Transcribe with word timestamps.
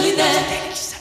satélite. 0.00 0.99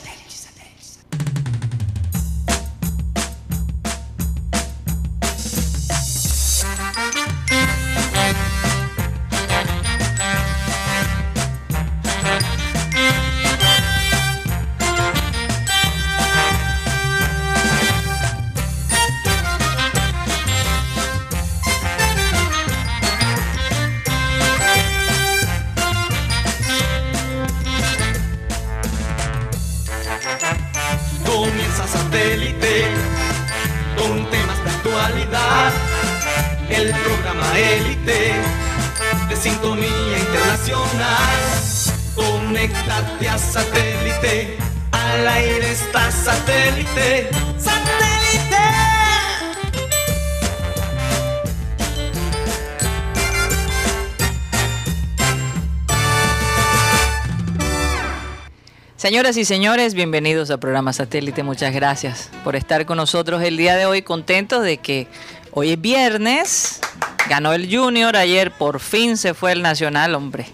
Señoras 59.09 59.37
y 59.37 59.43
señores, 59.43 59.95
bienvenidos 59.95 60.51
al 60.51 60.59
programa 60.59 60.93
Satélite. 60.93 61.41
Muchas 61.41 61.73
gracias 61.73 62.29
por 62.43 62.55
estar 62.55 62.85
con 62.85 62.97
nosotros 62.97 63.41
el 63.41 63.57
día 63.57 63.75
de 63.75 63.87
hoy. 63.87 64.03
Contentos 64.03 64.61
de 64.61 64.77
que 64.77 65.07
hoy 65.49 65.71
es 65.71 65.81
viernes, 65.81 66.79
ganó 67.27 67.53
el 67.53 67.75
Junior, 67.75 68.15
ayer 68.15 68.51
por 68.51 68.79
fin 68.79 69.17
se 69.17 69.33
fue 69.33 69.51
el 69.51 69.63
Nacional, 69.63 70.13
hombre. 70.13 70.45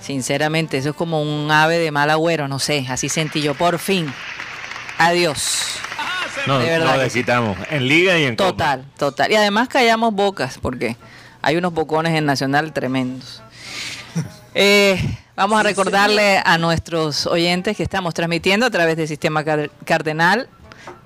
Sinceramente, 0.00 0.78
eso 0.78 0.88
es 0.88 0.96
como 0.96 1.20
un 1.20 1.50
ave 1.50 1.76
de 1.76 1.90
mal 1.90 2.08
agüero, 2.08 2.48
no 2.48 2.58
sé, 2.58 2.86
así 2.88 3.10
sentí 3.10 3.42
yo, 3.42 3.52
por 3.52 3.78
fin. 3.78 4.10
Adiós. 4.96 5.80
No, 6.46 6.60
De 6.60 6.64
verdad 6.64 6.96
no 6.96 7.08
quitamos. 7.10 7.58
En 7.68 7.86
liga 7.86 8.18
y 8.18 8.24
en 8.24 8.36
Copa. 8.36 8.52
Total, 8.52 8.84
total. 8.96 9.32
Y 9.32 9.34
además 9.34 9.68
callamos 9.68 10.14
bocas, 10.14 10.56
porque 10.56 10.96
hay 11.42 11.56
unos 11.56 11.74
bocones 11.74 12.14
en 12.14 12.24
Nacional 12.24 12.72
tremendos. 12.72 13.42
Eh, 14.52 15.00
vamos 15.40 15.58
a 15.58 15.62
recordarle 15.62 16.38
a 16.44 16.58
nuestros 16.58 17.26
oyentes 17.26 17.74
que 17.74 17.82
estamos 17.82 18.12
transmitiendo 18.12 18.66
a 18.66 18.70
través 18.70 18.94
del 18.98 19.08
Sistema 19.08 19.42
Car- 19.42 19.70
Cardenal 19.86 20.48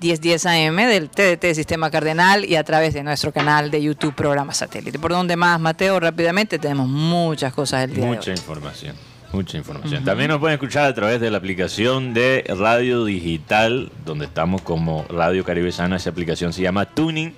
1010 0.01 0.45
AM, 0.45 0.75
del 0.75 1.09
TDT 1.09 1.53
Sistema 1.55 1.89
Cardenal 1.89 2.43
y 2.43 2.57
a 2.57 2.63
través 2.65 2.93
de 2.93 3.01
nuestro 3.03 3.31
canal 3.31 3.71
de 3.71 3.81
YouTube 3.81 4.13
Programa 4.13 4.53
Satélite. 4.53 4.99
¿Por 4.99 5.11
donde 5.11 5.37
más, 5.37 5.57
Mateo? 5.59 5.99
Rápidamente, 6.01 6.59
tenemos 6.59 6.87
muchas 6.89 7.53
cosas 7.53 7.85
el 7.85 7.93
día 7.95 8.05
Mucha 8.05 8.25
de 8.25 8.31
hoy. 8.31 8.37
información. 8.37 8.95
Mucha 9.31 9.57
información. 9.57 10.03
También 10.03 10.29
nos 10.29 10.39
pueden 10.39 10.55
escuchar 10.55 10.85
a 10.85 10.93
través 10.93 11.21
de 11.21 11.31
la 11.31 11.37
aplicación 11.37 12.13
de 12.13 12.43
Radio 12.59 13.05
Digital, 13.05 13.89
donde 14.05 14.25
estamos 14.25 14.61
como 14.63 15.05
Radio 15.09 15.45
Caribe 15.45 15.71
Sana. 15.71 15.95
Esa 15.95 16.09
aplicación 16.09 16.51
se 16.51 16.61
llama 16.61 16.85
Tuning. 16.85 17.33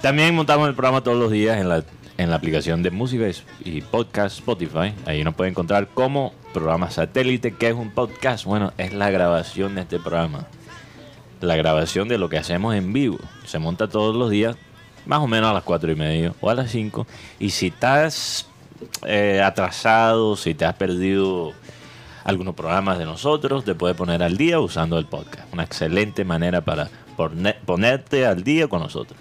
También 0.00 0.34
montamos 0.34 0.68
el 0.68 0.74
programa 0.74 1.02
todos 1.02 1.18
los 1.18 1.30
días 1.30 1.58
en 1.58 1.68
la, 1.68 1.82
en 2.18 2.30
la 2.30 2.36
aplicación 2.36 2.82
de 2.82 2.90
música 2.90 3.24
y 3.64 3.80
podcast 3.80 4.38
Spotify. 4.38 4.92
Ahí 5.06 5.24
nos 5.24 5.34
pueden 5.34 5.52
encontrar 5.52 5.88
como 5.88 6.34
programa 6.52 6.90
satélite, 6.90 7.54
que 7.54 7.68
es 7.68 7.74
un 7.74 7.90
podcast. 7.90 8.44
Bueno, 8.44 8.72
es 8.76 8.92
la 8.92 9.10
grabación 9.10 9.74
de 9.76 9.80
este 9.82 9.98
programa. 9.98 10.46
La 11.40 11.56
grabación 11.56 12.08
de 12.08 12.18
lo 12.18 12.28
que 12.28 12.36
hacemos 12.38 12.74
en 12.74 12.92
vivo. 12.92 13.18
Se 13.46 13.58
monta 13.58 13.88
todos 13.88 14.14
los 14.16 14.30
días, 14.30 14.56
más 15.06 15.20
o 15.20 15.26
menos 15.26 15.48
a 15.50 15.54
las 15.54 15.62
4 15.62 15.92
y 15.92 15.96
media 15.96 16.34
o 16.40 16.50
a 16.50 16.54
las 16.54 16.70
5. 16.72 17.06
Y 17.38 17.50
si 17.50 17.68
estás 17.68 18.46
eh, 19.06 19.40
atrasado, 19.42 20.36
si 20.36 20.54
te 20.54 20.64
has 20.64 20.74
perdido 20.74 21.52
algunos 22.24 22.54
programas 22.56 22.98
de 22.98 23.04
nosotros, 23.04 23.64
te 23.64 23.74
puedes 23.76 23.96
poner 23.96 24.22
al 24.24 24.36
día 24.36 24.58
usando 24.60 24.98
el 24.98 25.06
podcast. 25.06 25.52
Una 25.54 25.62
excelente 25.62 26.24
manera 26.24 26.60
para 26.62 26.90
pone- 27.16 27.54
ponerte 27.64 28.26
al 28.26 28.42
día 28.42 28.66
con 28.66 28.80
nosotros. 28.82 29.18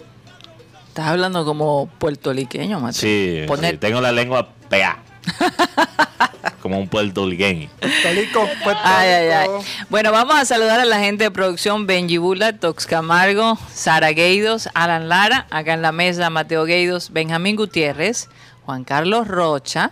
Estás 0.97 1.11
hablando 1.11 1.45
como 1.45 1.85
puertorriqueño, 1.99 2.79
Mateo. 2.79 3.01
Sí, 3.01 3.43
Poner- 3.47 3.73
sí, 3.73 3.77
tengo 3.77 4.01
la 4.01 4.11
lengua 4.11 4.49
pegada. 4.67 4.97
Como 6.59 6.79
un 6.79 6.87
puertorriqueño. 6.89 7.69
Tolico, 8.01 8.49
Puerto 8.63 8.81
Ay, 8.83 9.07
ay, 9.09 9.27
ay. 9.29 9.47
Rico. 9.47 9.63
Bueno, 9.91 10.11
vamos 10.11 10.35
a 10.37 10.43
saludar 10.45 10.79
a 10.79 10.85
la 10.85 10.97
gente 10.97 11.25
de 11.25 11.29
producción 11.29 11.85
Benji 11.85 12.17
Bula, 12.17 12.57
Tox 12.57 12.87
Camargo, 12.87 13.59
Sara 13.71 14.09
Gueidos, 14.09 14.69
Alan 14.73 15.07
Lara, 15.07 15.45
acá 15.51 15.75
en 15.75 15.83
la 15.83 15.91
mesa 15.91 16.31
Mateo 16.31 16.65
Gueidos, 16.65 17.11
Benjamín 17.11 17.57
Gutiérrez, 17.57 18.27
Juan 18.65 18.83
Carlos 18.83 19.27
Rocha, 19.27 19.91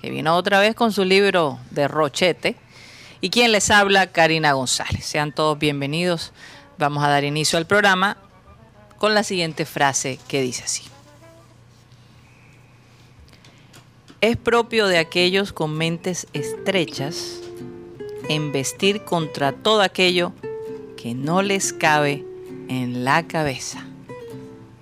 que 0.00 0.08
vino 0.08 0.34
otra 0.34 0.60
vez 0.60 0.74
con 0.74 0.92
su 0.92 1.04
libro 1.04 1.58
de 1.72 1.88
Rochete, 1.88 2.56
y 3.20 3.28
quien 3.28 3.52
les 3.52 3.70
habla, 3.70 4.06
Karina 4.06 4.52
González. 4.52 5.04
Sean 5.04 5.30
todos 5.30 5.58
bienvenidos. 5.58 6.32
Vamos 6.78 7.04
a 7.04 7.08
dar 7.08 7.24
inicio 7.24 7.58
al 7.58 7.66
programa 7.66 8.16
con 8.98 9.14
la 9.14 9.22
siguiente 9.22 9.64
frase 9.64 10.18
que 10.28 10.42
dice 10.42 10.64
así. 10.64 10.82
Es 14.20 14.36
propio 14.36 14.86
de 14.88 14.98
aquellos 14.98 15.52
con 15.52 15.76
mentes 15.76 16.26
estrechas 16.32 17.40
embestir 18.28 19.02
contra 19.04 19.52
todo 19.52 19.80
aquello 19.80 20.32
que 20.96 21.14
no 21.14 21.42
les 21.42 21.72
cabe 21.72 22.24
en 22.68 23.04
la 23.04 23.26
cabeza. 23.26 23.84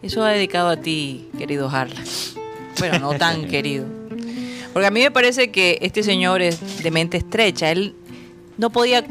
Eso 0.03 0.21
va 0.21 0.31
dedicado 0.31 0.69
a 0.71 0.77
ti, 0.79 1.29
querido 1.37 1.69
Harlan. 1.69 2.05
Bueno, 2.79 2.99
no 2.99 3.19
tan 3.19 3.47
querido. 3.49 3.87
Porque 4.73 4.87
a 4.87 4.91
mí 4.91 5.01
me 5.01 5.11
parece 5.11 5.51
que 5.51 5.79
este 5.83 6.03
señor 6.03 6.41
es 6.43 6.83
de 6.83 6.91
mente 6.91 7.19
estrecha. 7.19 7.71
Él 7.71 7.95
no 8.57 8.71
podía 8.71 9.05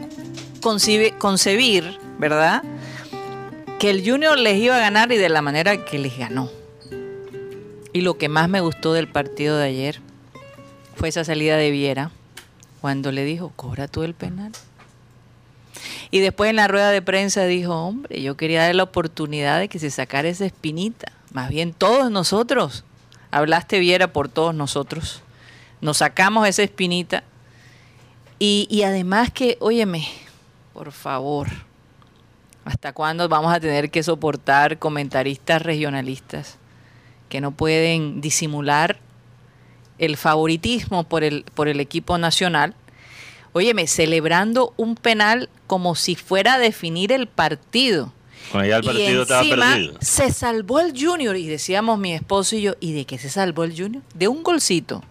concibe- 0.62 1.16
concebir, 1.18 1.98
¿verdad? 2.18 2.64
Que 3.80 3.90
el 3.90 4.10
Junior 4.10 4.38
les 4.40 4.58
iba 4.58 4.76
a 4.78 4.80
ganar 4.80 5.12
y 5.12 5.18
de 5.18 5.30
la 5.30 5.42
manera 5.42 5.84
que 5.84 6.00
les 6.00 6.18
ganó. 6.18 6.50
Y 7.94 8.02
lo 8.02 8.18
que 8.18 8.30
más 8.30 8.50
me 8.50 8.62
gustó 8.62 8.94
del 8.94 9.08
partido 9.08 9.58
de 9.58 9.66
ayer 9.66 10.02
fue 10.96 11.10
esa 11.10 11.24
salida 11.24 11.58
de 11.58 11.72
Viera 11.72 12.12
cuando 12.82 13.12
le 13.12 13.26
dijo, 13.26 13.52
cobra 13.56 13.88
tú 13.88 14.04
el 14.04 14.14
penal. 14.14 14.52
Y 16.12 16.20
después 16.20 16.50
en 16.50 16.56
la 16.56 16.68
rueda 16.68 16.92
de 16.92 17.02
prensa 17.02 17.46
dijo, 17.46 17.74
hombre, 17.74 18.22
yo 18.22 18.38
quería 18.38 18.62
darle 18.62 18.76
la 18.76 18.84
oportunidad 18.84 19.60
de 19.60 19.68
que 19.68 19.80
se 19.80 19.92
sacara 19.92 20.30
esa 20.30 20.46
espinita. 20.46 21.12
Más 21.34 21.50
bien 21.50 21.74
todos 21.74 22.12
nosotros. 22.12 22.86
Hablaste 23.32 23.80
Viera 23.80 24.14
por 24.14 24.30
todos 24.30 24.56
nosotros. 24.56 25.22
Nos 25.82 25.98
sacamos 25.98 26.48
esa 26.48 26.64
espinita. 26.64 27.24
Y, 28.40 28.68
y 28.70 28.84
además 28.84 29.32
que, 29.32 29.58
óyeme, 29.60 30.08
por 30.74 30.92
favor, 30.92 31.48
¿hasta 32.66 32.92
cuándo 32.94 33.30
vamos 33.30 33.54
a 33.54 33.60
tener 33.60 33.90
que 33.92 34.04
soportar 34.04 34.80
comentaristas 34.80 35.62
regionalistas 35.62 36.58
que 37.30 37.40
no 37.42 37.52
pueden 37.52 38.20
disimular 38.22 39.00
el 39.98 40.18
favoritismo 40.18 41.04
por 41.06 41.24
el, 41.24 41.44
por 41.54 41.68
el 41.68 41.80
equipo 41.80 42.18
nacional? 42.18 42.76
Óyeme, 43.54 43.88
celebrando 43.88 44.74
un 44.76 44.96
penal 44.96 45.50
como 45.68 45.96
si 45.96 46.16
fuera 46.16 46.56
a 46.56 46.60
definir 46.60 47.12
el 47.14 47.28
partido. 47.28 48.12
Cuando 48.52 48.70
ya 48.70 48.78
el 48.78 48.84
Y 48.84 48.88
partido 48.88 49.22
estaba 49.24 49.42
encima 49.44 49.72
perdido. 49.74 49.98
se 50.02 50.32
salvó 50.32 50.80
el 50.82 50.94
Junior 51.00 51.36
y 51.38 51.48
decíamos 51.48 51.98
mi 51.98 52.14
esposo 52.14 52.56
y 52.58 52.64
yo, 52.64 52.74
¿y 52.82 52.92
de 52.94 53.06
qué 53.06 53.18
se 53.18 53.30
salvó 53.30 53.64
el 53.64 53.72
Junior? 53.80 54.04
De 54.14 54.28
un 54.28 54.44
golcito. 54.44 55.04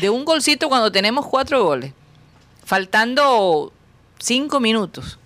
De 0.00 0.08
un 0.08 0.24
golcito 0.24 0.68
cuando 0.68 0.92
tenemos 0.92 1.26
cuatro 1.26 1.64
goles. 1.64 1.92
Faltando 2.64 3.72
cinco 4.18 4.60
minutos. 4.60 5.18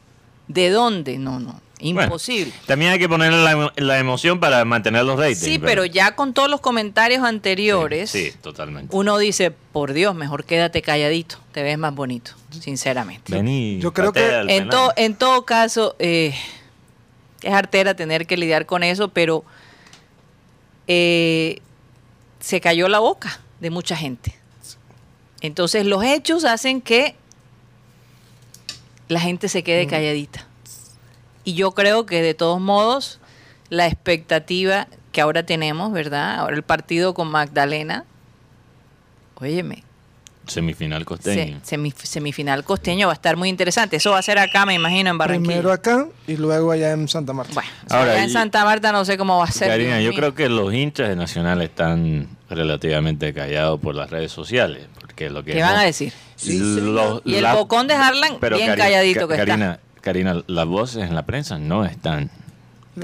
¿De 0.48 0.70
dónde? 0.70 1.18
No, 1.18 1.38
no. 1.40 1.60
Bueno, 1.80 2.02
Imposible. 2.02 2.52
también 2.66 2.90
hay 2.90 2.98
que 2.98 3.08
poner 3.08 3.32
la, 3.32 3.52
emo- 3.52 3.72
la 3.76 4.00
emoción 4.00 4.40
para 4.40 4.64
mantener 4.64 5.04
los 5.04 5.16
ratings. 5.16 5.38
sí, 5.38 5.60
pero 5.60 5.84
ya 5.84 6.16
con 6.16 6.34
todos 6.34 6.50
los 6.50 6.60
comentarios 6.60 7.22
anteriores, 7.22 8.10
Sí, 8.10 8.32
totalmente. 8.42 8.96
uno 8.96 9.16
dice, 9.16 9.52
por 9.52 9.92
Dios, 9.92 10.12
mejor 10.16 10.42
quédate 10.44 10.82
calladito. 10.82 11.36
Te 11.52 11.62
ves 11.62 11.78
más 11.78 11.94
bonito, 11.94 12.32
sinceramente. 12.50 13.32
Vení, 13.32 13.78
Yo 13.78 13.92
creo 13.92 14.12
que- 14.12 14.66
to- 14.70 14.92
en 14.96 15.14
todo 15.14 15.44
caso, 15.44 15.94
eh, 16.00 16.34
es 17.42 17.52
artera 17.52 17.94
tener 17.94 18.26
que 18.26 18.36
lidiar 18.36 18.66
con 18.66 18.82
eso, 18.82 19.10
pero 19.10 19.44
eh, 20.88 21.60
se 22.40 22.60
cayó 22.60 22.88
la 22.88 22.98
boca 22.98 23.40
de 23.60 23.70
mucha 23.70 23.96
gente. 23.96 24.34
Entonces 25.40 25.86
los 25.86 26.02
hechos 26.02 26.44
hacen 26.44 26.80
que 26.80 27.14
la 29.08 29.20
gente 29.20 29.48
se 29.48 29.62
quede 29.62 29.86
calladita. 29.86 30.46
Y 31.44 31.54
yo 31.54 31.72
creo 31.72 32.04
que 32.06 32.20
de 32.22 32.34
todos 32.34 32.60
modos, 32.60 33.20
la 33.70 33.86
expectativa 33.86 34.86
que 35.12 35.20
ahora 35.20 35.44
tenemos, 35.44 35.92
¿verdad? 35.92 36.36
Ahora 36.40 36.56
el 36.56 36.62
partido 36.62 37.14
con 37.14 37.28
Magdalena, 37.28 38.04
óyeme, 39.36 39.84
Semifinal 40.46 41.00
Se- 41.00 41.04
costeño. 41.04 41.60
semi- 41.62 41.92
semifinal 41.94 42.64
costeño 42.64 43.06
va 43.08 43.12
a 43.12 43.16
estar 43.16 43.36
muy 43.36 43.50
interesante. 43.50 43.96
Eso 43.96 44.12
va 44.12 44.18
a 44.18 44.22
ser 44.22 44.38
acá, 44.38 44.64
me 44.64 44.72
imagino, 44.72 45.10
en 45.10 45.18
Barranquilla. 45.18 45.46
Primero 45.56 45.72
acá 45.72 46.06
y 46.26 46.36
luego 46.38 46.70
allá 46.70 46.92
en 46.92 47.06
Santa 47.06 47.34
Marta. 47.34 47.52
Bueno, 47.52 47.68
Ahora, 47.90 48.12
allá 48.12 48.24
en 48.24 48.30
Santa 48.30 48.64
Marta 48.64 48.90
no 48.90 49.04
sé 49.04 49.18
cómo 49.18 49.36
va 49.36 49.44
a 49.44 49.50
ser. 49.50 49.68
Karina, 49.68 50.00
yo 50.00 50.08
mío. 50.10 50.18
creo 50.18 50.34
que 50.34 50.48
los 50.48 50.72
hinchas 50.72 51.10
de 51.10 51.16
Nacional 51.16 51.60
están 51.60 52.28
relativamente 52.50 53.32
callados 53.34 53.78
por 53.80 53.94
las 53.94 54.10
redes 54.10 54.32
sociales. 54.32 54.86
Porque 55.00 55.30
lo 55.30 55.42
que 55.44 55.52
¿Qué 55.52 55.62
van 55.62 55.76
a 55.76 55.82
decir? 55.84 56.12
Los- 56.46 57.22
Y 57.24 57.34
el 57.36 57.42
la- 57.42 57.54
bocón 57.54 57.86
de 57.88 57.94
Harlan, 57.94 58.36
Pero 58.40 58.56
bien 58.56 58.70
Cari- 58.70 58.78
calladito 58.78 59.28
Ca- 59.28 59.36
que 59.36 59.44
Karina, 59.44 59.80
Karina, 60.00 60.42
las 60.46 60.66
voces 60.66 61.02
en 61.08 61.14
la 61.14 61.26
prensa 61.26 61.58
no 61.58 61.84
están. 61.84 62.30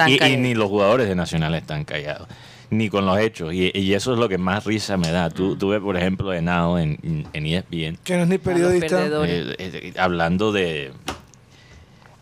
Y, 0.09 0.23
y 0.25 0.37
ni 0.37 0.55
los 0.55 0.69
jugadores 0.69 1.09
de 1.09 1.15
Nacional 1.15 1.55
están 1.55 1.85
callados. 1.85 2.27
Ni 2.71 2.89
con 2.89 3.07
los 3.07 3.19
hechos. 3.19 3.53
Y, 3.53 3.71
y 3.75 3.95
eso 3.95 4.13
es 4.15 4.19
lo 4.19 4.29
que 4.29 4.39
más 4.39 4.65
risa 4.65 4.97
me 4.97 5.11
da. 5.13 5.29
Mm. 5.29 5.33
Tú, 5.33 5.57
tú 5.57 5.69
ves, 5.69 5.81
por 5.81 5.97
ejemplo, 5.97 6.33
Henao 6.33 6.79
en, 6.79 7.27
en 7.33 7.47
E 7.47 7.57
ESPN. 7.59 7.99
Que 8.03 8.17
no 8.17 8.23
es 8.23 8.29
ni 8.29 8.39
periodista. 8.39 9.05
eh, 9.27 9.55
eh, 9.59 9.93
hablando 9.99 10.51
de. 10.51 10.93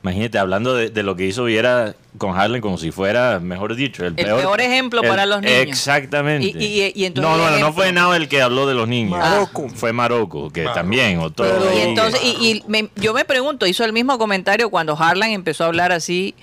Imagínate, 0.02 0.37
hablando 0.38 0.75
de, 0.75 0.90
de 0.90 1.02
lo 1.04 1.14
que 1.14 1.26
hizo 1.26 1.44
Viera 1.44 1.94
con 2.19 2.37
Harlan 2.37 2.60
como 2.60 2.76
si 2.76 2.90
fuera, 2.90 3.38
mejor 3.38 3.76
dicho, 3.76 4.04
el, 4.04 4.14
El 4.16 4.26
peor 4.26 4.60
ejemplo 4.60 5.00
para 5.02 5.26
los 5.26 5.40
niños. 5.43 5.56
Exactamente. 5.60 6.46
Y- 6.46 6.56
y- 6.58 6.93
y 6.94 7.04
entonces 7.04 7.31
no, 7.38 7.50
no, 7.50 7.58
no, 7.58 7.72
fue 7.72 7.88
Henao 7.88 8.12
el 8.14 8.28
que 8.28 8.43
habló 8.43 8.66
de 8.66 8.75
los 8.75 8.88
niños. 8.88 9.12
Marocco. 9.19 9.69
Fue 9.69 9.93
Marocco, 9.93 10.50
que 10.50 10.62
Marocco. 10.62 10.81
también, 10.81 11.19
otro. 11.19 11.46
Pero- 11.46 11.78
Y 11.78 11.81
entonces, 11.82 12.20
y, 12.25 12.31
y 12.49 12.64
me- 12.66 12.90
yo 12.96 13.14
me 13.14 13.25
pregunto, 13.25 13.66
hizo 13.66 13.84
el 13.84 13.93
mismo 13.93 14.19
comentario 14.19 14.70
cuando 14.70 14.96
Harlan 14.96 15.31
empezó 15.31 15.64
a 15.64 15.66
hablar 15.69 15.93
así 15.93 16.34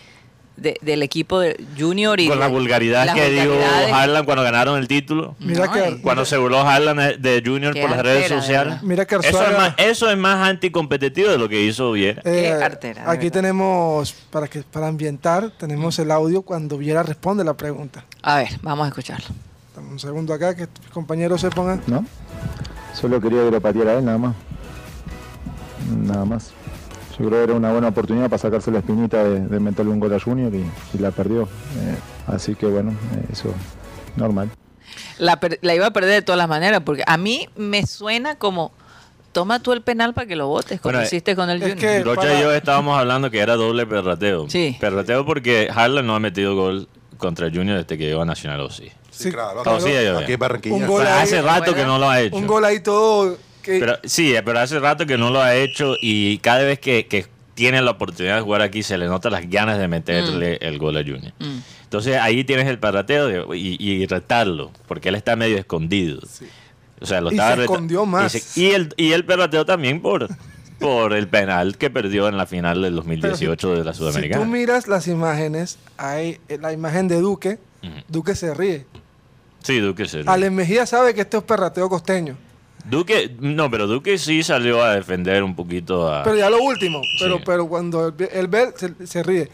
de- 0.61 0.77
del 0.81 1.03
equipo 1.03 1.39
de 1.39 1.63
Junior 1.77 2.19
y 2.19 2.27
con 2.27 2.39
la 2.39 2.47
de- 2.47 2.51
vulgaridad 2.51 3.13
que 3.13 3.29
dijo 3.29 3.47
vulgaridades. 3.50 3.94
Harlan 3.94 4.25
cuando 4.25 4.44
ganaron 4.44 4.77
el 4.79 4.88
título. 4.88 5.35
Mira 5.39 5.65
No, 5.67 5.71
que- 5.73 6.01
Cuando 6.01 6.25
se 6.25 6.38
burló 6.38 6.61
Harlan 6.61 6.97
de- 7.21 7.41
Junior 7.45 7.73
Qué 7.73 7.81
por 7.81 7.91
las 7.91 8.01
redes 8.01 8.27
sociales. 8.27 8.81
Mira 8.83 9.06
que 9.06 9.15
Eso 9.15 9.44
es, 9.44 9.57
más, 9.57 9.73
eso 9.77 10.09
es 10.11 10.17
más 10.17 10.47
anticompetitivo 10.47 11.29
de 11.29 11.38
lo 11.38 11.47
que 11.50 11.61
hizo 11.63 11.91
Viera. 11.91 12.21
Qué 12.21 12.47
Eh, 12.47 12.51
artera, 12.53 13.03
aquí 13.09 13.25
verdad. 13.25 13.31
tenemos, 13.41 14.13
para 14.29 14.47
que 14.47 14.63
para 14.63 14.88
ambientar, 14.88 15.51
tenemos 15.57 15.97
el 16.00 16.11
audio 16.11 16.41
cuando 16.41 16.77
Viera 16.77 17.03
responde 17.03 17.44
la 17.44 17.53
pregunta. 17.55 18.03
A 18.21 18.38
ver, 18.38 18.50
vamos 18.62 18.85
a 18.85 18.89
escucharlo. 18.89 19.27
Dame 19.75 19.89
un 19.91 20.00
segundo 20.00 20.33
acá, 20.33 20.55
que 20.55 20.67
mis 20.81 20.89
compañeros 20.91 21.41
se 21.41 21.50
pongan. 21.50 21.81
¿no? 21.88 22.05
Solo 22.94 23.21
quería 23.21 23.44
que 23.45 23.51
lo 23.51 23.62
pateara 23.62 23.97
él, 23.97 24.03
nada 24.05 24.17
más. 24.17 24.35
Nada 25.95 26.25
más. 26.25 26.51
Yo 27.19 27.27
creo 27.27 27.39
que 27.39 27.44
era 27.44 27.54
una 27.54 27.71
buena 27.71 27.89
oportunidad 27.89 28.30
para 28.30 28.38
sacarse 28.38 28.71
la 28.71 28.80
espinita 28.80 29.24
de, 29.24 29.42
de 29.42 29.60
meterle 29.60 29.92
un 29.92 30.00
gol 30.00 30.13
a 30.13 30.19
Junior 30.19 30.54
y, 30.54 30.66
y 30.94 30.98
la 31.00 31.12
perdió. 31.12 31.44
Eh, 31.44 31.95
así 32.27 32.56
que 32.56 32.66
bueno, 32.66 32.92
eh, 32.92 33.25
eso 33.31 33.54
normal. 34.16 34.50
La, 35.18 35.39
per- 35.39 35.60
la 35.62 35.75
iba 35.75 35.86
a 35.88 35.92
perder 35.92 36.12
de 36.16 36.21
todas 36.21 36.38
las 36.38 36.48
maneras, 36.48 36.81
porque 36.86 37.04
a 37.06 37.18
mí 37.18 37.48
me 37.57 37.86
suena 37.86 38.36
como, 38.36 38.71
toma 39.33 39.60
tú 39.60 39.74
el 39.74 39.81
penal 39.81 40.13
para 40.13 40.27
que 40.27 40.36
lo 40.38 40.48
votes, 40.48 40.80
como 40.80 40.94
Bueno, 40.94 41.06
hiciste 41.06 41.36
con 41.36 41.50
el 41.50 41.62
es 41.62 41.69
Junior. 41.74 41.80
que- 41.80 42.04
Rocha 42.04 42.21
para- 42.21 42.39
y 42.39 42.42
yo 42.42 42.51
estábamos 42.54 42.98
hablando 42.98 43.30
que 43.30 43.39
era 43.39 43.56
doble 43.56 43.86
perrateo. 43.86 44.50
Sí. 44.50 44.77
Perrateo 44.80 45.25
porque 45.25 45.69
Harlan 45.74 46.07
no 46.07 46.15
ha 46.15 46.19
metido 46.19 46.56
gol 46.56 46.88
contra 47.18 47.50
Junior 47.50 47.77
desde 47.83 47.98
que 47.98 48.06
llegó 48.07 48.22
a 48.22 48.25
Nacional 48.25 48.62
OSI. 48.62 48.86
Sí, 49.12 49.24
Sí, 49.25 49.31
claro. 49.33 49.62
claro. 49.63 49.81
Sí, 49.81 49.89
yo- 49.92 50.19
Aquí 50.19 50.33
en 50.33 50.39
Barranquilla. 50.39 50.75
Un 50.77 50.83
O 50.83 50.88
gol 50.88 51.04
sea, 51.04 51.18
ahí- 51.18 51.24
hace 51.24 51.42
rato 51.42 51.75
que 51.75 51.83
no 51.83 51.98
lo 52.00 52.10
ha 52.10 52.22
hecho. 52.22 52.38
Un 52.38 52.48
gol 52.48 52.63
ahí 52.63 52.80
todo. 52.80 53.38
Que, 53.74 53.80
Pero, 53.80 53.98
sí, 54.04 54.33
pero 54.44 54.60
hace 54.60 54.80
rato 54.80 55.06
que 55.06 55.18
no 55.18 55.30
lo 55.30 55.42
ha 55.42 55.56
hecho 55.56 55.95
y 56.01 56.38
cada 56.39 56.63
vez 56.63 56.80
que, 56.80 57.06
que 57.07 57.25
tiene 57.54 57.81
la 57.81 57.92
oportunidad 57.92 58.36
de 58.38 58.42
jugar 58.42 58.62
aquí 58.62 58.83
se 58.83 58.98
le 58.98 59.06
nota 59.07 59.30
las 59.30 59.50
ganas 59.50 59.77
de 59.77 59.88
meterle 59.88 60.57
el 60.62 60.77
gol 60.80 60.98
a 60.98 61.01
Junior. 61.01 61.33
Mm. 61.39 61.60
Entonces 61.83 62.18
ahí 62.18 62.44
tienes 62.44 62.68
el 62.68 62.80
parrateo 62.80 63.27
de- 63.27 63.57
y, 63.57 63.77
y 63.83 64.06
retarlo, 64.06 64.71
porque 64.88 65.10
él 65.10 65.16
está 65.16 65.36
medio 65.36 65.57
escondido. 65.57 66.19
O 67.01 67.06
sea, 67.06 67.21
lo 67.21 67.31
Y 67.31 67.36
estaba 67.36 67.56
se 67.56 67.62
escondió 67.63 68.06
más. 68.06 68.33
Y, 68.36 68.39
se- 68.39 68.60
y 68.62 68.71
el, 68.71 68.94
y 68.98 69.12
el 69.12 69.25
perrateo 69.25 69.66
también 69.66 70.01
por, 70.01 70.27
por 70.80 71.13
el 71.13 71.27
penal 71.27 71.77
que 71.77 71.89
perdió 71.89 72.27
en 72.27 72.38
la 72.38 72.45
final 72.45 72.81
del 72.81 72.94
pero 72.94 73.04
2018 73.04 73.75
de 73.75 73.83
la 73.83 73.94
si 73.94 74.00
Sudamericana. 74.00 74.44
tú 74.44 74.50
miras 74.50 74.88
las 74.88 75.07
imágenes, 75.07 75.77
hay 75.98 76.39
eh, 76.48 76.57
la 76.62 76.72
imagen 76.74 77.07
de 77.07 77.19
Duque. 77.19 77.57
Duque 78.07 78.36
se 78.36 78.54
ríe. 78.54 78.86
Sí, 79.63 79.80
Duque 79.80 80.06
se 80.07 80.24
Ale 80.25 80.50
Mejía 80.50 80.86
sabe 80.86 81.13
que 81.13 81.22
esto 81.22 81.38
es 81.39 81.44
perrateo 81.44 81.89
costeño. 81.89 82.38
Duque, 82.85 83.35
no, 83.39 83.69
pero 83.69 83.87
Duque 83.87 84.17
sí 84.17 84.41
salió 84.43 84.83
a 84.83 84.95
defender 84.95 85.43
un 85.43 85.55
poquito 85.55 86.11
a... 86.13 86.23
Pero 86.23 86.35
ya 86.37 86.49
lo 86.49 86.61
último. 86.61 87.01
Pero, 87.19 87.37
Sí. 87.37 87.43
pero 87.45 87.67
cuando 87.67 88.07
él, 88.31 88.47
ve- 88.47 88.73
se, 88.75 89.05
se 89.05 89.21
ríe. 89.23 89.49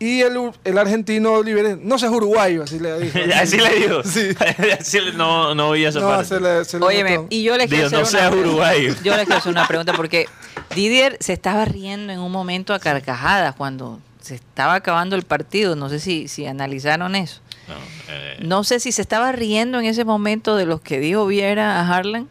Y 0.00 0.20
el, 0.20 0.52
el 0.64 0.78
argentino 0.78 1.32
Oliveres, 1.32 1.76
no 1.82 1.98
seas 1.98 2.12
uruguayo, 2.12 2.62
así 2.62 2.78
le 2.78 3.00
dijo. 3.00 3.18
Así 3.34 3.56
le 3.58 3.74
digo. 3.80 4.02
Sí. 4.04 4.28
Así 4.80 5.00
le- 5.00 5.12
no, 5.12 5.54
no 5.56 5.72
vi 5.72 5.84
esa 5.84 5.98
No, 6.00 6.06
parte. 6.08 6.26
se 6.26 6.40
le, 6.40 6.64
se 6.64 6.78
le 6.78 6.84
Óyeme, 6.86 7.14
notó. 7.16 7.26
y 7.30 7.42
yo 7.42 7.56
les 7.56 7.68
quiero 7.68 7.88
Dios, 7.90 8.02
hacer 8.14 8.30
no 8.32 8.36
una 8.38 8.46
uruguayo. 8.46 8.94
Yo 9.02 9.16
les 9.16 9.24
quiero 9.24 9.38
hacer 9.38 9.50
una 9.52 9.66
pregunta 9.68 9.92
porque 9.94 10.26
Didier 10.74 11.16
se 11.20 11.32
estaba 11.32 11.64
riendo 11.64 12.12
en 12.12 12.20
un 12.20 12.30
momento 12.30 12.74
a 12.74 12.78
carcajadas 12.78 13.56
cuando 13.56 13.98
se 14.20 14.36
estaba 14.36 14.74
acabando 14.74 15.16
el 15.16 15.24
partido. 15.24 15.74
No 15.74 15.88
sé 15.88 15.98
si, 15.98 16.28
si 16.28 16.46
analizaron 16.46 17.16
eso. 17.16 17.40
No, 17.66 17.74
eh, 18.08 18.36
No 18.40 18.62
sé 18.64 18.78
si 18.80 18.92
se 18.92 19.02
estaba 19.02 19.32
riendo 19.32 19.80
en 19.80 19.86
ese 19.86 20.04
momento 20.04 20.54
de 20.56 20.64
los 20.64 20.80
que 20.80 21.00
dijo 21.00 21.26
Viera 21.26 21.80
a 21.80 21.88
Harlan, 21.96 22.28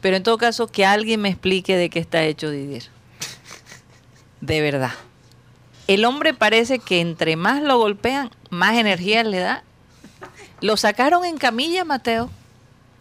pero 0.00 0.16
en 0.16 0.22
todo 0.22 0.38
caso 0.38 0.66
que 0.66 0.84
alguien 0.86 1.20
me 1.20 1.28
explique 1.28 1.76
de 1.76 1.90
qué 1.90 1.98
está 1.98 2.22
hecho 2.24 2.50
Didier. 2.50 2.84
De 4.40 4.60
verdad. 4.60 4.92
El 5.86 6.04
hombre 6.04 6.34
parece 6.34 6.78
que 6.78 7.00
entre 7.00 7.36
más 7.36 7.62
lo 7.62 7.78
golpean, 7.78 8.30
más 8.48 8.76
energía 8.76 9.22
le 9.24 9.38
da. 9.38 9.64
Lo 10.60 10.76
sacaron 10.76 11.24
en 11.24 11.36
camilla, 11.36 11.84
Mateo. 11.84 12.30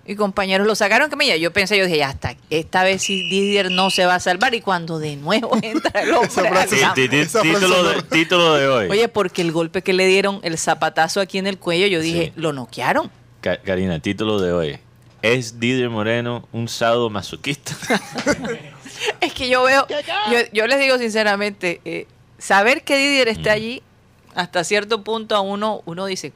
Y 0.05 0.15
compañeros, 0.15 0.65
lo 0.65 0.73
sacaron 0.73 1.05
en 1.05 1.11
camilla. 1.11 1.35
Yo 1.35 1.53
pensé, 1.53 1.77
yo 1.77 1.85
dije, 1.85 1.99
ya 1.99 2.09
está, 2.09 2.35
esta 2.49 2.83
vez 2.83 3.03
sí 3.03 3.29
Didier 3.29 3.69
no 3.69 3.91
se 3.91 4.07
va 4.07 4.15
a 4.15 4.19
salvar. 4.19 4.55
Y 4.55 4.61
cuando 4.61 4.97
de 4.97 5.15
nuevo 5.17 5.55
entra 5.61 6.01
el 6.01 6.13
hombre. 6.13 6.49
Título, 6.95 7.83
de, 7.83 8.01
título 8.09 8.53
de 8.55 8.67
hoy. 8.67 8.87
Oye, 8.89 9.07
porque 9.07 9.43
el 9.43 9.51
golpe 9.51 9.83
que 9.83 9.93
le 9.93 10.07
dieron, 10.07 10.39
el 10.41 10.57
zapatazo 10.57 11.21
aquí 11.21 11.37
en 11.37 11.45
el 11.45 11.59
cuello, 11.59 11.85
yo 11.85 12.01
dije, 12.01 12.31
Sí. 12.35 12.41
lo 12.41 12.53
noquearon. 12.53 13.11
Karina, 13.41 13.99
título 13.99 14.41
de 14.41 14.51
hoy. 14.51 14.79
¿Es 15.21 15.59
Didier 15.59 15.89
Moreno 15.89 16.47
un 16.51 16.67
sado 16.67 17.09
masoquista? 17.09 17.73
Es 19.21 19.31
que 19.33 19.47
yo 19.47 19.63
veo, 19.63 19.87
yo, 20.29 20.37
yo 20.51 20.67
les 20.67 20.77
digo 20.79 20.97
sinceramente, 20.97 21.79
eh, 21.85 22.05
saber 22.37 22.83
que 22.83 22.97
Didier 22.97 23.29
está 23.29 23.53
allí, 23.53 23.81
hasta 24.35 24.63
cierto 24.65 25.03
punto 25.05 25.35
a 25.37 25.41
uno, 25.41 25.81
uno 25.85 26.05
dice, 26.05 26.33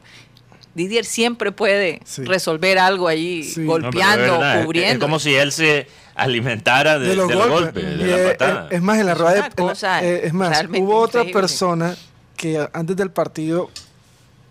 Didier 0.73 1.03
siempre 1.03 1.51
puede 1.51 1.99
Sí. 2.05 2.23
resolver 2.23 2.79
algo 2.79 3.09
allí, 3.09 3.43
Sí. 3.43 3.61
No, 3.61 3.67
golpeando, 3.73 4.33
verdad, 4.39 4.59
es- 4.59 4.65
cubriendo. 4.65 4.93
Es 4.93 4.99
como 4.99 5.19
si 5.19 5.35
él 5.35 5.51
se 5.51 5.87
alimentara 6.15 6.99
de, 6.99 7.09
de 7.09 7.15
los 7.15 7.27
de 7.27 7.35
golpes. 7.35 7.83
de 7.83 8.05
la 8.07 8.17
es, 8.17 8.31
patada. 8.37 8.67
es- 8.69 8.75
es 8.77 8.81
más, 8.81 8.99
en 8.99 9.05
la 9.07 9.11
Es 9.11 9.17
rueda 9.17 9.33
de- 9.33 9.39
una 9.39 9.47
en 9.47 9.49
la- 9.65 9.69
cosa 9.73 10.03
eh, 10.03 10.21
es 10.27 10.33
más, 10.33 10.63
hubo 10.77 10.97
otra 10.99 11.25
persona 11.25 11.97
que 12.37 12.65
antes 12.71 12.95
del 12.95 13.11
partido 13.11 13.69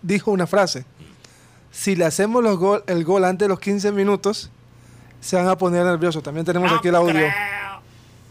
dijo 0.03 0.29
una 0.29 0.45
frase. 0.45 0.85
Si 1.73 1.95
le 1.97 2.05
hacemos 2.05 2.41
los 2.43 2.57
gol, 2.57 2.83
el 2.87 3.03
gol 3.03 3.25
antes 3.25 3.45
de 3.45 3.49
los 3.49 3.59
15 3.59 3.91
minutos, 3.91 4.49
se 5.19 5.35
van 5.35 5.47
a 5.49 5.57
poner 5.57 5.83
nerviosos. 5.85 6.21
También 6.23 6.45
tenemos 6.45 6.71
aquí 6.71 6.87
el 6.87 6.95
audio. 6.95 7.25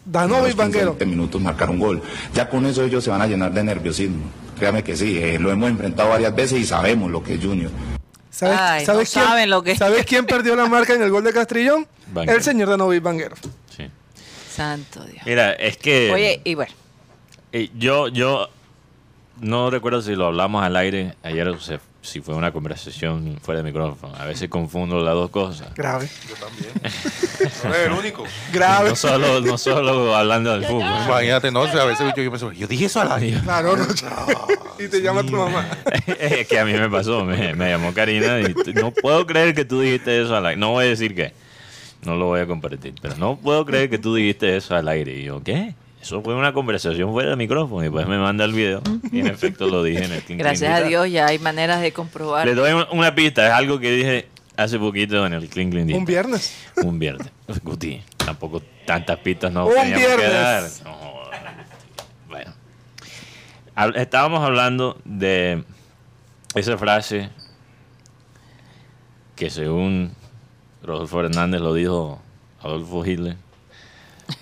Danovi 0.05 0.31
los 0.41 0.47
15, 0.49 0.57
Vanguero. 0.57 0.85
20 0.91 1.05
minutos 1.05 1.41
marcar 1.41 1.69
un 1.69 1.79
gol. 1.79 2.01
Ya 2.33 2.49
con 2.49 2.65
eso 2.65 2.83
ellos 2.83 3.03
se 3.03 3.09
van 3.09 3.21
a 3.21 3.27
llenar 3.27 3.53
de 3.53 3.63
nerviosismo. 3.63 4.23
Créame 4.57 4.83
que 4.83 4.95
sí, 4.95 5.17
eh, 5.17 5.37
lo 5.39 5.51
hemos 5.51 5.69
enfrentado 5.69 6.09
varias 6.09 6.33
veces 6.35 6.59
y 6.59 6.65
sabemos 6.65 7.11
lo 7.11 7.21
que 7.23 7.35
es 7.35 7.43
Junior. 7.43 7.69
¿Sabes, 8.31 8.57
Ay, 8.59 8.85
sabes 8.85 9.13
no 9.15 9.21
quién, 9.21 9.25
saben 9.29 9.49
lo 9.49 9.61
que- 9.63 9.75
¿Sabes 9.75 10.05
quién 10.05 10.25
perdió 10.25 10.55
la 10.55 10.65
marca 10.67 10.93
en 10.93 11.01
el 11.03 11.11
gol 11.11 11.23
de 11.23 11.33
Castrillón? 11.33 11.85
Vanguero. 12.13 12.37
El 12.37 12.43
señor 12.43 12.69
Danovi 12.69 12.99
Vanguero. 12.99 13.35
Sí. 13.75 13.89
Santo 14.49 15.03
Dios. 15.05 15.21
Mira, 15.25 15.53
es 15.53 15.77
que 15.77 16.11
Oye, 16.11 16.41
y 16.43 16.55
bueno, 16.55 16.71
eh, 17.51 17.69
yo, 17.77 18.07
yo 18.07 18.49
no 19.41 19.69
recuerdo 19.69 20.01
si 20.01 20.15
lo 20.15 20.27
hablamos 20.27 20.63
al 20.63 20.75
aire 20.75 21.15
ayer 21.23 21.47
o 21.49 21.59
se- 21.59 21.79
si 22.03 22.19
fue 22.19 22.35
una 22.35 22.51
conversación 22.51 23.39
fuera 23.41 23.61
de 23.61 23.63
micrófono. 23.63 24.13
A 24.15 24.25
veces 24.25 24.49
confundo 24.49 25.01
las 25.01 25.13
dos 25.13 25.31
cosas. 25.31 25.73
Grave. 25.73 26.09
Yo 26.29 26.35
también. 26.35 26.71
No 27.63 27.73
eres 27.73 27.87
el 27.87 27.93
único. 27.93 28.23
Grave. 28.51 28.89
No 28.89 28.95
solo, 28.95 29.39
no 29.39 29.57
solo 29.57 30.15
hablando 30.15 30.51
del 30.51 30.65
fútbol. 30.65 30.83
Imagínate, 31.05 31.49
no, 31.49 31.61
o 31.61 31.67
sea, 31.67 31.83
a 31.83 31.85
veces 31.85 32.13
yo, 32.15 32.23
yo 32.23 32.29
pienso, 32.29 32.51
yo 32.51 32.67
dije 32.67 32.85
eso 32.85 33.01
al 33.01 33.11
aire. 33.13 33.39
Claro, 33.41 33.77
no. 33.77 33.85
y 34.77 34.87
te 34.89 35.01
llama 35.01 35.23
tu 35.23 35.31
mamá. 35.31 35.65
es 36.19 36.47
que 36.47 36.59
a 36.59 36.65
mí 36.65 36.73
me 36.73 36.89
pasó, 36.89 37.23
me, 37.23 37.53
me 37.53 37.69
llamó 37.69 37.93
Karina 37.93 38.41
y 38.41 38.73
no 38.73 38.91
puedo 38.91 39.25
creer 39.25 39.55
que 39.55 39.63
tú 39.63 39.79
dijiste 39.79 40.21
eso 40.21 40.35
al 40.35 40.45
aire. 40.45 40.59
No 40.59 40.71
voy 40.71 40.85
a 40.85 40.89
decir 40.89 41.15
qué, 41.15 41.33
no 42.03 42.15
lo 42.15 42.25
voy 42.25 42.41
a 42.41 42.47
compartir, 42.47 42.93
pero 43.01 43.15
no 43.15 43.37
puedo 43.37 43.65
creer 43.65 43.89
que 43.89 43.97
tú 43.97 44.13
dijiste 44.13 44.57
eso 44.57 44.75
al 44.75 44.89
aire. 44.89 45.15
Y 45.15 45.23
yo, 45.23 45.41
¿qué? 45.41 45.73
Eso 46.03 46.21
fue 46.21 46.35
una 46.35 46.51
conversación 46.51 47.11
fuera 47.13 47.29
del 47.29 47.37
micrófono 47.37 47.79
y 47.81 47.85
después 47.85 48.05
me 48.07 48.17
manda 48.17 48.43
el 48.43 48.51
video 48.51 48.81
y 49.09 49.21
en 49.21 49.27
efecto 49.27 49.67
lo 49.67 49.81
dije 49.83 50.03
en 50.03 50.11
el 50.11 50.21
Clean 50.21 50.37
gracias 50.37 50.81
a. 50.81 50.83
Dios 50.83 51.09
ya 51.09 51.27
hay 51.27 51.39
maneras 51.39 51.79
de 51.79 51.93
comprobar. 51.93 52.45
Le 52.45 52.55
doy 52.55 52.73
un- 52.73 52.85
una 52.91 53.15
pista, 53.15 53.47
es 53.47 53.53
algo 53.53 53.79
que 53.79 53.89
dije 53.89 54.27
hace 54.57 54.77
poquito 54.77 55.25
en 55.25 55.31
el 55.31 55.47
Clean 55.47 55.69
Clean. 55.71 55.93
Un 55.93 56.03
viernes. 56.03 56.53
Un 56.75 56.99
viernes. 56.99 57.31
Guti, 57.63 58.01
tampoco 58.17 58.61
tantas 58.85 59.17
pistas 59.19 59.53
no 59.53 59.65
Un 59.67 59.75
teníamos 59.75 60.01
que 60.01 60.17
viernes. 60.17 60.33
dar. 60.33 60.63
No, 60.83 61.23
bueno. 62.27 62.53
Estábamos 63.95 64.43
hablando 64.43 64.99
de 65.05 65.63
esa 66.53 66.77
frase 66.77 67.29
que 69.37 69.49
según 69.49 70.11
Rodolfo 70.83 71.21
Hernández 71.21 71.61
lo 71.61 71.73
dijo 71.73 72.21
Adolfo 72.61 73.05
Hitler, 73.05 73.37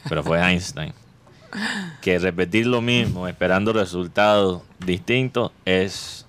pero 0.09 0.23
fue 0.23 0.39
Einstein, 0.41 0.93
que 2.01 2.20
repetir 2.20 2.67
lo 2.67 2.81
mismo 2.81 3.27
esperando 3.27 3.74
resultados 3.74 4.62
distintos 4.86 5.51
es... 5.65 6.25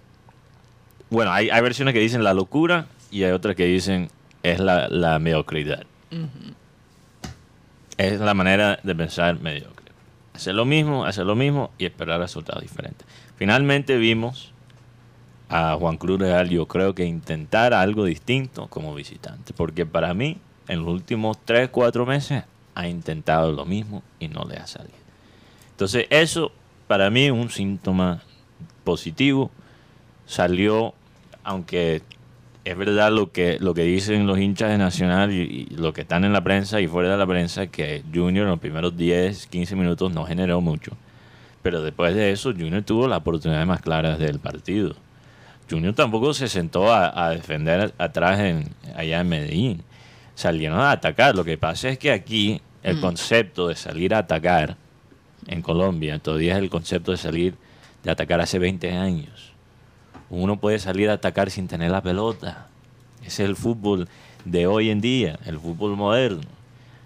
Bueno, 1.10 1.32
hay, 1.32 1.50
hay 1.50 1.60
versiones 1.62 1.94
que 1.94 2.00
dicen 2.00 2.24
la 2.24 2.34
locura 2.34 2.86
y 3.10 3.24
hay 3.24 3.32
otras 3.32 3.54
que 3.54 3.66
dicen 3.66 4.08
es 4.42 4.60
la, 4.60 4.88
la 4.88 5.18
mediocridad. 5.18 5.84
Es 7.96 8.20
la 8.20 8.34
manera 8.34 8.78
de 8.82 8.94
pensar 8.94 9.38
mediocre. 9.40 9.92
Hacer 10.34 10.54
lo 10.54 10.64
mismo, 10.64 11.04
hacer 11.04 11.26
lo 11.26 11.36
mismo 11.36 11.70
y 11.78 11.84
esperar 11.84 12.20
resultados 12.20 12.62
diferentes. 12.62 13.06
Finalmente 13.36 13.96
vimos 13.96 14.52
a 15.48 15.76
Juan 15.78 15.98
Cruz 15.98 16.18
Real, 16.18 16.48
yo 16.48 16.66
creo 16.66 16.94
que 16.94 17.04
intentar 17.04 17.74
algo 17.74 18.04
distinto 18.04 18.68
como 18.68 18.94
visitante. 18.94 19.52
Porque 19.52 19.84
para 19.84 20.14
mí, 20.14 20.38
en 20.66 20.80
los 20.80 20.88
últimos 20.88 21.36
3, 21.44 21.68
4 21.68 22.06
meses, 22.06 22.44
ha 22.74 22.88
intentado 22.88 23.52
lo 23.52 23.66
mismo 23.66 24.02
y 24.18 24.28
no 24.28 24.44
le 24.44 24.56
ha 24.56 24.66
salido. 24.66 25.01
Entonces, 25.82 26.06
eso 26.10 26.52
para 26.86 27.10
mí 27.10 27.24
es 27.24 27.32
un 27.32 27.50
síntoma 27.50 28.22
positivo. 28.84 29.50
Salió, 30.26 30.94
aunque 31.42 32.02
es 32.64 32.76
verdad 32.76 33.10
lo 33.10 33.32
que, 33.32 33.58
lo 33.58 33.74
que 33.74 33.82
dicen 33.82 34.28
los 34.28 34.38
hinchas 34.38 34.70
de 34.70 34.78
Nacional 34.78 35.32
y, 35.32 35.40
y 35.40 35.74
lo 35.74 35.92
que 35.92 36.02
están 36.02 36.24
en 36.24 36.32
la 36.32 36.44
prensa 36.44 36.80
y 36.80 36.86
fuera 36.86 37.10
de 37.10 37.16
la 37.16 37.26
prensa, 37.26 37.66
que 37.66 38.04
Junior 38.14 38.44
en 38.44 38.50
los 38.50 38.60
primeros 38.60 38.96
10, 38.96 39.48
15 39.48 39.74
minutos 39.74 40.12
no 40.12 40.24
generó 40.24 40.60
mucho. 40.60 40.92
Pero 41.62 41.82
después 41.82 42.14
de 42.14 42.30
eso, 42.30 42.52
Junior 42.52 42.84
tuvo 42.84 43.08
la 43.08 43.16
oportunidad 43.16 43.66
más 43.66 43.82
claras 43.82 44.20
del 44.20 44.38
partido. 44.38 44.94
Junior 45.68 45.94
tampoco 45.96 46.32
se 46.32 46.46
sentó 46.46 46.92
a, 46.92 47.26
a 47.26 47.30
defender 47.30 47.92
atrás 47.98 48.38
en, 48.38 48.68
allá 48.94 49.18
en 49.18 49.28
Medellín. 49.28 49.82
Salieron 50.36 50.78
a 50.78 50.92
atacar. 50.92 51.34
Lo 51.34 51.42
que 51.42 51.58
pasa 51.58 51.88
es 51.88 51.98
que 51.98 52.12
aquí 52.12 52.60
el 52.84 53.00
concepto 53.00 53.66
de 53.66 53.74
salir 53.74 54.14
a 54.14 54.18
atacar 54.18 54.76
en 55.46 55.62
Colombia 55.62 56.18
todavía 56.18 56.54
es 56.54 56.58
el 56.58 56.70
concepto 56.70 57.10
de 57.10 57.16
salir 57.16 57.54
de 58.02 58.10
atacar 58.10 58.40
hace 58.40 58.58
20 58.58 58.92
años. 58.92 59.52
Uno 60.30 60.58
puede 60.58 60.78
salir 60.78 61.10
a 61.10 61.14
atacar 61.14 61.50
sin 61.50 61.68
tener 61.68 61.90
la 61.90 62.02
pelota. 62.02 62.68
Ese 63.20 63.42
es 63.42 63.48
el 63.48 63.56
fútbol 63.56 64.08
de 64.44 64.66
hoy 64.66 64.90
en 64.90 65.00
día, 65.00 65.38
el 65.44 65.58
fútbol 65.58 65.96
moderno. 65.96 66.48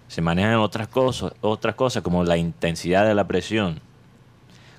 Se 0.07 0.21
manejan 0.21 0.55
otras 0.55 0.87
cosas, 0.87 1.33
otras 1.41 1.75
cosas 1.75 2.01
como 2.01 2.23
la 2.23 2.37
intensidad 2.37 3.05
de 3.05 3.13
la 3.13 3.27
presión, 3.27 3.79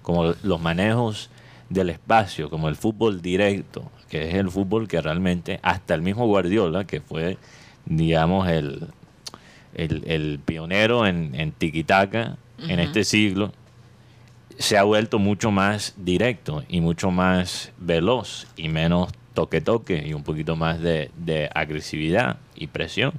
como 0.02 0.34
los 0.42 0.60
manejos 0.60 1.30
del 1.68 1.90
espacio, 1.90 2.48
como 2.48 2.68
el 2.68 2.76
fútbol 2.76 3.20
directo, 3.20 3.90
que 4.08 4.28
es 4.28 4.34
el 4.34 4.50
fútbol 4.50 4.88
que 4.88 5.00
realmente 5.00 5.60
hasta 5.62 5.94
el 5.94 6.02
mismo 6.02 6.26
Guardiola, 6.26 6.86
que 6.86 7.00
fue, 7.00 7.36
digamos, 7.84 8.48
el, 8.48 8.88
el, 9.74 10.02
el 10.06 10.40
pionero 10.44 11.06
en, 11.06 11.34
en 11.34 11.52
en 12.60 12.80
este 12.80 13.04
siglo, 13.04 13.52
se 14.58 14.76
ha 14.76 14.82
vuelto 14.82 15.18
mucho 15.18 15.50
más 15.50 15.94
directo 15.96 16.64
y 16.68 16.80
mucho 16.80 17.10
más 17.10 17.72
veloz 17.78 18.46
y 18.56 18.68
menos 18.68 19.12
toque-toque 19.34 20.04
y 20.06 20.14
un 20.14 20.24
poquito 20.24 20.56
más 20.56 20.80
de, 20.80 21.10
de 21.16 21.48
agresividad 21.54 22.38
y 22.56 22.66
presión. 22.66 23.12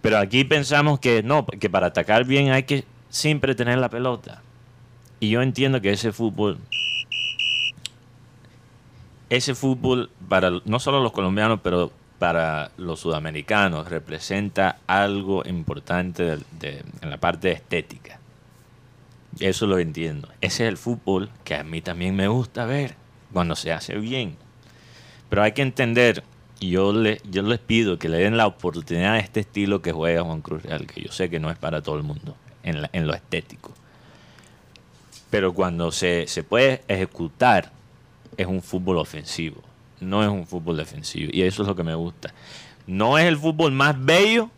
Pero 0.00 0.18
aquí 0.18 0.44
pensamos 0.44 0.98
que 0.98 1.22
no, 1.22 1.46
que 1.46 1.70
para 1.70 1.88
atacar 1.88 2.24
bien 2.24 2.50
hay 2.50 2.64
que 2.64 2.84
siempre 3.08 3.54
tener 3.54 3.78
la 3.78 3.88
pelota. 3.88 4.42
Y 5.20 5.30
yo 5.30 5.42
entiendo 5.42 5.80
que 5.80 5.90
ese 5.90 6.12
fútbol, 6.12 6.58
ese 9.30 9.54
fútbol 9.54 10.10
para 10.28 10.50
no 10.64 10.78
solo 10.78 11.00
los 11.00 11.12
colombianos, 11.12 11.60
pero 11.62 11.92
para 12.18 12.70
los 12.76 13.00
sudamericanos 13.00 13.88
representa 13.88 14.78
algo 14.86 15.42
importante 15.46 16.38
en 16.60 17.10
la 17.10 17.18
parte 17.18 17.52
estética. 17.52 18.18
Eso 19.38 19.66
lo 19.66 19.78
entiendo. 19.78 20.28
Ese 20.40 20.64
es 20.64 20.70
el 20.70 20.76
fútbol 20.76 21.30
que 21.44 21.54
a 21.54 21.62
mí 21.62 21.82
también 21.82 22.16
me 22.16 22.28
gusta 22.28 22.64
ver 22.64 22.94
cuando 23.32 23.54
se 23.54 23.72
hace 23.72 23.96
bien. 23.98 24.36
Pero 25.28 25.42
hay 25.42 25.52
que 25.52 25.62
entender, 25.62 26.22
yo, 26.60 26.92
le, 26.92 27.20
yo 27.30 27.42
les 27.42 27.58
pido 27.58 27.98
que 27.98 28.08
le 28.08 28.18
den 28.18 28.36
la 28.36 28.46
oportunidad 28.46 29.14
a 29.14 29.18
este 29.18 29.40
estilo 29.40 29.82
que 29.82 29.92
juega 29.92 30.22
Juan 30.22 30.40
Cruz 30.40 30.62
Real, 30.62 30.86
que 30.86 31.02
yo 31.02 31.12
sé 31.12 31.28
que 31.28 31.40
no 31.40 31.50
es 31.50 31.58
para 31.58 31.82
todo 31.82 31.96
el 31.96 32.02
mundo, 32.02 32.34
en, 32.62 32.88
en 32.92 33.06
lo 33.06 33.14
estético. 33.14 33.72
Pero 35.28 35.52
cuando 35.52 35.92
se, 35.92 36.26
se 36.28 36.44
puede 36.44 36.82
ejecutar, 36.88 37.72
es 38.36 38.46
un 38.46 38.62
fútbol 38.62 38.98
ofensivo, 38.98 39.62
no 40.00 40.22
es 40.22 40.28
un 40.28 40.46
fútbol 40.46 40.76
defensivo. 40.76 41.30
Y 41.32 41.42
eso 41.42 41.62
es 41.62 41.68
lo 41.68 41.74
que 41.76 41.82
me 41.84 41.94
gusta. 41.94 42.32
No 42.86 43.18
es 43.18 43.24
el 43.26 43.36
fútbol 43.36 43.72
más 43.72 43.96
bello, 44.04 44.50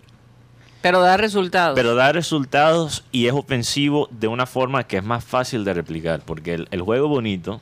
Pero 0.82 1.00
da 1.00 1.16
resultados. 1.16 1.74
pero 1.74 1.94
da 1.94 2.12
resultados 2.12 3.04
y 3.12 3.26
es 3.26 3.32
ofensivo 3.32 4.08
de 4.12 4.28
una 4.28 4.46
forma 4.46 4.84
que 4.84 4.98
es 4.98 5.04
más 5.04 5.24
fácil 5.24 5.64
de 5.64 5.74
replicar, 5.74 6.20
porque 6.24 6.54
el, 6.54 6.68
el 6.70 6.82
juego 6.82 7.08
bonito 7.08 7.60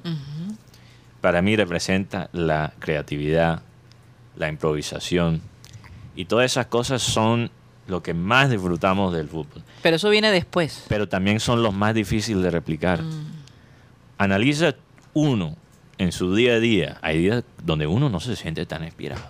para 1.21 1.41
mí 1.43 1.57
representa 1.57 2.29
la 2.33 2.73
creatividad, 2.79 3.63
la 4.37 4.49
improvisación 4.49 5.41
y 6.15 6.27
todas 6.27 6.45
esas 6.47 6.67
cosas 6.67 7.03
son 7.03 7.51
lo 7.87 8.03
que 8.03 8.13
más 8.15 8.51
disfrutamos 8.51 9.13
del 9.15 9.29
fútbol, 9.29 9.63
Pero 9.83 9.97
eso 9.97 10.11
viene 10.11 10.31
después. 10.33 10.85
pero 10.89 11.09
también 11.09 11.39
son 11.41 11.63
los 11.63 11.73
más 11.73 11.95
difíciles 11.95 12.43
de 12.43 12.51
replicar. 12.51 13.01
Analiza 14.19 14.75
uno 15.15 15.57
en 15.99 16.13
su 16.13 16.35
día 16.35 16.55
a 16.55 16.61
día, 16.61 16.99
hay 17.03 17.19
días 17.19 17.45
donde 17.65 17.87
uno 17.87 18.09
no 18.09 18.21
se 18.21 18.37
siente 18.37 18.67
tan 18.67 18.85
inspirado. 18.85 19.23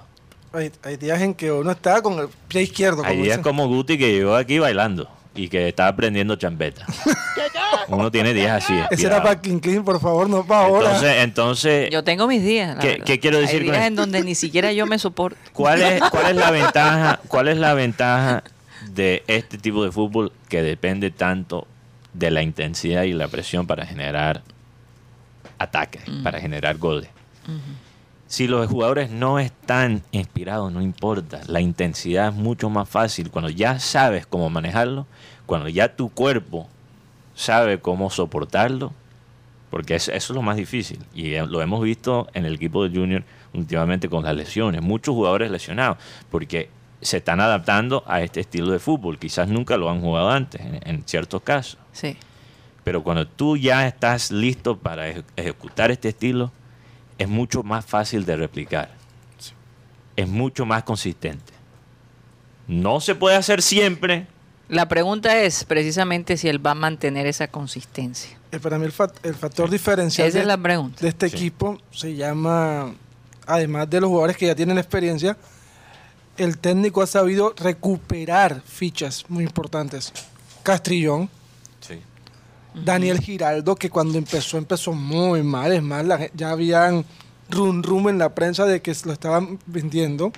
Hay, 0.52 0.70
hay 0.82 0.96
días 0.96 1.20
en 1.20 1.34
que 1.34 1.52
uno 1.52 1.70
está 1.70 2.00
con 2.02 2.18
el 2.18 2.28
pie 2.48 2.62
izquierdo. 2.62 3.02
Hay 3.04 3.10
como 3.12 3.22
días 3.24 3.36
dicen. 3.36 3.42
como 3.42 3.68
Guti 3.68 3.98
que 3.98 4.12
llegó 4.12 4.34
aquí 4.34 4.58
bailando 4.58 5.08
y 5.34 5.48
que 5.48 5.68
está 5.68 5.86
aprendiendo 5.88 6.36
champeta. 6.36 6.86
Uno 7.88 8.10
tiene 8.10 8.34
días 8.34 8.64
así. 8.64 8.74
Ese 8.90 9.06
era 9.06 9.22
para 9.22 9.40
Clean 9.40 9.60
Clean, 9.60 9.84
por 9.84 10.00
favor, 10.00 10.28
no 10.28 10.44
para 10.44 10.64
ahora. 10.66 10.86
Entonces, 10.88 11.16
entonces 11.22 11.90
Yo 11.90 12.02
tengo 12.02 12.26
mis 12.26 12.42
días. 12.42 12.76
¿Qué- 12.80 13.20
quiero 13.20 13.38
decir 13.38 13.60
Hay 13.60 13.66
con 13.66 13.72
días 13.74 13.76
esto? 13.76 13.86
en 13.86 13.96
donde 13.96 14.22
ni 14.24 14.34
siquiera 14.34 14.72
yo 14.72 14.86
me 14.86 14.98
soporto. 14.98 15.38
¿cuál 15.52 15.82
es, 15.82 16.00
¿cuál 16.10 16.30
es 16.30 16.36
la 16.36 16.50
ventaja? 16.50 17.20
¿Cuál 17.28 17.48
es 17.48 17.58
la 17.58 17.74
ventaja 17.74 18.42
de 18.90 19.22
este 19.26 19.58
tipo 19.58 19.84
de 19.84 19.92
fútbol 19.92 20.32
que 20.48 20.62
depende 20.62 21.10
tanto 21.10 21.66
de 22.12 22.30
la 22.30 22.42
intensidad 22.42 23.02
y 23.02 23.12
la 23.12 23.28
presión 23.28 23.66
para 23.66 23.86
generar 23.86 24.42
ataques, 25.58 26.02
para 26.22 26.40
generar 26.40 26.76
goles? 26.78 27.08
Si 28.28 28.48
los 28.48 28.66
jugadores 28.68 29.10
no 29.10 29.38
están 29.38 30.02
inspirados, 30.10 30.72
no 30.72 30.82
importa. 30.82 31.40
La 31.46 31.60
intensidad 31.60 32.28
es 32.28 32.34
mucho 32.34 32.68
más 32.68 32.88
fácil. 32.88 33.30
Cuando 33.30 33.50
ya 33.50 33.78
sabes 33.78 34.26
cómo 34.26 34.50
manejarlo, 34.50 35.06
cuando 35.46 35.68
ya 35.68 35.94
tu 35.94 36.08
cuerpo 36.08 36.68
sabe 37.36 37.78
cómo 37.78 38.10
soportarlo, 38.10 38.92
porque 39.70 39.94
es- 39.94 40.08
eso 40.08 40.32
es 40.32 40.34
lo 40.36 40.42
más 40.42 40.56
difícil. 40.56 40.98
Y 41.14 41.34
eh, 41.34 41.46
lo 41.46 41.62
hemos 41.62 41.82
visto 41.82 42.26
en 42.34 42.46
el 42.46 42.54
equipo 42.54 42.86
de 42.88 42.96
Junior 42.98 43.22
últimamente 43.54 44.08
con 44.08 44.24
las 44.24 44.34
lesiones. 44.34 44.82
Muchos 44.82 45.14
jugadores 45.14 45.50
lesionados, 45.50 45.98
porque 46.30 46.68
se 47.00 47.18
están 47.18 47.40
adaptando 47.40 48.02
a 48.08 48.22
este 48.22 48.40
estilo 48.40 48.72
de 48.72 48.80
fútbol. 48.80 49.18
Quizás 49.18 49.46
nunca 49.48 49.76
lo 49.76 49.88
han 49.88 50.00
jugado 50.00 50.30
antes, 50.30 50.60
en, 50.62 50.80
en 50.84 51.02
ciertos 51.06 51.42
casos. 51.42 51.78
Sí. 51.92 52.16
Pero 52.86 53.02
cuando 53.02 53.26
tú 53.26 53.56
ya 53.56 53.84
estás 53.88 54.30
listo 54.30 54.78
para 54.78 55.10
eje- 55.10 55.24
ejecutar 55.34 55.90
este 55.90 56.10
estilo, 56.10 56.52
es 57.18 57.26
mucho 57.26 57.64
más 57.64 57.84
fácil 57.84 58.24
de 58.24 58.36
replicar. 58.36 58.90
Es 60.14 60.28
mucho 60.28 60.64
más 60.66 60.84
consistente. 60.84 61.52
No 62.68 63.00
se 63.00 63.16
puede 63.16 63.34
hacer 63.34 63.60
siempre. 63.60 64.28
La 64.68 64.86
pregunta 64.86 65.36
es 65.42 65.64
precisamente 65.64 66.36
si 66.36 66.48
él 66.48 66.64
va 66.64 66.70
a 66.70 66.74
mantener 66.76 67.26
esa 67.26 67.48
consistencia. 67.48 68.38
Eh, 68.52 68.60
para 68.60 68.78
mí 68.78 68.84
el, 68.86 68.94
el 69.24 69.34
factor 69.34 69.68
diferencial 69.68 70.28
Esa 70.28 70.36
de, 70.38 70.42
es 70.42 70.46
la 70.46 70.56
pregunta. 70.56 71.00
de 71.02 71.08
este 71.08 71.28
Sí. 71.28 71.34
equipo 71.34 71.80
se 71.90 72.14
llama, 72.14 72.94
además 73.48 73.90
de 73.90 74.00
los 74.00 74.06
jugadores 74.10 74.36
que 74.36 74.46
ya 74.46 74.54
tienen 74.54 74.78
experiencia, 74.78 75.36
el 76.36 76.56
técnico 76.58 77.02
ha 77.02 77.08
sabido 77.08 77.52
recuperar 77.58 78.62
fichas 78.64 79.24
muy 79.28 79.42
importantes. 79.42 80.12
Castrillón, 80.62 81.28
Daniel 82.84 83.20
Giraldo, 83.20 83.74
que 83.76 83.90
cuando 83.90 84.18
empezó, 84.18 84.58
empezó 84.58 84.92
muy 84.92 85.42
mal. 85.42 85.72
Es 85.72 85.82
más, 85.82 86.04
la 86.04 86.28
ya 86.34 86.50
habían 86.50 87.04
rum 87.50 87.82
rum 87.82 88.08
en 88.08 88.18
la 88.18 88.34
prensa 88.34 88.64
de 88.66 88.82
que 88.82 88.94
lo 89.04 89.12
estaban 89.12 89.58
vendiendo. 89.66 90.32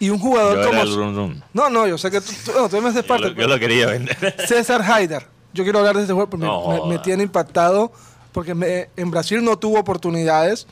Y 0.00 0.10
un 0.10 0.18
jugador 0.18 0.58
Yo 0.58 0.66
como... 0.68 0.80
era 0.80 0.82
el. 0.82 1.42
No, 1.52 1.70
no, 1.70 1.86
yo 1.86 1.98
sé 1.98 2.10
que 2.10 2.20
tú, 2.20 2.32
tú, 2.44 2.52
no, 2.56 2.68
tú 2.68 2.80
me 2.80 2.88
haces 2.90 3.02
Yo 3.02 3.08
parte. 3.08 3.30
lo, 3.30 3.34
yo 3.34 3.48
lo 3.48 3.58
quería 3.58 3.86
vender. 3.86 4.16
César 4.46 4.82
Haider. 4.82 5.26
Yo 5.52 5.64
quiero 5.64 5.78
hablar 5.80 5.96
de 5.96 6.02
este 6.02 6.12
juego 6.12 6.28
porque 6.30 6.44
me- 6.46 6.52
No 6.52 6.86
me, 6.86 6.96
me 6.96 6.98
tiene 7.00 7.22
impactado 7.24 7.90
porque 8.32 8.54
me- 8.54 8.90
en 8.96 9.10
Brasil 9.10 9.42
no 9.44 9.58
tuvo 9.58 9.80
oportunidades 9.80 10.66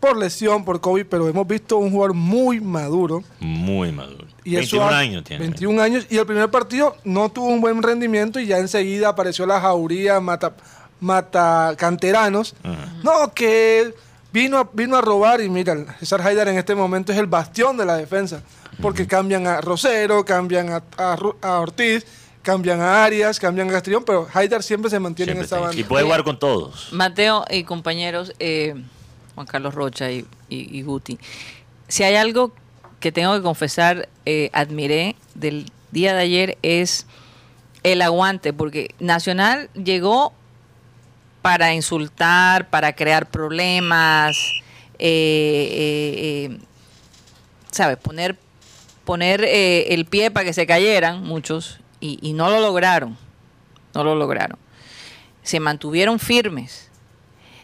por 0.00 0.16
lesión, 0.16 0.64
por 0.64 0.80
COVID, 0.80 1.06
pero 1.06 1.28
hemos 1.28 1.46
visto 1.46 1.76
un 1.76 1.90
jugador 1.90 2.14
muy 2.14 2.58
maduro. 2.60 3.22
Muy 3.38 3.92
maduro. 3.92 4.24
Y 4.44 4.56
eso 4.56 4.78
21 4.78 4.84
ha- 4.86 4.98
años 4.98 5.24
tiene. 5.24 5.40
21 5.44 5.82
años. 5.82 6.06
Y 6.08 6.16
el 6.16 6.26
primer 6.26 6.50
partido 6.50 6.96
no 7.04 7.28
tuvo 7.28 7.46
un 7.48 7.60
buen 7.60 7.82
rendimiento 7.82 8.40
y 8.40 8.46
ya 8.46 8.58
enseguida 8.58 9.10
apareció 9.10 9.44
la 9.46 9.60
jauría, 9.60 10.18
mata, 10.20 10.54
mata 11.00 11.74
canteranos. 11.76 12.54
No, 13.02 13.32
que 13.34 13.94
vino 14.32 14.58
a, 14.58 14.68
vino 14.72 14.96
a 14.96 15.00
robar 15.00 15.40
y 15.40 15.48
mira, 15.50 15.76
César 15.98 16.22
Haidar 16.22 16.48
en 16.48 16.56
este 16.58 16.74
momento 16.74 17.12
es 17.12 17.18
el 17.18 17.26
bastión 17.26 17.76
de 17.76 17.84
la 17.84 17.96
defensa. 17.96 18.42
Porque 18.80 19.06
cambian 19.06 19.46
a 19.46 19.60
Rosero, 19.60 20.24
cambian 20.24 20.70
a, 20.70 20.76
a 20.96 21.16
Ru- 21.16 21.36
a 21.42 21.58
Ortiz, 21.60 22.06
cambian 22.40 22.80
a 22.80 23.04
Arias, 23.04 23.38
cambian 23.38 23.68
a 23.68 23.72
Castrillón, 23.72 24.04
pero 24.06 24.26
Haidar 24.32 24.62
siempre 24.62 24.90
se 24.90 24.98
mantiene 24.98 25.32
Siempre 25.32 25.44
en 25.44 25.46
esa 25.46 25.60
banda. 25.60 25.78
y 25.78 25.84
puede 25.84 26.04
jugar 26.04 26.24
con 26.24 26.38
todos. 26.38 26.88
Mateo 26.92 27.44
y 27.50 27.64
compañeros, 27.64 28.32
eh, 28.38 28.74
Juan 29.34 29.46
Carlos 29.46 29.74
Rocha 29.74 30.10
y, 30.10 30.26
y- 30.48 30.82
Guti, 30.82 31.18
si 31.88 32.02
hay 32.02 32.16
algo 32.16 32.52
que 33.00 33.12
tengo 33.12 33.34
que 33.34 33.42
confesar, 33.42 34.08
eh, 34.26 34.50
admiré 34.52 35.16
del 35.34 35.70
día 35.90 36.14
de 36.14 36.20
ayer 36.22 36.58
es 36.62 37.06
el 37.82 38.02
aguante, 38.02 38.52
porque 38.52 38.94
Nacional 38.98 39.70
llegó 39.74 40.32
para 41.42 41.72
insultar, 41.74 42.68
para 42.68 42.94
crear 42.94 43.30
problemas, 43.30 44.36
eh, 44.98 46.48
eh, 46.52 46.58
¿sabes? 47.70 47.96
Poner, 47.96 48.36
poner 49.06 49.42
el 49.44 50.04
pie 50.04 50.30
para 50.30 50.44
que 50.44 50.52
se 50.52 50.66
cayeran 50.66 51.22
muchos 51.22 51.80
y 52.00 52.32
no 52.34 52.50
lo 52.50 52.60
lograron, 52.60 53.16
no 53.94 54.04
lo 54.04 54.14
lograron. 54.14 54.58
Se 55.42 55.58
mantuvieron 55.60 56.18
firmes. 56.18 56.89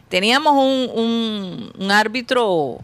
Teníamos 0.09 0.53
un, 0.53 0.91
un- 0.99 1.73
un 1.79 1.91
árbitro 1.91 2.79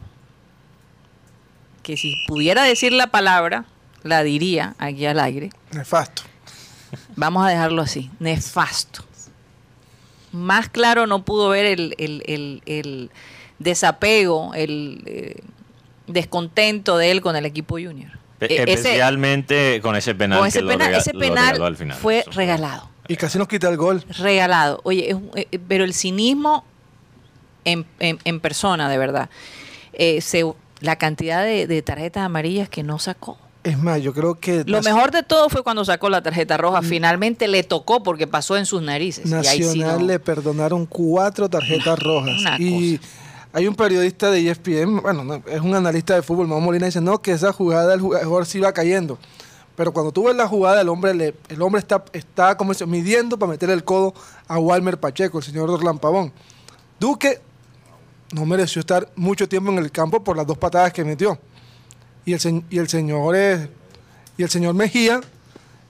que 1.83 1.97
si 1.97 2.15
pudiera 2.27 2.63
decir 2.65 2.93
la 2.93 3.09
palabra, 3.09 3.65
la 4.03 4.23
diría 4.23 4.75
aquí 4.79 5.07
al 5.07 5.19
aire. 5.21 5.51
Nefasto. 5.73 6.23
Vamos 7.17 7.45
a 7.47 7.49
dejarlo 7.49 7.83
así, 7.83 8.11
nefasto. 8.19 9.05
Más 10.33 10.69
claro 10.69 11.07
no 11.07 11.25
pudo 11.25 11.49
ver 11.51 11.67
el, 11.67 11.95
el- 11.99 12.23
el- 12.27 12.63
el 12.67 13.11
desapego, 13.59 14.53
el 14.55 15.03
eh, 15.07 15.41
descontento 16.07 16.97
de 16.99 17.11
él 17.11 17.21
con 17.21 17.37
el 17.37 17.47
equipo 17.47 17.75
junior. 17.77 18.11
E- 18.41 18.47
ese- 18.47 18.63
Especialmente 18.73 19.81
con 19.83 19.95
ese 19.95 20.15
penal 20.15 20.39
con 20.41 20.49
ese 20.49 20.59
que 20.59 20.65
lo 20.65 20.71
penal, 20.71 20.89
rega- 20.89 20.99
ese 20.99 21.13
lo 21.13 21.19
penal 21.21 21.47
regaló 21.47 21.67
al 21.67 21.77
final. 21.77 21.97
fue 21.97 22.19
Eso 22.21 22.31
regalado. 22.33 22.89
Y 23.09 23.17
casi 23.17 23.39
nos 23.39 23.49
quita 23.49 23.69
el 23.69 23.77
gol. 23.77 24.05
Regalado. 24.19 24.81
Oye, 24.85 25.11
es 25.11 25.17
eh, 25.37 25.49
eh, 25.53 25.59
pero 25.69 25.85
el 25.85 25.93
cinismo 25.95 26.65
en, 27.65 27.87
en- 28.01 28.19
en 28.25 28.41
persona, 28.41 28.89
de 28.89 28.99
verdad. 28.99 29.31
Eh, 29.93 30.21
se- 30.21 30.45
la 30.81 30.97
cantidad 30.97 31.45
de, 31.45 31.67
de 31.67 31.83
tarjetas 31.83 32.25
amarillas 32.25 32.69
que 32.69 32.83
no 32.83 32.99
sacó. 32.99 33.39
Es 33.65 33.79
más, 33.79 34.03
yo 34.03 34.13
creo 34.13 34.35
que 34.35 34.65
Lo 34.67 34.83
mejor 34.83 35.13
de 35.13 35.23
todo 35.23 35.49
fue 35.49 35.63
cuando 35.63 35.85
sacó 35.85 36.09
la 36.09 36.21
tarjeta 36.23 36.57
roja. 36.57 36.83
Finalmente 36.83 37.47
le 37.47 37.63
tocó 37.63 38.03
porque 38.03 38.27
pasó 38.27 38.57
en 38.57 38.67
sus 38.67 38.83
narices. 38.83 39.25
Y 39.31 39.35
ahí 39.35 39.45
sí 39.63 39.65
Nacional 39.79 40.01
no. 40.01 40.07
le 40.07 40.19
perdonaron 40.19 40.85
cuatro 40.87 41.49
tarjetas 41.49 41.97
rojas. 42.01 42.41
una 42.41 42.57
Y 42.59 42.99
hay 43.53 43.69
un 43.69 43.77
periodista 43.77 44.33
de 44.33 44.51
ESPN, 44.51 45.01
bueno, 45.03 45.23
no, 45.23 45.35
es 45.47 45.61
un 45.61 45.75
analista 45.77 46.17
de 46.17 46.23
fútbol, 46.23 46.49
Mau 46.49 46.61
Molina, 46.61 46.87
dice, 46.87 47.01
no, 47.01 47.23
que 47.23 47.31
esa 47.31 47.53
jugada 47.53 47.95
el 47.95 48.01
jugador 48.01 48.47
sí 48.47 48.59
iba 48.59 48.73
cayendo. 48.73 49.19
Pero 49.77 49.93
cuando 49.93 50.11
tú 50.11 50.25
ves 50.25 50.35
la 50.35 50.49
jugada, 50.49 50.81
el 50.81 50.89
hombre 50.89 51.15
le, 51.15 51.35
el 51.49 51.63
hombre 51.63 51.79
está, 51.79 52.03
está 52.13 52.57
como 52.57 52.73
dice, 52.73 52.85
midiendo 52.87 53.39
para 53.39 53.53
meter 53.53 53.71
el 53.71 53.85
codo 53.85 54.13
a 54.49 54.59
Walmer 54.59 54.99
Pacheco, 54.99 55.39
el 55.39 55.45
señor 55.45 55.71
Orlán 55.71 55.99
Pavón. 56.01 56.33
Duque 56.99 57.41
no 58.33 58.45
mereció 58.47 58.81
estar 58.81 59.09
mucho 59.17 59.49
tiempo 59.49 59.71
en 59.71 59.79
el 59.79 59.91
campo 59.91 60.23
por 60.25 60.37
las 60.37 60.47
dos 60.47 60.59
patadas 60.59 60.93
que 60.93 61.05
metió. 61.05 61.39
Y 62.25 62.33
el, 62.33 62.63
y 62.71 62.79
el 62.79 62.89
señor 62.89 63.37
es- 63.37 63.69
y 64.37 64.43
el 64.43 64.51
señor 64.51 64.75
Mejía, 64.75 65.21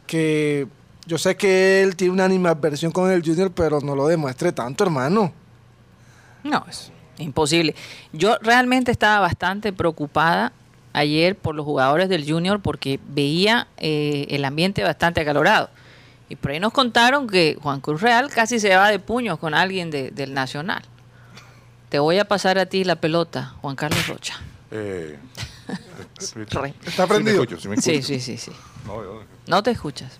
que 0.06 0.66
yo 1.06 1.18
sé 1.18 1.36
que 1.36 1.82
él 1.82 1.96
tiene 1.96 2.12
una 2.12 2.24
animadversión 2.24 2.92
con 2.92 3.10
el 3.10 3.22
Junior, 3.24 3.50
pero 3.52 3.80
no 3.80 3.94
lo 3.94 4.06
demuestre 4.08 4.52
tanto, 4.52 4.84
hermano. 4.84 5.32
No, 6.42 6.64
es 6.68 6.90
imposible. 7.18 7.74
Yo 8.12 8.36
realmente 8.42 8.90
estaba 8.90 9.20
bastante 9.20 9.72
preocupada 9.72 10.52
ayer 10.92 11.36
por 11.36 11.54
los 11.54 11.64
jugadores 11.64 12.08
del 12.08 12.28
Junior 12.30 12.60
porque 12.60 12.98
veía 13.08 13.68
eh, 13.78 14.26
el 14.30 14.44
ambiente 14.44 14.82
bastante 14.82 15.20
acalorado. 15.20 15.70
Y 16.28 16.36
por 16.36 16.50
ahí 16.50 16.60
nos 16.60 16.72
contaron 16.72 17.26
que 17.28 17.56
Juan 17.62 17.80
Cruz 17.80 18.00
Real 18.00 18.28
casi 18.30 18.58
se 18.58 18.74
va 18.74 18.88
de 18.90 18.98
puños 18.98 19.38
con 19.38 19.54
alguien 19.54 19.90
de- 19.90 20.10
del 20.10 20.34
Nacional. 20.34 20.82
Te 21.92 21.98
voy 21.98 22.18
a 22.18 22.24
pasar 22.24 22.58
a 22.58 22.64
ti 22.64 22.84
la 22.84 22.96
pelota, 22.96 23.52
Juan 23.60 23.76
Carlos 23.76 24.06
Rocha. 24.08 24.40
Eh. 24.70 25.18
¿Está 26.18 26.24
sí 26.24 26.38
me 26.38 27.06
prendido? 27.06 27.42
escucho, 27.42 27.60
sí 27.60 27.68
me 27.68 27.76
Sí, 27.76 27.90
escucho. 27.96 28.06
sí, 28.14 28.18
sí, 28.18 28.38
sí. 28.38 28.50
No, 28.86 29.02
yo- 29.04 29.22
No 29.46 29.62
te 29.62 29.72
escuchas. 29.72 30.18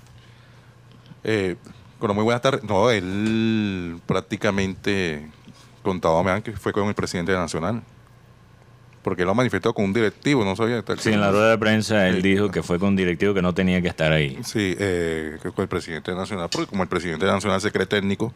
Eh, 1.25 1.57
bueno, 1.99 2.13
muy 2.13 2.25
buenas 2.25 2.43
tardes. 2.43 2.63
No, 2.65 2.91
él 2.91 3.99
prácticamente 4.05 5.31
contaba 5.83 6.23
me 6.23 6.31
dan 6.33 6.43
que 6.43 6.53
fue 6.53 6.75
con 6.75 6.87
el 6.89 6.95
presidente 6.95 7.33
de 7.33 7.39
Nacional. 7.39 7.83
Porque 9.03 9.23
él 9.23 9.29
lo 9.29 9.35
manifestó 9.35 9.73
con 9.73 9.87
un 9.87 9.95
directivo, 9.95 10.45
no 10.45 10.55
sabía 10.55 10.77
estar 10.81 10.99
Sí, 10.99 11.09
en 11.11 11.23
la 11.23 11.31
rueda 11.31 11.53
de 11.53 11.59
prensa 11.59 12.07
él 12.07 12.17
Sí. 12.17 12.23
dijo 12.35 12.51
que 12.51 12.63
fue 12.63 12.79
con 12.79 12.91
un 12.91 12.97
directivo 12.97 13.33
que 13.33 13.41
no 13.41 13.55
tenía 13.55 13.81
que 13.81 13.89
estar 13.89 14.13
ahí. 14.13 14.39
Sí, 14.45 14.77
eh, 14.79 15.39
que 15.43 15.51
con 15.53 15.63
el 15.63 15.69
presidente 15.71 16.11
de 16.11 16.19
Nacional, 16.19 16.51
porque 16.53 16.67
como 16.69 16.83
el 16.83 16.89
presidente 16.91 17.25
de 17.25 17.33
Nacional 17.33 17.63
se 17.63 17.73
cree 17.73 17.87
técnico, 17.87 18.35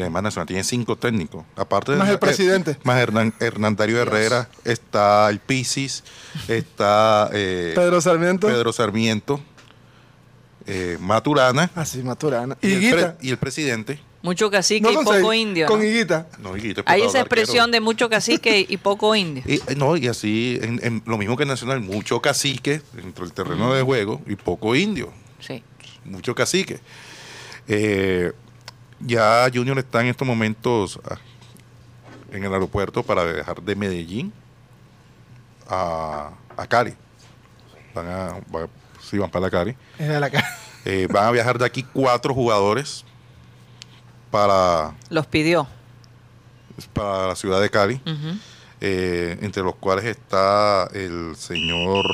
y 0.00 0.02
además 0.02 0.22
Nacional 0.24 0.46
tiene 0.48 0.64
cinco 0.64 0.96
técnicos, 0.96 1.44
aparte 1.56 1.92
Más 1.92 2.08
de 2.08 2.14
el 2.14 2.18
presidente. 2.18 2.76
más 2.84 2.98
Hernán, 3.00 3.32
Hernán 3.38 3.76
Darío 3.76 4.00
Herrera, 4.02 4.48
está 4.64 5.28
el 5.30 5.38
Pisis, 5.38 6.02
está 6.48 7.30
eh, 7.32 7.72
Pedro 7.74 8.00
Sarmiento. 8.00 8.46
Pedro 8.48 8.72
Sarmiento, 8.72 9.40
eh, 10.66 10.96
Maturana 11.00 11.70
Así, 11.74 12.02
Maturana. 12.02 12.56
y, 12.60 12.72
el, 12.72 12.78
pre- 12.78 12.88
Higuita. 12.88 13.16
y 13.20 13.30
el 13.30 13.38
presidente. 13.38 14.00
Mucho 14.22 14.50
cacique 14.50 14.82
No 14.82 14.90
y 14.92 14.94
poco 14.96 15.30
seis, 15.30 15.40
indio. 15.42 15.66
Con 15.66 15.78
¿no? 15.80 15.84
Higuita. 15.86 16.26
No, 16.42 16.54
Higuita, 16.56 16.82
Hay 16.84 17.00
esa 17.02 17.20
expresión 17.20 17.60
arquero. 17.64 17.72
de 17.72 17.80
mucho 17.80 18.10
cacique 18.10 18.66
y 18.68 18.76
poco 18.76 19.14
indio. 19.16 19.42
Y, 19.46 19.60
no, 19.76 19.96
y 19.96 20.08
así, 20.08 20.58
en, 20.60 20.78
en 20.82 21.02
lo 21.06 21.16
mismo 21.16 21.38
que 21.38 21.44
en 21.44 21.48
Nacional, 21.48 21.80
mucho 21.80 22.20
cacique 22.20 22.82
dentro 22.92 23.24
del 23.24 23.32
terreno 23.32 23.72
de 23.72 23.82
juego 23.82 24.20
y 24.26 24.36
poco 24.36 24.74
indio. 24.76 25.10
Sí. 25.40 25.62
mucho 26.04 26.34
cacique. 26.34 26.80
Eh, 27.66 28.32
ya 29.00 29.48
Junior 29.52 29.78
está 29.78 30.00
en 30.00 30.08
estos 30.08 30.26
momentos 30.26 31.00
ah, 31.08 31.16
en 32.32 32.44
el 32.44 32.52
aeropuerto 32.52 33.02
para 33.02 33.24
viajar 33.24 33.60
de 33.62 33.74
Medellín 33.74 34.32
a, 35.68 36.30
a 36.56 36.66
Cali. 36.66 36.94
Van 37.94 38.06
a, 38.08 38.26
va- 38.54 38.68
sí, 39.02 39.18
van 39.18 39.30
para 39.30 39.46
la 39.46 39.50
Cali. 39.50 39.76
La. 39.98 40.30
Eh, 40.84 41.06
van 41.10 41.24
a 41.26 41.30
viajar 41.30 41.58
de 41.58 41.66
aquí 41.66 41.82
cuatro 41.82 42.32
jugadores 42.34 43.04
para, 44.30 44.94
Los 45.10 45.26
pidió. 45.26 45.66
para 46.92 47.28
la 47.28 47.36
ciudad 47.36 47.60
de 47.60 47.68
Cali, 47.68 48.00
eh, 48.80 49.36
entre 49.42 49.62
los 49.62 49.74
cuales 49.74 50.04
está 50.04 50.88
el 50.94 51.34
señor, 51.36 52.04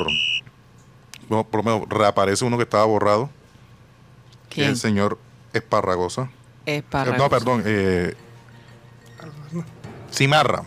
bueno, 1.28 1.44
por 1.44 1.62
lo 1.64 1.70
menos 1.70 1.88
reaparece 1.88 2.44
uno 2.44 2.56
que 2.56 2.64
estaba 2.64 2.84
borrado, 2.86 3.30
que 4.48 4.62
es 4.62 4.66
¿Quién? 4.66 4.70
el 4.70 4.76
señor 4.76 5.18
Esparragosa. 5.52 6.30
Es 6.66 6.78
Eh, 6.80 6.84
para 6.88 7.16
No, 7.16 7.30
perdón. 7.30 7.62
Eh, 7.64 8.14
Cimarra. 10.12 10.62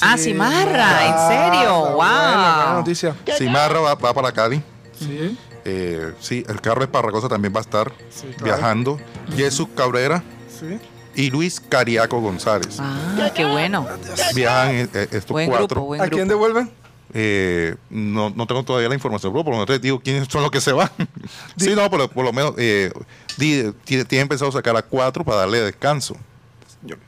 Ah, 0.00 0.16
Cimarra, 0.16 1.06
¿en 1.06 1.28
serio? 1.28 1.80
Buena, 1.80 1.90
Wow. 1.90 1.96
buena 1.96 2.72
noticia. 2.74 3.14
Cimarra 3.36 3.80
va, 3.80 3.94
va 3.94 4.14
para 4.14 4.32
Cali. 4.32 4.62
Sí. 4.98 5.38
Eh, 5.64 6.14
sí, 6.20 6.44
el 6.48 6.60
carro 6.60 6.80
de 6.80 6.86
Esparragosa 6.86 7.28
también 7.28 7.52
va 7.54 7.58
a 7.58 7.62
estar 7.62 7.92
Sí, 8.10 8.26
claro. 8.28 8.44
viajando. 8.44 8.98
Jesús 9.36 9.68
Cabrera 9.76 10.22
Sí. 10.58 10.78
y 11.14 11.30
Luis 11.30 11.60
Cariaco 11.60 12.20
González. 12.20 12.78
Ah, 12.80 13.30
qué 13.34 13.44
bueno. 13.44 13.86
Viajan 14.34 14.70
eh, 14.70 14.88
eh, 14.94 15.08
estos 15.12 15.30
Buen 15.32 15.48
cuatro. 15.48 15.66
grupo, 15.68 15.86
buen 15.86 16.00
¿A 16.00 16.08
quién 16.08 16.26
devuelven? 16.28 16.72
Eh, 17.14 17.74
no, 17.90 18.30
no 18.30 18.46
tengo 18.46 18.62
todavía 18.62 18.88
la 18.88 18.94
información, 18.94 19.32
pero 19.32 19.44
por 19.44 19.52
lo 19.52 19.58
menos 19.58 19.66
te 19.66 19.78
digo 19.78 20.00
quiénes 20.00 20.28
son 20.28 20.42
los 20.42 20.50
que 20.50 20.60
se 20.60 20.72
van. 20.72 20.90
sí, 21.56 21.74
no, 21.74 21.90
pero 21.90 22.08
por 22.08 22.24
lo 22.24 22.32
menos 22.32 22.54
eh, 22.56 22.90
tienen 23.36 24.28
pensado 24.28 24.50
sacar 24.52 24.76
a 24.76 24.82
cuatro 24.82 25.24
para 25.24 25.38
darle 25.38 25.60
descanso. 25.60 26.16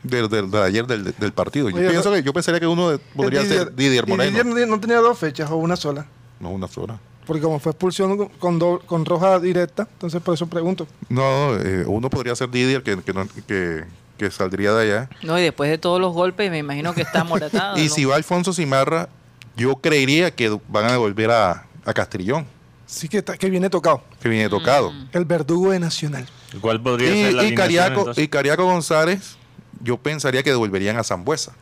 Del, 0.05 0.29
del- 0.29 0.51
de 0.53 0.63
ayer 0.63 0.87
del, 0.87 1.13
del 1.19 1.33
partido. 1.33 1.69
Yo 1.69 1.77
Oye, 1.77 1.91
pienso 1.91 2.13
que 2.13 2.23
yo 2.23 2.33
pensaría 2.33 2.61
que 2.61 2.67
uno 2.67 2.91
de- 2.91 2.99
podría 2.99 3.45
ser 3.45 3.75
Didier 3.75 4.07
Moreno. 4.07 4.31
Didier 4.31 4.47
no 4.47 4.53
tenía- 4.55 4.67
no 4.67 4.81
tenía 4.81 4.99
dos 4.99 5.19
fechas 5.19 5.51
o 5.51 5.57
una 5.57 5.75
sola. 5.75 6.07
No, 6.39 6.51
una 6.51 6.69
sola. 6.69 7.01
Porque 7.27 7.43
como 7.43 7.59
fue 7.59 7.73
expulsión 7.73 8.17
con, 8.17 8.29
con, 8.29 8.59
do- 8.61 8.81
con 8.87 9.05
roja 9.05 9.41
directa, 9.41 9.89
entonces 9.95 10.23
por 10.23 10.35
eso 10.35 10.47
pregunto. 10.47 10.87
No, 11.09 11.57
eh, 11.57 11.83
uno 11.89 12.09
podría 12.09 12.37
ser 12.37 12.51
Didier 12.51 12.85
que, 12.85 12.99
que, 13.03 13.13
no- 13.13 13.27
que- 13.49 13.85
que 14.17 14.31
saldría 14.31 14.73
de 14.75 14.83
allá. 14.93 15.11
No, 15.23 15.37
y 15.41 15.43
después 15.43 15.69
de 15.69 15.79
todos 15.79 16.01
los 16.01 16.13
golpes, 16.13 16.49
me 16.53 16.59
imagino 16.59 16.95
que 16.95 17.03
está 17.03 17.25
moratado. 17.25 17.77
y 17.77 17.89
¿no? 17.89 17.95
si 17.95 18.05
va 18.05 18.15
Alfonso 18.15 18.53
Cimarra, 18.53 19.09
yo 19.57 19.77
creería 19.77 20.31
que 20.35 20.59
van 20.69 20.85
a 20.87 20.93
devolver 20.93 21.31
a, 21.31 21.67
a 21.85 21.93
Castrillón, 21.95 22.47
Sí 22.87 23.09
que, 23.09 23.19
está, 23.19 23.37
que 23.37 23.49
viene 23.51 23.71
tocado. 23.71 24.03
que 24.21 24.29
viene 24.29 24.49
tocado. 24.49 24.93
El 25.13 25.25
verdugo 25.25 25.71
de 25.71 25.81
Nacional. 25.81 26.27
¿Cuál 26.61 26.81
podría 26.83 27.11
Y, 27.17 27.23
ser 27.25 27.33
la 27.35 27.45
y 27.45 27.55
Cariaco, 27.55 28.13
y 28.15 28.29
Cariaco 28.29 28.65
González, 28.65 29.37
yo 29.81 29.97
pensaría 29.97 30.43
que 30.43 30.51
devolverían 30.51 30.97
a 30.99 31.03
Zambuesa. 31.03 31.53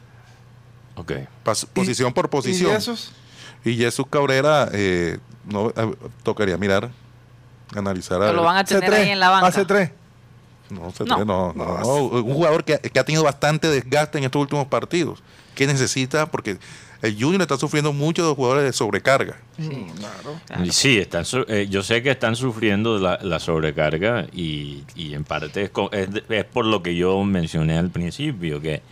Ok. 0.97 1.13
Pas- 1.45 1.67
Posición 1.67 2.13
por 2.13 2.29
posición. 2.29 2.73
¿Y 2.73 2.75
esos? 2.75 3.13
Y 3.65 3.77
Jesús 3.77 4.07
Cabrera, 4.11 4.69
eh, 4.73 5.19
no, 5.45 5.71
eh, 5.71 5.95
tocaría 6.25 6.59
mirar, 6.59 6.91
analizar. 7.75 8.21
a 8.21 8.33
lo 8.33 8.43
van 8.43 8.57
a 8.59 8.65
tener 8.65 8.91
C3, 8.91 8.95
ahí 8.95 9.11
en 9.11 9.21
la 9.21 9.31
banca. 9.31 9.47
Hace 9.47 9.65
tres. 9.65 9.91
No, 10.71 10.91
se 10.93 11.05
No. 11.05 11.15
cree, 11.17 11.25
no, 11.27 11.53
no, 11.55 11.79
no. 11.79 11.97
Un 11.97 12.35
jugador 12.35 12.65
que, 12.65 12.79
que 12.79 12.99
ha 12.99 13.05
tenido 13.05 13.23
bastante 13.25 13.69
desgaste 13.69 14.19
en 14.19 14.25
estos 14.25 14.41
últimos 14.43 14.67
partidos. 14.67 15.23
Que 15.55 15.67
necesita, 15.67 16.27
porque 16.27 16.59
el 17.03 17.17
Junior 17.21 17.43
está 17.43 17.59
sufriendo 17.59 17.93
mucho 17.93 18.23
de 18.23 18.29
los 18.29 18.37
jugadores 18.37 18.65
de 18.65 18.73
sobrecarga. 18.73 19.37
Y 20.65 20.71
Sí, 20.71 20.99
están, 20.99 21.25
su- 21.25 21.45
eh, 21.49 21.67
yo 21.69 21.83
sé 21.83 22.03
que 22.03 22.11
están 22.11 22.37
sufriendo 22.37 22.99
la, 22.99 23.19
la 23.23 23.39
sobrecarga 23.41 24.27
y, 24.33 24.83
y 24.95 25.15
en 25.15 25.25
parte 25.25 25.63
es, 25.63 26.45
por 26.47 26.65
lo 26.65 26.83
que 26.83 26.95
yo 26.97 27.23
mencioné 27.25 27.77
al 27.79 27.91
principio, 27.91 28.61
que 28.61 28.83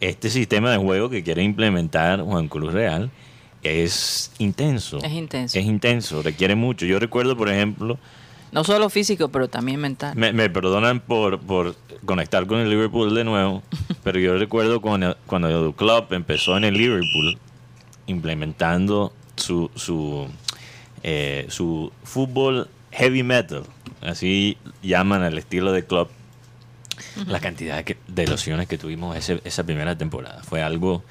este 0.00 0.28
sistema 0.30 0.70
de 0.70 0.76
juego 0.78 1.08
que 1.08 1.22
quiere 1.22 1.42
implementar 1.42 2.20
Juan 2.20 2.48
Cruz 2.48 2.72
Real 2.72 3.10
es 3.62 4.30
intenso. 4.38 4.98
Es 4.98 5.12
intenso. 5.12 5.58
Es 5.58 5.64
intenso, 5.64 6.22
requiere 6.22 6.54
mucho. 6.54 6.84
Yo 6.86 6.98
recuerdo, 6.98 7.36
por 7.36 7.48
ejemplo, 7.48 7.98
No 8.52 8.62
solo 8.64 8.90
físico, 8.90 9.28
pero 9.30 9.48
también 9.48 9.80
mental. 9.80 10.14
me, 10.16 10.32
me 10.32 10.50
perdonan 10.50 11.00
por, 11.00 11.40
por 11.40 11.74
conectar 12.04 12.46
con 12.46 12.58
el 12.60 12.68
Liverpool 12.68 13.14
de 13.14 13.24
nuevo, 13.24 13.62
pero 14.04 14.18
yo 14.18 14.36
recuerdo 14.36 14.80
cuando, 14.82 15.16
cuando 15.26 15.48
el 15.68 15.74
club 15.74 16.06
empezó 16.10 16.56
en 16.58 16.64
el 16.64 16.74
Liverpool 16.74 17.38
implementando 18.06 19.12
su, 19.36 19.70
su, 19.74 20.28
eh, 21.02 21.46
su 21.48 21.92
fútbol 22.02 22.68
heavy 22.92 23.22
metal, 23.22 23.64
así 24.02 24.56
llaman 24.82 25.22
al 25.22 25.36
estilo 25.38 25.72
de 25.72 25.84
club, 25.84 26.08
la 27.26 27.40
cantidad 27.40 27.76
de, 27.76 27.84
que- 27.84 27.96
de 28.06 28.26
lesiones 28.26 28.68
que 28.68 28.78
tuvimos 28.78 29.16
ese- 29.16 29.40
esa 29.44 29.64
primera 29.64 29.96
temporada. 29.98 30.42
Fue 30.44 30.62
algo, 30.62 31.02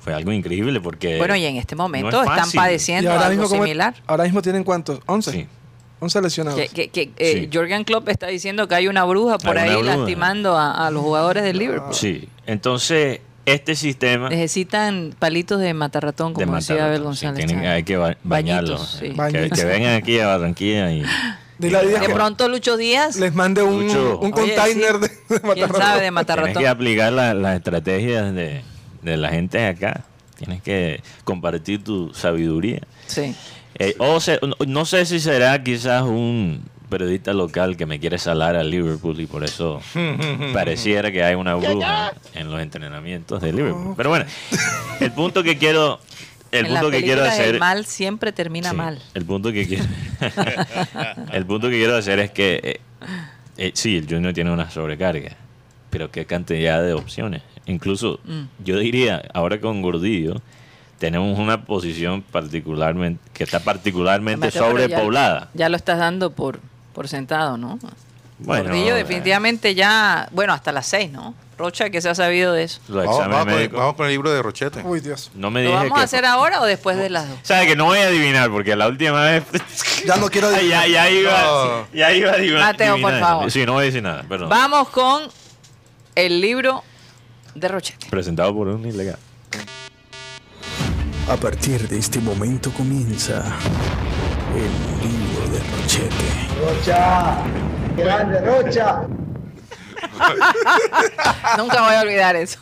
fue 0.00 0.14
algo 0.14 0.30
increíble 0.32 0.80
porque... 0.80 1.18
Bueno, 1.18 1.34
y 1.36 1.44
en 1.44 1.56
este 1.56 1.74
momento 1.74 2.10
no 2.10 2.22
es 2.22 2.30
están 2.30 2.50
padeciendo 2.52 3.10
ahora 3.10 3.26
algo 3.26 3.42
mismo, 3.42 3.48
¿cómo- 3.48 3.64
similar. 3.64 3.94
ahora 4.06 4.24
mismo 4.24 4.42
tienen 4.42 4.62
cuántos? 4.62 5.00
11. 5.06 5.32
Sí. 5.32 5.46
11 5.98 6.20
lesionados. 6.22 6.60
Que, 6.60 6.68
que- 6.68 6.88
que, 6.90 7.10
eh, 7.16 7.48
Sí. 7.50 7.50
Jorgen 7.56 7.82
Klopp 7.84 8.08
está 8.10 8.26
diciendo 8.28 8.68
que 8.68 8.74
hay 8.76 8.86
una 8.86 9.04
bruja 9.04 9.38
por 9.38 9.56
Hay 9.58 9.70
ahí 9.70 9.76
bruja. 9.82 9.96
lastimando 9.96 10.56
a, 10.56 10.86
a 10.86 10.90
los 10.90 11.02
jugadores 11.02 11.42
del 11.42 11.58
Liverpool. 11.58 11.94
Sí, 11.94 12.28
entonces 12.46 13.20
este 13.46 13.74
sistema... 13.74 14.28
Necesitan 14.28 15.14
palitos 15.18 15.60
de 15.60 15.72
matarratón, 15.72 16.34
de 16.34 16.44
como 16.44 16.56
decía 16.56 16.84
Abel 16.84 16.98
sí, 16.98 17.04
González. 17.04 17.46
tienen- 17.46 17.66
hay 17.66 17.82
que 17.84 17.96
ba- 17.96 18.16
bañarlos. 18.24 19.00
Bañitos, 19.16 19.50
sí. 19.54 19.60
Que, 19.60 19.64
vengan 19.64 19.94
aquí 19.94 20.18
a 20.20 20.26
Barranquilla 20.26 20.92
y 20.92 21.02
De 21.58 21.70
que 22.00 22.08
pronto 22.10 22.48
Lucho 22.50 22.76
Díaz, 22.76 23.16
les 23.16 23.34
mande 23.34 23.62
un, 23.62 23.86
Lucho. 23.86 24.18
un 24.18 24.26
Oye, 24.34 24.54
container 24.54 24.92
sí. 24.94 24.98
de, 25.00 25.08
de 25.08 25.40
quién 25.40 25.42
matarratón. 25.46 25.80
sabe 25.80 26.02
de 26.02 26.24
tienes 26.24 26.58
que 26.58 26.68
aplicar 26.68 27.12
la- 27.14 27.32
las 27.34 27.56
estrategias 27.56 28.34
de, 28.34 28.62
de 29.00 29.16
la 29.16 29.30
gente 29.30 29.56
de 29.58 29.66
acá. 29.68 30.04
Tienes 30.36 30.60
que 30.60 31.02
compartir 31.24 31.82
tu 31.82 32.12
sabiduría. 32.12 32.80
Sí. 33.06 33.34
Eh, 33.78 33.94
o 33.98 34.20
se- 34.20 34.38
no, 34.42 34.54
no 34.66 34.84
sé 34.84 35.06
si 35.06 35.18
será 35.18 35.62
quizás 35.62 36.02
un 36.02 36.62
periodista 36.88 37.32
local 37.32 37.76
que 37.76 37.86
me 37.86 37.98
quiere 38.00 38.18
salar 38.18 38.56
a 38.56 38.62
Liverpool 38.62 39.20
y 39.20 39.26
por 39.26 39.44
eso 39.44 39.80
pareciera 40.52 41.10
que 41.12 41.22
hay 41.24 41.34
una 41.34 41.54
bruja 41.54 42.12
en 42.34 42.50
los 42.50 42.60
entrenamientos 42.60 43.40
de 43.42 43.52
Liverpool. 43.52 43.94
Pero 43.96 44.10
bueno, 44.10 44.24
el 45.00 45.12
punto 45.12 45.42
que 45.42 45.56
quiero, 45.58 46.00
el 46.52 46.66
en 46.66 46.72
punto 46.72 46.90
que 46.90 47.02
quiero 47.02 47.24
hacer 47.24 47.54
el 47.54 47.60
mal 47.60 47.84
siempre 47.86 48.32
termina 48.32 48.70
Sí, 48.70 48.76
mal. 48.76 49.00
El 49.14 49.24
punto 49.24 49.52
que 49.52 49.66
quiero, 49.66 49.84
el 51.32 51.46
punto 51.46 51.68
que 51.68 51.76
quiero 51.76 51.96
hacer 51.96 52.18
es 52.20 52.30
que 52.30 52.60
eh, 52.62 52.80
eh, 53.58 53.70
sí, 53.74 53.96
el 53.96 54.06
Junior 54.08 54.32
tiene 54.32 54.50
una 54.52 54.70
sobrecarga, 54.70 55.32
pero 55.90 56.10
qué 56.10 56.24
cantidad 56.26 56.82
de 56.82 56.92
opciones. 56.94 57.42
Incluso 57.66 58.20
Mm. 58.24 58.42
yo 58.64 58.78
diría, 58.78 59.22
ahora 59.34 59.60
con 59.60 59.82
Gordillo 59.82 60.40
tenemos 60.98 61.38
una 61.38 61.64
posición 61.64 62.22
particularmente 62.22 63.20
que 63.34 63.44
está 63.44 63.60
particularmente 63.60 64.46
Mateo, 64.46 64.62
pero 64.72 64.78
ya- 64.78 64.86
sobrepoblada. 64.96 65.50
Ya, 65.54 65.68
lo 65.68 65.76
estás 65.76 65.98
dando 65.98 66.30
por, 66.30 66.60
por 66.96 67.08
sentado, 67.08 67.58
¿no? 67.58 67.78
Bueno, 68.38 68.64
Gordillo 68.64 68.94
eh, 68.96 68.98
definitivamente 69.04 69.74
ya, 69.74 70.28
bueno, 70.32 70.54
hasta 70.54 70.72
las 70.72 70.86
seis, 70.86 71.10
¿no? 71.12 71.34
Rocha, 71.58 71.90
que 71.90 72.00
se 72.00 72.08
ha 72.08 72.14
sabido 72.14 72.54
de 72.54 72.62
eso. 72.64 72.80
Vamos, 72.88 73.18
vamos 73.18 73.38
con 73.40 73.48
el, 73.50 73.56
médicos. 73.56 73.78
vamos 73.78 73.94
con 73.96 74.06
el 74.06 74.12
libro 74.12 74.30
de 74.32 74.42
Rochete. 74.42 74.82
Uy, 74.82 75.00
Dios. 75.00 75.30
No 75.34 75.50
me 75.50 75.62
¿Lo 75.64 75.72
vamos 75.72 75.92
que- 75.92 76.00
a 76.00 76.04
hacer 76.04 76.24
ahora 76.24 76.62
o 76.62 76.64
después 76.64 76.96
de 76.96 77.10
las 77.10 77.28
dos? 77.28 77.38
¿Sabe 77.42 77.66
que 77.66 77.76
no 77.76 77.84
voy 77.84 77.98
a 77.98 78.06
adivinar? 78.06 78.50
Porque 78.50 78.74
la 78.76 78.88
última 78.88 79.22
vez. 79.24 79.44
Ya 80.06 80.16
no 80.16 80.28
quiero 80.30 80.48
Ay, 80.54 80.68
ya, 80.68 80.86
ya 80.86 81.10
iba. 81.10 81.42
No. 81.42 81.86
Ya 81.92 82.12
iba 82.12 82.30
a 82.30 82.34
adivinar. 82.34 82.60
Mateo, 82.60 82.98
por 83.00 83.20
favor. 83.20 83.50
Sí, 83.50 83.66
no 83.66 83.72
voy 83.74 83.82
a 83.82 83.86
decir 83.86 84.02
nada. 84.02 84.24
Perdón. 84.26 84.48
Vamos 84.48 84.88
con 84.88 85.22
el 86.14 86.40
libro 86.40 86.82
de 87.54 87.68
Rochete. 87.68 88.06
Presentado 88.08 88.54
por 88.54 88.68
un 88.68 88.86
ilegal. 88.86 89.18
A 91.28 91.36
partir 91.36 91.88
de 91.88 91.98
este 91.98 92.20
momento 92.20 92.70
comienza 92.72 93.44
el 94.54 95.08
libro 95.08 95.25
de 95.56 95.76
Rochete. 95.76 96.24
Nunca 101.58 101.82
voy 101.82 101.94
a 101.94 102.00
olvidar 102.02 102.36
eso. 102.36 102.58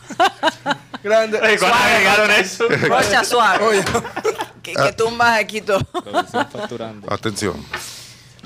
Grande. 1.02 1.40
Oye, 1.40 1.58
¿Cuándo 1.58 1.76
agregaron 1.76 2.30
eso? 2.30 2.64
Rocha 2.68 3.24
suave. 3.24 3.64
Oye, 3.64 3.84
Que, 4.62 4.74
que 4.74 4.92
tumbas 4.92 5.38
aquí 5.38 5.60
todo. 5.60 5.80
Atención. 7.08 7.54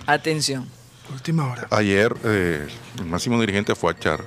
Atención. 0.07 0.69
última 1.13 1.53
hora. 1.53 1.67
Ayer 1.71 2.15
eh, 2.25 2.67
el 2.99 3.05
máximo 3.05 3.41
dirigente 3.41 3.75
fue 3.75 3.93
a 3.93 3.99
Char. 3.99 4.25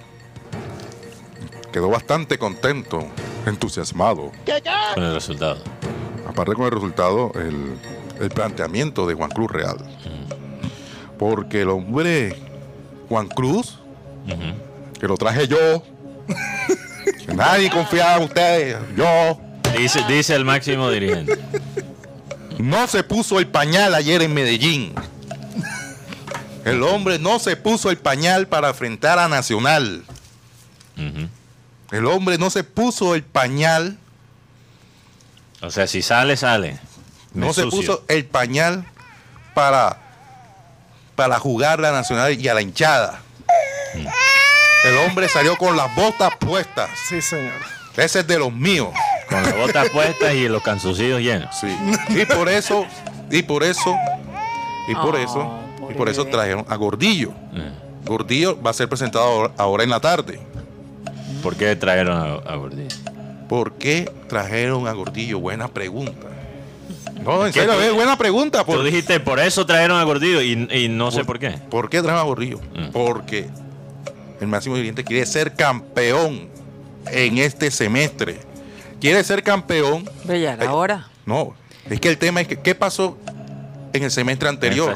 Quedó 1.74 1.90
bastante 1.90 2.38
contento, 2.38 3.08
entusiasmado. 3.46 4.32
Con 4.94 5.04
el 5.04 5.14
resultado. 5.14 5.64
Aparte 6.28 6.54
con 6.54 6.66
el 6.66 6.72
resultado, 6.72 7.32
el, 7.36 7.78
el 8.22 8.30
planteamiento 8.30 9.08
de 9.08 9.16
Juan 9.16 9.32
Cruz 9.32 9.52
Real. 9.52 9.78
Porque 11.18 11.62
el 11.62 11.70
hombre 11.70 12.36
Juan 13.10 13.28
Cruz, 13.28 13.80
que 15.00 15.08
lo 15.08 15.18
traje 15.18 15.48
yo, 15.48 15.84
que 17.26 17.34
nadie 17.34 17.70
confiaba 17.70 18.18
en 18.18 18.24
ustedes, 18.24 18.78
yo, 18.96 19.40
dice, 19.78 20.02
dice 20.08 20.36
el 20.36 20.46
máximo 20.46 20.90
dirigente. 20.90 21.38
no 22.60 22.88
se 22.88 23.04
puso 23.04 23.40
el 23.40 23.48
pañal 23.48 23.96
ayer 23.96 24.22
en 24.22 24.34
Medellín. 24.34 24.94
El 26.64 26.84
hombre 26.84 27.18
no 27.18 27.40
se 27.40 27.58
puso 27.58 27.90
el 27.90 27.98
pañal 27.98 28.48
para 28.48 28.70
enfrentar 28.70 29.18
a 29.18 29.28
Nacional. 29.28 30.04
El 31.92 32.06
hombre 32.06 32.38
no 32.38 32.52
se 32.52 32.64
puso 32.64 33.16
el 33.16 33.24
pañal, 33.24 33.98
O 35.62 35.72
sea, 35.72 35.88
si 35.88 36.02
sale, 36.02 36.38
sale. 36.38 36.80
Me 37.34 37.48
no 37.48 37.54
se 37.54 37.66
puso 37.68 38.04
el 38.08 38.26
pañal 38.26 38.86
para, 39.54 39.98
para 41.16 41.40
jugar 41.40 41.80
la 41.80 41.92
Nacional 41.92 42.40
y 42.40 42.48
a 42.48 42.54
la 42.54 42.62
hinchada. 42.62 43.20
El 44.84 44.98
hombre 44.98 45.30
salió 45.30 45.56
con 45.58 45.78
las 45.78 45.94
botas 45.96 46.32
puestas. 46.40 46.90
Sí, 47.08 47.22
señor. 47.22 47.54
Ese 47.96 48.20
es 48.22 48.28
de 48.28 48.40
los 48.40 48.52
míos. 48.52 48.90
Con 49.30 49.44
las 49.44 49.56
botas 49.56 49.90
puestas 49.90 50.34
y 50.34 50.48
los 50.50 50.62
cansucillos 50.64 51.22
llenos. 51.22 51.56
Sí. 51.60 51.68
Y 52.10 52.26
por 52.26 52.50
eso, 52.50 52.86
y 53.30 53.44
por 53.44 53.64
eso, 53.64 53.96
y 54.88 54.96
por 54.96 55.16
Oh, 55.16 55.18
eso, 55.18 55.60
y 55.90 55.94
por 55.94 56.10
eso 56.10 56.26
trajeron 56.26 56.66
a 56.68 56.76
Gordillo. 56.76 57.32
Eh. 57.54 57.72
Gordillo 58.06 58.62
va 58.62 58.72
a 58.72 58.74
ser 58.74 58.90
presentado 58.90 59.24
ahora- 59.26 59.52
ahora 59.58 59.84
en 59.84 59.90
la 59.90 60.00
tarde. 60.00 60.40
¿Por 61.44 61.56
qué 61.56 61.76
trajeron 61.76 62.18
a, 62.18 62.52
a 62.52 62.56
Gordillo? 62.56 62.96
¿Por 63.48 63.74
qué 63.74 64.12
trajeron 64.28 64.88
a 64.88 64.92
Gordillo? 64.94 65.40
Buena 65.40 65.68
pregunta. 65.68 66.28
No, 67.24 67.46
en 67.46 67.54
¿Qué 67.54 67.60
serio, 67.62 67.76
tú- 67.76 67.82
es 67.82 67.94
buena 67.94 68.18
pregunta. 68.18 68.60
Tú 68.60 68.66
¿Por, 68.74 68.84
dijiste, 68.84 69.20
por 69.20 69.40
eso 69.40 69.66
trajeron 69.66 69.98
a 70.00 70.04
Gordillo 70.04 70.42
y, 70.42 70.68
y 70.72 70.90
no 70.90 71.12
sé 71.12 71.24
por 71.24 71.38
qué. 71.40 71.52
¿por 71.70 71.90
qué 71.90 71.98
trajeron 72.02 72.20
a 72.20 72.24
Gordillo? 72.24 72.60
Mm. 72.76 72.92
Porque 72.92 73.48
el 74.40 74.48
máximo 74.48 74.76
dirigente 74.76 75.04
quiere 75.04 75.26
ser 75.26 75.54
campeón 75.56 76.50
en 77.12 77.38
este 77.38 77.70
semestre. 77.72 78.40
Quiere 79.00 79.24
ser 79.24 79.44
campeón. 79.44 80.10
Bella, 80.24 80.58
Eh, 80.60 80.66
ahora. 80.68 81.08
No, 81.26 81.54
es 81.90 82.00
que 82.00 82.10
el 82.10 82.18
tema 82.18 82.42
es 82.42 82.48
que, 82.48 82.60
¿qué 82.60 82.74
pasó 82.76 83.18
en 83.94 84.04
el 84.04 84.12
semestre 84.12 84.50
anterior? 84.50 84.94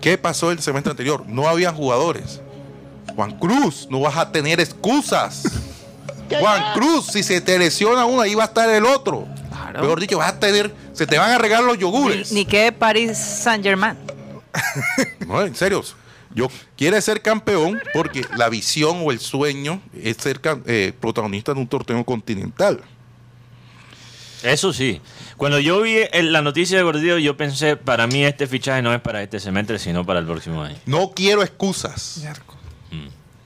¿Qué 0.00 0.18
pasó 0.18 0.50
el 0.50 0.60
semestre 0.60 0.90
anterior? 0.90 1.24
No 1.26 1.48
había 1.48 1.72
jugadores. 1.72 2.40
Juan 3.14 3.38
Cruz, 3.38 3.86
no 3.90 4.00
vas 4.00 4.16
a 4.16 4.30
tener 4.32 4.60
excusas. 4.60 5.42
Juan 6.40 6.62
Cruz, 6.74 7.06
si 7.06 7.22
se 7.22 7.40
te 7.40 7.58
lesiona 7.58 8.04
uno, 8.06 8.22
ahí 8.22 8.34
va 8.34 8.44
a 8.44 8.46
estar 8.46 8.68
el 8.70 8.86
otro. 8.86 9.26
Claro. 9.72 9.84
Mejor 9.86 10.00
dicho, 10.00 10.18
vas 10.18 10.32
a 10.32 10.38
tener, 10.40 10.72
se 10.92 11.06
te 11.06 11.18
van 11.18 11.30
a 11.32 11.38
regalar 11.38 11.64
los 11.64 11.76
Ni, 11.76 11.82
yogures. 11.82 12.32
ni 12.32 12.44
que 12.44 12.70
Paris 12.72 13.16
Saint 13.18 13.62
Germain. 13.64 13.96
No, 15.26 15.42
en 15.42 15.54
serio. 15.54 15.82
Yo 16.34 16.48
quiere 16.78 17.00
ser 17.02 17.20
campeón 17.20 17.80
porque 17.92 18.24
la 18.36 18.48
visión 18.48 19.02
o 19.04 19.10
el 19.12 19.20
sueño 19.20 19.82
es 19.94 20.16
ser 20.16 20.40
eh, 20.66 20.92
protagonista 20.98 21.52
de 21.52 21.60
un 21.60 21.66
torneo 21.66 22.02
continental. 22.04 22.80
Eso 24.42 24.72
sí. 24.72 25.00
Cuando 25.36 25.58
yo 25.60 25.82
vi 25.82 25.98
el- 26.12 26.32
la 26.32 26.42
noticia 26.42 26.76
de 26.76 26.82
Gordillo, 26.82 27.18
yo 27.18 27.36
pensé, 27.36 27.76
para 27.76 28.06
mí 28.06 28.24
este 28.24 28.46
fichaje 28.46 28.82
no 28.82 28.92
es 28.94 29.00
para 29.00 29.22
este 29.22 29.38
semestre, 29.40 29.78
sino 29.78 30.04
para 30.04 30.20
el 30.20 30.26
próximo 30.26 30.62
año. 30.62 30.76
No 30.86 31.12
quiero 31.14 31.42
excusas. 31.42 32.18
Miércoles. 32.20 32.60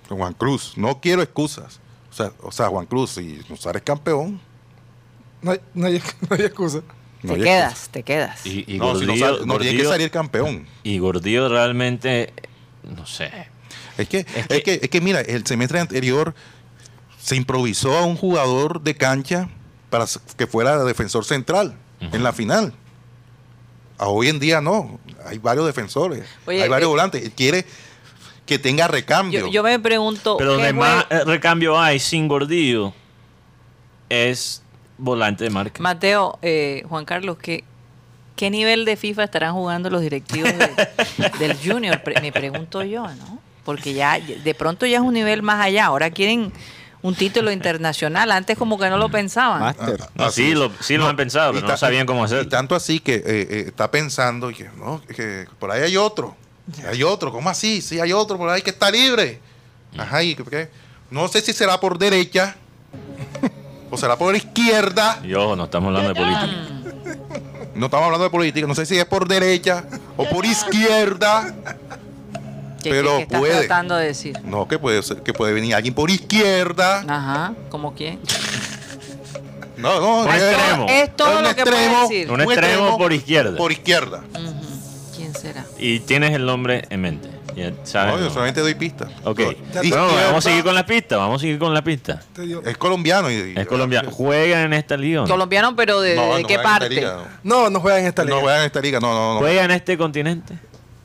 Juan 0.09 0.35
Cruz, 0.35 0.75
no 0.77 1.01
quiero 1.01 1.21
excusas. 1.23 1.81
O 2.11 2.15
sea, 2.15 2.33
o 2.41 2.53
sea 2.53 2.69
Juan 2.69 2.87
Cruz, 2.87 3.11
si 3.11 3.41
no 3.49 3.71
eres 3.71 3.83
campeón, 3.83 4.41
No 5.47 5.53
hay, 5.53 5.61
no 5.75 5.87
hay- 5.87 6.03
no 6.29 6.37
hay 6.37 6.43
excusa. 6.43 6.83
no 7.23 7.33
te 7.35 7.39
hay 7.39 7.45
quedas, 7.45 7.89
te 7.91 8.03
quedas. 8.03 8.45
Y, 8.45 8.65
y 8.67 8.79
No, 8.79 8.97
si 8.99 9.07
no, 9.07 9.13
Gordillo, 9.13 9.37
sal- 9.39 9.47
no, 9.47 9.59
tiene 9.59 9.79
que 9.79 9.85
salir 9.85 10.11
campeón. 10.11 10.67
y 10.83 10.99
Gordillo 10.99 11.49
realmente, 11.49 12.33
no 12.83 13.07
sé. 13.07 13.31
Es 13.97 14.09
que, 14.09 14.19
Es 14.21 14.47
es 14.51 14.63
que- 14.65 14.81
es 14.83 14.91
que, 14.91 15.01
mira, 15.01 15.21
el 15.21 15.47
semestre 15.47 15.79
anterior 15.81 16.35
se 17.23 17.37
improvisó 17.37 17.97
a 17.97 18.05
un 18.05 18.17
jugador 18.17 18.81
de 18.83 18.95
cancha 18.97 19.49
para 19.89 20.05
que 20.37 20.47
fuera 20.49 20.83
defensor 20.85 21.25
central 21.25 21.77
en 22.01 22.23
la 22.23 22.33
final. 22.33 22.75
A 23.99 24.09
hoy 24.09 24.29
en 24.29 24.39
día 24.39 24.61
no, 24.61 25.01
hay 25.25 25.39
varios 25.39 25.65
defensores, 25.67 26.25
Oye, 26.45 26.63
hay 26.63 26.69
varios 26.69 26.89
eh, 26.89 26.91
volantes. 26.91 27.23
Él 27.25 27.33
quiere 27.33 27.65
que 28.45 28.59
tenga 28.59 28.87
recambio. 28.89 29.41
Yo, 29.47 29.49
yo 29.51 29.63
me 29.63 29.79
pregunto. 29.81 30.37
Pero 30.37 30.51
¿qué 30.51 30.55
donde 30.57 30.73
más 30.75 31.07
eh, 31.09 31.25
recambio 31.25 31.79
hay 31.81 31.99
sin 31.99 32.29
gordillo 32.29 32.93
es 34.09 34.63
volante 34.99 35.45
de 35.45 35.51
marca. 35.51 35.83
Mateo, 35.83 36.39
eh, 36.43 36.85
Juan 36.89 37.05
Carlos, 37.05 37.37
¿qué, 37.39 37.65
¿qué 38.37 38.51
nivel 38.51 38.85
de 38.85 38.97
FIFA 38.97 39.25
estarán 39.25 39.53
jugando 39.55 39.91
los 39.91 40.01
directivos 40.03 40.51
de- 40.57 41.29
del 41.39 41.57
Junior? 41.59 42.03
Pre- 42.03 42.21
me 42.21 42.33
pregunto 42.33 42.83
yo, 42.83 43.07
¿no? 43.09 43.39
Porque 43.65 43.95
ya 43.95 44.19
de 44.21 44.55
pronto 44.55 44.87
ya 44.87 44.99
es 44.99 45.03
un 45.03 45.15
nivel 45.15 45.43
más 45.43 45.61
allá. 45.65 45.87
Ahora 45.87 46.11
quieren 46.11 46.53
un 47.03 47.15
título 47.15 47.51
internacional. 47.53 48.31
Antes 48.31 48.57
como 48.57 48.79
que 48.79 48.89
no 48.89 48.97
lo 48.97 49.09
pensaban. 49.09 49.61
Máster. 49.61 49.99
Ah, 50.17 50.27
así 50.27 50.49
sí, 50.51 50.55
lo, 50.55 50.71
sí 50.81 50.97
lo 50.97 51.09
han 51.09 51.17
pensado, 51.17 51.53
y 51.53 51.57
pero 51.57 51.69
no 51.69 51.77
sabían 51.77 52.07
cómo 52.07 52.23
Y 52.23 52.25
hacerlo. 52.27 52.49
tanto 52.49 52.75
así 52.75 53.01
que 53.01 53.15
eh, 53.17 53.23
eh, 53.27 53.65
está 53.69 53.91
pensando 53.91 54.51
y 54.51 54.55
que, 54.55 54.71
no, 54.77 55.01
que 55.03 55.47
por 55.59 55.71
ahí 55.73 55.83
hay 55.83 55.97
otro. 55.97 56.37
Hay 56.89 57.03
otro, 57.03 57.31
¿cómo 57.33 57.49
así? 57.51 57.81
Sí, 57.83 58.01
hay 58.01 58.13
otro 58.13 58.39
por 58.39 58.49
ahí 58.51 58.63
que 58.63 58.71
está 58.71 58.91
libre. 58.91 59.41
Ajá, 59.99 60.23
y 60.23 60.35
que- 60.35 60.69
no 61.11 61.29
sé 61.29 61.41
si 61.41 61.53
será 61.53 61.79
por 61.81 61.99
derecha 61.99 62.57
o 63.97 63.99
será 63.99 64.17
por 64.17 64.37
izquierda. 64.37 65.19
Y 65.25 65.35
ojo, 65.35 65.57
no 65.57 65.65
estamos 65.65 65.89
hablando 65.89 66.09
de 66.11 66.15
política. 66.15 66.47
No 67.75 67.87
estamos 67.87 68.05
hablando 68.07 68.25
de 68.25 68.31
política, 68.31 68.67
no 68.67 68.75
sé 68.75 68.87
si 68.87 68.97
es 68.99 69.05
por 69.05 69.27
derecha 69.29 69.85
o 70.17 70.25
por 70.29 70.45
izquierda. 70.47 71.55
¿Qué, 72.83 72.91
pero 72.91 73.11
qué- 73.11 73.17
qué 73.17 73.23
estás 73.25 73.39
puede. 73.41 73.59
tratando 73.67 73.97
de 73.97 74.07
decir? 74.07 74.39
No, 74.45 74.69
que 74.69 74.79
puede 74.79 75.03
ser, 75.03 75.23
que 75.23 75.33
puede 75.33 75.53
venir 75.53 75.75
alguien 75.75 75.93
por 75.95 76.09
izquierda. 76.11 77.05
Ajá, 77.09 77.53
¿como 77.69 77.95
quién? 77.95 78.21
No, 79.77 80.01
no, 80.01 80.23
Un 80.23 80.29
es- 80.31 80.43
extremo. 80.43 80.87
Es 80.89 81.17
todo 81.17 81.39
un 81.39 81.45
lo 81.45 81.55
que 81.55 81.65
puedes 81.65 82.01
decir. 82.03 82.31
Un 82.31 82.41
extremo 82.41 82.97
por 82.97 83.13
izquierda. 83.13 83.57
Por 83.59 83.73
izquierda. 83.73 84.23
¿Quién 85.17 85.35
será? 85.35 85.65
Y 85.79 86.01
tienes 86.01 86.33
el 86.33 86.47
nombre 86.47 86.85
en 86.91 87.01
mente. 87.01 87.29
Ya 87.57 87.73
sabes. 87.85 88.13
No, 88.15 88.19
yo 88.21 88.25
¿no? 88.27 88.31
solamente 88.31 88.61
doy 88.61 88.75
pistas. 88.75 89.09
Ok. 89.25 89.41
Bueno, 89.75 90.07
vamos 90.27 90.45
a 90.47 90.49
seguir 90.51 90.63
con 90.63 90.75
la 90.75 90.85
pista. 90.85 91.17
Vamos 91.17 91.37
a 91.37 91.41
seguir 91.41 91.59
con 91.59 91.73
la 91.73 91.83
pista. 91.83 92.21
Es 92.67 92.77
colombiano. 92.77 93.31
Y, 93.31 93.55
Es 93.57 93.67
colombiano. 93.67 94.11
¿Juega 94.11 94.63
en 94.63 94.75
esta 94.75 94.97
liga? 94.97 95.25
Colombiano, 95.25 95.75
pero 95.75 96.01
¿de, 96.03 96.15
No, 96.17 96.37
de 96.37 96.43
no 96.43 96.49
qué 96.49 96.59
parte? 96.59 96.91
liga, 96.91 97.17
No, 97.43 97.71
no 97.71 97.81
juega 97.81 97.99
en 98.01 98.07
esta 98.07 98.25
liga. 98.25 98.37
no 98.37 98.43
juega 98.43 98.59
en 98.61 98.67
esta 98.67 98.81
liga, 98.81 99.01
no, 99.01 99.13
no, 99.15 99.35
no. 99.35 99.41
¿Juega 99.41 99.65
en 99.65 99.71
este 99.71 99.97
continente? 99.97 100.55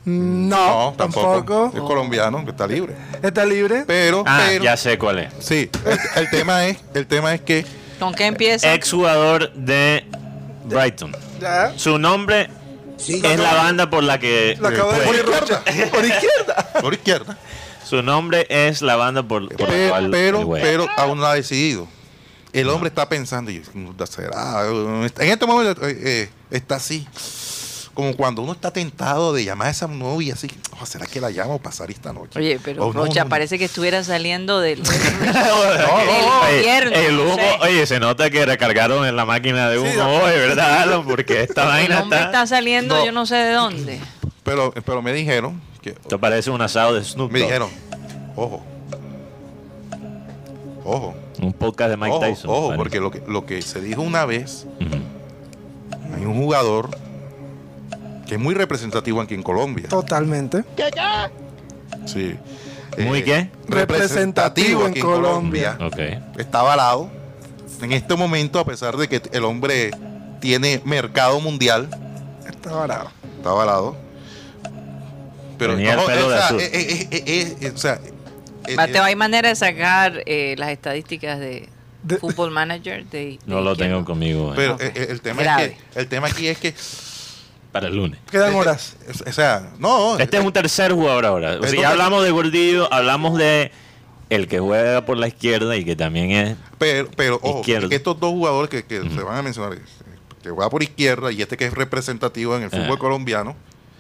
No, 0.04 0.90
No, 0.90 0.94
tampoco. 0.98 1.34
tampoco. 1.36 1.72
Es 1.78 1.82
colombiano, 1.82 2.44
que 2.44 2.52
está 2.52 2.68
libre. 2.68 2.96
Está 3.22 3.46
libre. 3.46 3.84
Pero, 3.88 4.24
Ah, 4.26 4.42
pero, 4.48 4.64
ya 4.64 4.76
sé 4.76 4.98
cuál 4.98 5.20
es. 5.20 5.34
sí, 5.40 5.70
el, 5.86 6.00
el 6.24 6.30
tema 6.32 6.66
es, 6.66 6.78
el 6.94 7.08
tema 7.08 7.34
es 7.34 7.42
que 7.42 7.66
¿Con 8.00 8.14
qué 8.14 8.26
empieza? 8.26 8.74
Ex 8.74 8.92
jugador 8.92 9.54
de 9.54 10.04
Brighton. 10.66 11.16
Ya. 11.40 11.72
Su 11.78 11.98
nombre 12.00 12.50
es 13.08 13.40
la 13.40 13.54
banda 13.54 13.90
por 13.90 14.04
la 14.04 14.20
que 14.20 14.58
de 14.60 15.24
Rocha. 15.24 15.64
Por 15.92 16.06
izquierda. 16.06 16.70
por 16.82 16.94
izquierda. 16.94 17.38
Su 17.84 18.02
nombre 18.02 18.46
es 18.50 18.82
la 18.82 18.96
banda 18.96 19.24
por, 19.24 19.50
por 19.50 19.68
la 19.68 19.68
Pero, 19.68 19.90
cual 19.90 20.10
pero, 20.12 20.50
pero 20.52 20.88
aún 20.98 21.20
no 21.20 21.26
ha 21.26 21.36
decidido. 21.36 21.88
El 22.54 22.70
hombre 22.70 22.90
está 22.90 23.08
pensando, 23.08 23.50
y 23.50 23.64
será, 24.10 24.68
en 24.68 25.04
este 25.06 25.46
momento 25.46 25.88
eh, 25.88 25.98
eh, 26.04 26.30
está 26.52 26.76
así, 26.76 27.08
como 27.94 28.16
cuando 28.16 28.42
uno 28.42 28.54
está 28.54 28.72
tentado 28.72 29.34
de 29.34 29.44
llamar 29.44 29.68
a 29.68 29.72
esa 29.72 29.88
novia, 29.88 30.34
así, 30.34 30.48
"Oh, 30.82 30.86
¿será 30.86 31.06
que 31.06 31.20
la 31.22 31.30
llamo 31.30 31.58
para 31.58 31.72
pasar 31.72 31.92
esta 31.92 32.14
noche? 32.14 32.40
Oye, 32.40 32.60
pero 32.64 32.86
Oh, 32.88 32.94
no, 32.94 33.06
Rocha 33.06 33.24
no, 33.24 33.30
parece 33.30 33.58
que 33.60 33.66
estuviera 33.66 34.04
saliendo 34.04 34.60
del, 34.60 34.82
del 34.84 36.94
el 36.94 37.20
humo, 37.20 37.38
oye, 37.62 37.86
se 37.86 38.00
nota 38.00 38.30
que 38.30 38.46
recargaron 38.46 39.06
en 39.06 39.16
la 39.16 39.26
máquina 39.26 39.70
de 39.70 39.80
humo 39.80 39.92
Sí, 39.92 39.98
hoy, 40.00 40.32
¿verdad, 40.32 40.82
Alan? 40.84 41.06
Porque 41.06 41.42
esta 41.44 41.64
El 41.64 41.68
vaina 41.70 42.02
hombre 42.04 42.20
está... 42.20 42.44
está 42.44 42.48
saliendo 42.48 42.96
No. 42.98 43.06
yo 43.06 43.12
no 43.12 43.26
sé 43.26 43.36
de 43.36 43.52
dónde. 43.54 44.00
Pero, 44.44 44.74
pero 44.86 45.02
me 45.02 45.14
dijeron, 45.14 45.62
que, 45.82 45.92
Esto 45.92 46.20
parece 46.20 46.50
un 46.50 46.62
asado 46.62 46.94
de 46.96 47.04
Snoop 47.04 47.32
me 47.32 47.40
dijeron, 47.40 47.70
ojo, 48.36 48.62
ojo, 50.84 51.14
Un 51.42 51.54
podcast 51.54 51.92
de 51.92 51.98
Mike 51.98 52.12
ojo, 52.16 52.20
Tyson. 52.26 52.50
ojo, 52.50 52.62
parece. 52.70 52.78
porque 52.78 53.00
lo 53.00 53.12
que, 53.12 53.22
lo 53.28 53.46
que 53.46 53.62
se 53.62 53.82
dijo 53.82 54.02
una 54.02 54.26
vez, 54.26 54.66
hay 56.16 56.26
un 56.26 56.36
jugador 56.42 56.90
que 58.32 58.36
es 58.36 58.42
muy 58.42 58.56
representativo 58.56 59.20
aquí 59.20 59.34
en 59.34 59.44
Colombia. 59.44 59.90
Totalmente. 59.90 60.64
Sí. 62.06 62.38
¿Muy 63.00 63.20
Eh, 63.20 63.24
qué? 63.26 63.50
Representativo 63.68 64.86
en 64.86 64.92
aquí 64.92 65.02
Colombia. 65.02 65.78
Ok. 65.82 65.98
Está 66.40 66.62
avalado. 66.62 67.10
En 67.82 67.92
este 67.92 68.16
momento, 68.16 68.58
a 68.60 68.64
pesar 68.66 68.96
de 68.96 69.10
que 69.10 69.22
el 69.34 69.44
hombre 69.44 69.92
tiene 70.40 70.82
mercado 70.86 71.42
mundial, 71.42 71.90
Está 72.48 72.72
varado. 72.72 73.12
está 73.36 73.50
avalado. 73.50 73.98
Pero 75.58 75.76
Tenía 75.76 75.96
el 75.96 76.06
pelo 76.06 76.28
o 76.28 76.30
sea, 76.30 76.50
eh, 76.52 76.70
eh, 76.72 77.08
eh, 77.12 77.24
eh, 77.28 77.58
eh, 77.60 77.72
o 77.76 77.78
sea, 77.78 78.00
eh, 78.66 78.76
Mateo, 78.78 79.04
eh, 79.04 79.08
¿hay 79.08 79.16
manera 79.18 79.50
de 79.50 79.56
sacar 79.58 80.24
eh, 80.26 80.56
las 80.58 80.70
estadísticas 80.70 81.38
de, 81.38 81.68
De- 82.04 82.18
Football 82.18 82.52
Manager? 82.52 83.06
De, 83.08 83.18
de 83.26 83.40
No 83.46 83.60
lo 83.60 83.76
tengo 83.76 84.06
conmigo. 84.06 84.52
eh, 84.52 84.56
pero 84.56 84.78
eh, 84.80 84.94
eh, 84.96 85.08
el 85.10 85.20
tema 85.20 85.42
es 85.42 85.68
que 85.68 86.00
el 86.00 86.08
tema 86.08 86.28
aquí 86.30 86.48
es 86.48 86.58
que 86.60 86.74
para 87.72 87.88
el 87.88 87.96
lunes. 87.96 88.20
Quedan 88.30 88.54
horas. 88.56 88.96
o 89.26 89.30
o 89.30 89.34
sea, 89.34 89.70
no, 89.80 90.18
Este 90.20 90.38
es 90.38 90.44
un 90.46 90.52
tercer 90.54 90.92
jugador 90.92 91.26
ahora. 91.26 91.48
O 91.48 91.52
sea, 91.52 91.56
Entonces- 91.56 91.80
ya 91.82 91.90
hablamos 91.92 92.24
de 92.24 92.32
Gordillo, 92.32 92.92
hablamos 92.94 93.38
de 93.38 93.72
el 94.30 94.48
que 94.48 94.60
juega 94.60 95.06
por 95.06 95.18
la 95.18 95.28
izquierda 95.28 95.76
y 95.76 95.84
que 95.84 95.96
también 95.96 96.32
es... 96.32 96.58
pero 96.78 97.10
pero 97.18 97.40
ojo, 97.42 97.60
Izquierdo. 97.60 97.90
que 97.90 97.96
estos 97.96 98.20
dos 98.20 98.32
jugadores 98.32 98.70
que, 98.70 98.84
que 98.86 99.02
se 99.10 99.22
van 99.24 99.38
a 99.38 99.42
mencionar, 99.42 99.74
eh, 99.74 99.82
que 100.42 100.50
juega 100.50 100.70
por 100.70 100.82
izquierda 100.84 101.32
y 101.32 101.42
este 101.42 101.58
que 101.58 101.66
es 101.66 101.74
representativo 101.74 102.56
en 102.56 102.64
el 102.64 102.70
fútbol 102.70 102.86
Ajá. 102.92 102.98
colombiano, 102.98 103.56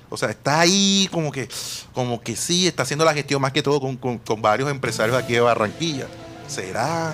o 0.09 0.15
sea, 0.17 0.29
está 0.29 0.59
ahí 0.61 1.09
como 1.11 1.31
que, 1.33 1.49
como 1.93 2.21
que 2.21 2.35
sí, 2.37 2.65
está 2.67 2.83
haciendo 2.83 3.03
la 3.05 3.13
gestión 3.13 3.41
más 3.41 3.51
que 3.51 3.61
todo 3.61 3.79
con, 3.81 3.97
con- 3.97 4.19
con 4.19 4.41
varios 4.41 4.69
empresarios 4.71 5.17
aquí 5.17 5.33
de 5.33 5.41
Barranquilla. 5.41 6.07
¿Será 6.47 7.13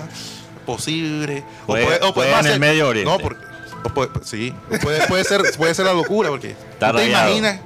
posible? 0.66 1.42
Juega- 1.66 1.98
no 2.00 2.12
juega 2.12 2.40
en 2.40 2.46
el 2.46 2.60
Medio 2.60 2.88
Oriente. 2.88 3.10
No, 3.10 3.18
porque, 3.18 3.44
o 3.44 3.47
puede- 3.94 4.10
sí, 4.22 4.54
o 4.72 4.78
puede, 4.78 5.06
puede 5.06 5.24
ser, 5.24 5.42
puede 5.56 5.74
ser 5.74 5.86
la 5.86 5.92
locura, 5.94 6.28
porque 6.30 6.50
Está 6.50 6.90
¿tú 6.92 6.98
te 6.98 7.08
imaginas 7.08 7.60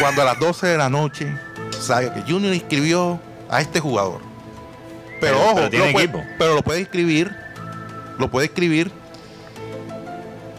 cuando 0.00 0.22
a 0.22 0.24
las 0.24 0.38
12 0.38 0.66
de 0.66 0.78
la 0.78 0.88
noche 0.88 1.36
sabe 1.80 2.12
que 2.12 2.22
Junior 2.30 2.52
inscribió 2.54 3.20
a 3.50 3.60
este 3.60 3.80
jugador? 3.80 4.20
Pero, 5.20 5.36
Pero- 5.36 5.44
ojo, 5.44 5.54
pero 5.56 5.70
tiene 5.70 5.86
lo 5.86 5.92
puede- 5.92 6.04
equipo. 6.06 6.24
pero 6.38 6.54
lo 6.54 6.62
puede 6.62 6.80
escribir, 6.80 7.30
lo 8.18 8.30
puede 8.30 8.46
escribir, 8.46 8.90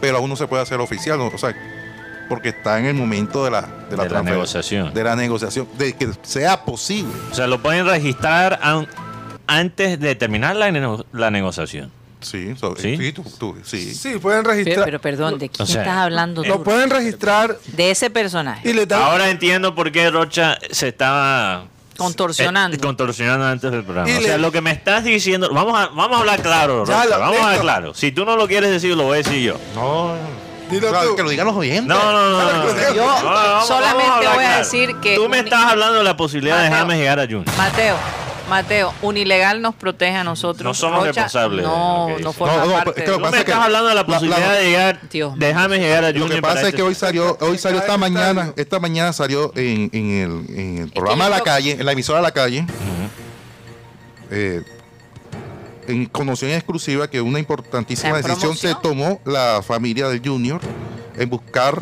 pero 0.02 0.18
aún 0.18 0.30
no 0.30 0.36
se 0.36 0.48
puede 0.48 0.62
hacer 0.64 0.80
oficial, 0.80 1.18
¿no? 1.18 1.28
o 1.28 1.38
sea, 1.38 1.56
porque 2.30 2.50
está 2.50 2.80
en 2.80 2.86
el 2.86 2.94
momento 2.94 3.44
de 3.46 3.52
la, 3.52 3.62
de 3.90 3.98
la, 3.98 4.04
De 4.04 4.10
la 4.10 4.24
negociación. 4.24 4.94
de 4.94 5.04
la 5.04 5.16
negociación, 5.16 5.68
de 5.78 5.94
que 5.94 6.10
sea 6.24 6.64
posible. 6.66 7.12
O 7.32 7.36
sea, 7.36 7.48
lo 7.48 7.62
pueden 7.62 7.86
registrar 7.86 8.60
an- 8.62 8.88
antes 9.48 10.00
de 10.00 10.16
terminar 10.16 10.56
la, 10.56 10.72
la 11.12 11.32
negociación. 11.32 11.92
Sí, 12.24 12.54
so- 12.60 12.76
¿Sí? 12.76 12.98
sí, 12.98 13.12
tú- 13.14 13.24
tú- 13.38 13.58
sí. 13.64 13.94
Sí, 13.94 14.18
pueden 14.20 14.44
registrar. 14.46 14.86
pero 14.86 15.00
perdón, 15.00 15.38
¿de 15.40 15.50
quién 15.50 15.64
O 15.64 15.66
sea, 15.66 15.82
estás 15.82 15.98
hablando 15.98 16.42
tú? 16.44 16.50
Lo 16.50 16.64
pueden 16.64 16.90
registrar 16.90 17.58
De 17.68 17.92
ese 17.92 18.10
personaje. 18.10 18.68
y 18.70 18.74
le 18.74 18.86
dan. 18.86 19.02
Ahora 19.02 19.30
entiendo 19.30 19.76
por 19.76 19.92
qué 19.92 20.10
Rocha 20.10 20.58
se 20.72 20.88
estaba 20.90 21.66
Contorsionando. 21.98 22.76
eh, 22.76 22.80
contorsionando 22.80 23.46
antes 23.46 23.72
del 23.72 23.84
programa. 23.84 24.10
Y 24.10 24.14
o 24.18 24.22
sea, 24.22 24.38
le- 24.38 24.42
lo 24.42 24.52
que 24.52 24.62
me 24.62 24.72
estás 24.72 25.04
diciendo, 25.04 25.50
vamos 25.54 25.80
a, 25.80 25.88
vamos 25.88 26.18
a 26.18 26.20
hablar 26.22 26.42
claro, 26.42 26.86
Rocha, 26.86 27.06
lo- 27.06 27.20
vamos 27.20 27.38
a 27.40 27.46
hablar 27.48 27.62
claro. 27.62 27.94
Si 27.94 28.12
tú 28.12 28.26
no 28.26 28.36
lo 28.36 28.48
quieres 28.48 28.72
decir, 28.72 28.96
lo 28.98 29.04
voy 29.04 29.14
a 29.16 29.18
decir 29.18 29.42
yo. 29.42 29.58
No, 29.76 30.16
Dilo 30.72 30.88
tú. 30.92 31.16
que 31.16 31.22
lo 31.24 31.30
digan 31.30 31.46
los 31.46 31.56
oyentes. 31.56 31.86
No, 31.86 32.12
no, 32.12 32.30
no. 32.32 32.42
no, 32.42 32.64
no. 32.64 32.94
Yo 32.96 33.06
No, 33.06 33.24
vamos- 33.26 33.68
solamente 33.68 34.04
vamos 34.10 34.18
voy 34.26 34.28
a 34.28 34.48
claro. 34.48 34.58
decir 34.60 34.96
que 35.02 35.16
Tú 35.16 35.30
me 35.30 35.40
estás 35.40 35.66
hablando 35.72 35.96
de 36.00 36.04
la 36.04 36.18
posibilidad 36.18 36.58
de 36.58 36.64
dejarme 36.64 36.98
llegar 36.98 37.20
a 37.20 37.24
Junior. 37.24 37.46
Mateo, 37.58 37.96
Mateo, 38.54 38.94
un 39.02 39.18
ilegal 39.18 39.62
nos 39.62 39.76
protege 39.76 40.16
a 40.16 40.24
nosotros. 40.24 40.64
No 40.64 40.74
somos 40.74 41.00
Rocha 41.08 41.24
responsables 41.24 41.66
No, 41.66 42.08
lo 42.10 42.16
que 42.18 42.24
no 42.24 42.34
forma 42.34 42.56
No, 42.58 42.66
no, 42.68 42.74
parte. 42.74 42.90
es 42.92 42.96
que 42.96 43.02
de- 43.02 43.08
lo 43.08 43.14
que 43.18 43.22
me 43.24 43.28
es 43.30 43.34
estás 43.40 43.46
que 43.58 43.62
hablando 43.64 43.90
de 43.90 43.96
la 43.96 44.06
posibilidad 44.06 44.40
la- 44.40 44.52
de 44.54 44.66
llegar, 44.66 45.00
Dios. 45.10 45.34
déjame 45.38 45.80
llegar 45.80 46.04
a 46.06 46.12
Lo 46.12 46.20
Junior 46.20 46.36
que 46.36 46.42
para 46.42 46.54
pasa 46.54 46.62
es 46.62 46.68
este- 46.68 46.78
que 46.78 46.84
hoy 46.84 46.96
salió, 46.96 47.38
hoy 47.42 47.58
salió 47.58 47.80
esta 47.80 47.98
mañana, 47.98 48.54
esta 48.56 48.80
mañana 48.80 49.12
salió 49.14 49.52
en, 49.56 49.90
en 49.94 50.10
el, 50.50 50.58
en 50.58 50.78
el 50.84 50.86
que 50.92 51.00
programa 51.00 51.26
de 51.26 51.30
la 51.32 51.42
calle, 51.42 51.72
en 51.72 51.86
la 51.86 51.92
emisora 51.92 52.20
de 52.20 52.24
la 52.24 52.32
calle, 52.32 52.66
eh, 54.32 54.62
en 55.88 56.06
conoció 56.06 56.48
en 56.48 56.54
exclusiva 56.56 57.10
que 57.10 57.20
una 57.22 57.40
importantísima 57.40 58.18
¿En 58.18 58.24
decisión 58.24 58.56
se 58.56 58.74
tomó 58.76 59.20
la 59.26 59.62
familia 59.62 60.08
del 60.08 60.22
Junior 60.24 60.62
en 61.18 61.30
buscar 61.30 61.82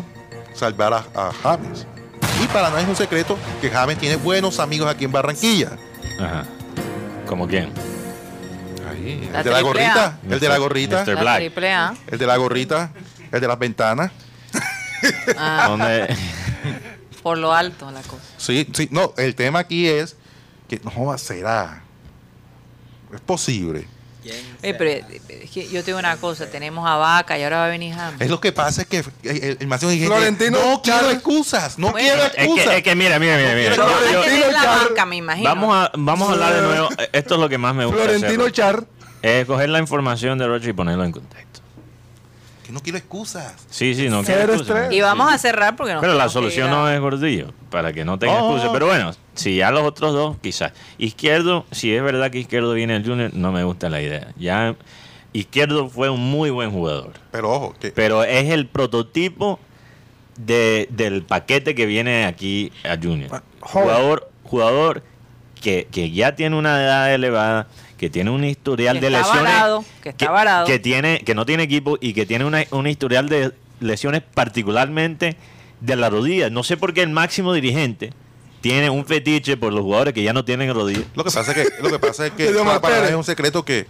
salvar 0.53 0.93
a, 0.93 1.05
a 1.15 1.31
James. 1.43 1.85
Y 2.43 2.47
para 2.47 2.69
no 2.69 2.77
es 2.77 2.87
un 2.87 2.95
secreto 2.95 3.37
que 3.61 3.69
James 3.69 3.97
tiene 3.99 4.15
buenos 4.15 4.59
amigos 4.59 4.89
aquí 4.89 5.05
en 5.05 5.11
Barranquilla. 5.11 5.77
Ajá. 6.19 6.45
¿Como 7.31 7.47
quién? 7.47 7.71
Ahí, 8.89 9.29
La 9.31 9.39
el 9.39 9.45
de 9.45 9.51
la 9.51 9.61
gorrita, 9.61 10.05
A. 10.05 10.19
el 10.33 10.39
de 10.41 10.49
la 10.49 10.57
gorrita, 10.57 11.05
Mr. 11.05 11.13
La 11.13 11.21
Black. 11.21 11.37
triple 11.37 11.71
A. 11.71 11.93
el 12.07 12.19
de 12.19 12.27
la 12.27 12.35
gorrita, 12.35 12.91
el 13.31 13.39
de 13.39 13.47
las 13.47 13.57
ventanas. 13.57 14.11
Ah, 15.37 15.67
¿Dónde? 15.69 16.13
por 17.23 17.37
lo 17.37 17.53
alto 17.53 17.89
la 17.89 18.01
cosa. 18.01 18.21
Sí, 18.35 18.67
sí, 18.73 18.89
no, 18.91 19.13
el 19.15 19.33
tema 19.35 19.59
aquí 19.59 19.87
es 19.87 20.17
que 20.67 20.81
no 20.83 21.17
será. 21.17 21.83
Es 23.13 23.21
posible. 23.21 23.87
Oye, 24.23 24.73
pero 24.75 24.89
es 25.29 25.49
que 25.49 25.63
yo 25.67 25.81
te 25.81 25.87
digo 25.87 25.99
una 25.99 26.15
cosa, 26.17 26.49
tenemos 26.49 26.87
a 26.87 26.95
Vaca 26.95 27.37
y 27.39 27.43
ahora 27.43 27.57
va 27.57 27.65
a 27.65 27.69
venir 27.69 27.95
James. 27.95 28.21
Es 28.21 28.29
lo 28.29 28.39
que 28.39 28.51
pasa 28.51 28.83
es 28.83 28.87
que 28.87 29.03
el, 29.23 29.57
el 29.59 29.67
máximo 29.67 29.91
dirigente 29.91 30.15
Florentino 30.15 30.59
no 30.63 30.81
quiero 30.81 31.09
excusas, 31.09 31.79
no 31.79 31.91
Bueno, 31.91 32.07
quiero 32.07 32.23
Es 32.25 32.31
que, 32.33 32.41
excusas. 32.43 32.73
es 32.75 32.83
que 32.83 32.95
mira, 32.95 33.17
mira, 33.19 33.37
mira, 33.37 33.53
mira. 33.55 33.69
Pero 33.71 33.83
Hay 33.87 33.93
que 33.93 34.09
Florentino 34.09 34.45
ver 34.45 34.53
la 34.53 34.61
Char- 34.63 34.87
banca, 34.89 35.05
me 35.05 35.15
imagino. 35.15 35.49
vamos, 35.49 35.75
a, 35.75 35.91
vamos 35.95 36.29
a 36.29 36.33
hablar 36.33 36.53
de 36.53 36.61
nuevo. 36.61 36.89
Esto 37.13 37.33
es 37.35 37.39
lo 37.41 37.49
que 37.49 37.57
más 37.57 37.73
me 37.73 37.85
gusta. 37.85 38.01
Florentino 38.03 38.43
hacerlo. 38.43 38.49
Char. 38.51 38.83
Es 39.23 39.45
coger 39.45 39.69
la 39.69 39.79
información 39.79 40.37
de 40.37 40.47
Roche 40.47 40.69
y 40.69 40.73
ponerlo 40.73 41.03
en 41.03 41.11
contexto. 41.11 41.60
Que 42.71 42.75
no 42.75 42.81
quiero 42.81 42.97
excusas. 42.97 43.53
Sí, 43.69 43.93
sí, 43.95 44.07
no 44.07 44.23
quiero 44.23 44.53
excusas. 44.53 44.93
Y 44.93 45.01
vamos 45.01 45.29
a 45.31 45.37
cerrar 45.37 45.75
porque 45.75 45.91
nos 45.91 45.99
Pero 46.01 46.13
la 46.13 46.29
solución 46.29 46.69
no 46.69 46.89
es 46.89 46.99
Gordillo, 47.01 47.51
para 47.69 47.91
que 47.91 48.05
no 48.05 48.17
tenga 48.17 48.41
Oh. 48.41 48.53
excusa. 48.53 48.71
Pero 48.71 48.85
bueno, 48.85 49.11
si 49.33 49.57
ya 49.57 49.71
los 49.71 49.83
otros 49.83 50.13
dos, 50.13 50.37
quizás. 50.41 50.71
Izquierdo, 50.97 51.65
si 51.71 51.93
es 51.93 52.01
verdad 52.01 52.31
que 52.31 52.39
Izquierdo 52.39 52.71
viene 52.73 52.95
al 52.95 53.05
Junior, 53.05 53.33
no 53.33 53.51
me 53.51 53.65
gusta 53.65 53.89
la 53.89 54.01
idea. 54.01 54.29
Ya 54.37 54.75
Izquierdo 55.33 55.89
fue 55.89 56.09
un 56.09 56.21
muy 56.21 56.49
buen 56.49 56.71
jugador. 56.71 57.11
Pero 57.31 57.51
ojo, 57.51 57.75
que 57.77 57.91
Pero 57.91 58.23
es 58.23 58.49
el 58.49 58.67
prototipo 58.67 59.59
de, 60.37 60.87
del 60.91 61.23
paquete 61.23 61.75
que 61.75 61.85
viene 61.85 62.25
aquí 62.25 62.71
a 62.85 62.95
Junior. 62.95 63.29
Ah. 63.33 63.43
Jugador, 63.59 64.31
jugador 64.43 65.03
que, 65.61 65.87
que 65.91 66.11
ya 66.11 66.35
tiene 66.35 66.55
una 66.55 66.81
edad 66.81 67.13
elevada, 67.13 67.67
que 68.01 68.09
tiene 68.09 68.31
un 68.31 68.43
historial 68.43 68.99
Que 68.99 69.01
de 69.01 69.15
está 69.15 69.19
lesiones. 69.19 69.53
varado, 69.53 69.85
que 70.01 70.09
está 70.09 70.31
varado. 70.31 70.65
que 70.65 70.79
tiene, 70.79 71.19
que 71.23 71.35
no 71.35 71.45
tiene 71.45 71.61
equipo 71.61 71.99
y 72.01 72.13
que 72.13 72.25
tiene 72.25 72.45
una, 72.45 72.63
un 72.71 72.87
historial 72.87 73.29
de 73.29 73.51
lesiones 73.79 74.23
particularmente 74.33 75.37
de 75.81 75.95
la 75.95 76.09
rodilla. 76.09 76.49
No 76.49 76.63
sé 76.63 76.77
por 76.77 76.95
qué 76.95 77.03
el 77.03 77.09
máximo 77.09 77.53
dirigente 77.53 78.11
tiene 78.59 78.89
un 78.89 79.05
fetiche 79.05 79.55
por 79.55 79.71
los 79.71 79.83
jugadores 79.83 80.15
que 80.15 80.23
ya 80.23 80.33
no 80.33 80.43
tienen 80.43 80.73
rodillas. 80.73 81.03
lo 81.13 81.23
que 81.23 81.29
pasa 81.29 81.51
es 81.51 81.55
que 81.69 81.81
lo 81.83 81.91
que 81.91 81.99
pasa 81.99 82.25
es 82.25 82.31
que 82.33 82.47
para, 82.65 82.81
para 82.81 83.07
es 83.07 83.13
un 83.13 83.23
secreto 83.23 83.63
que 83.63 83.85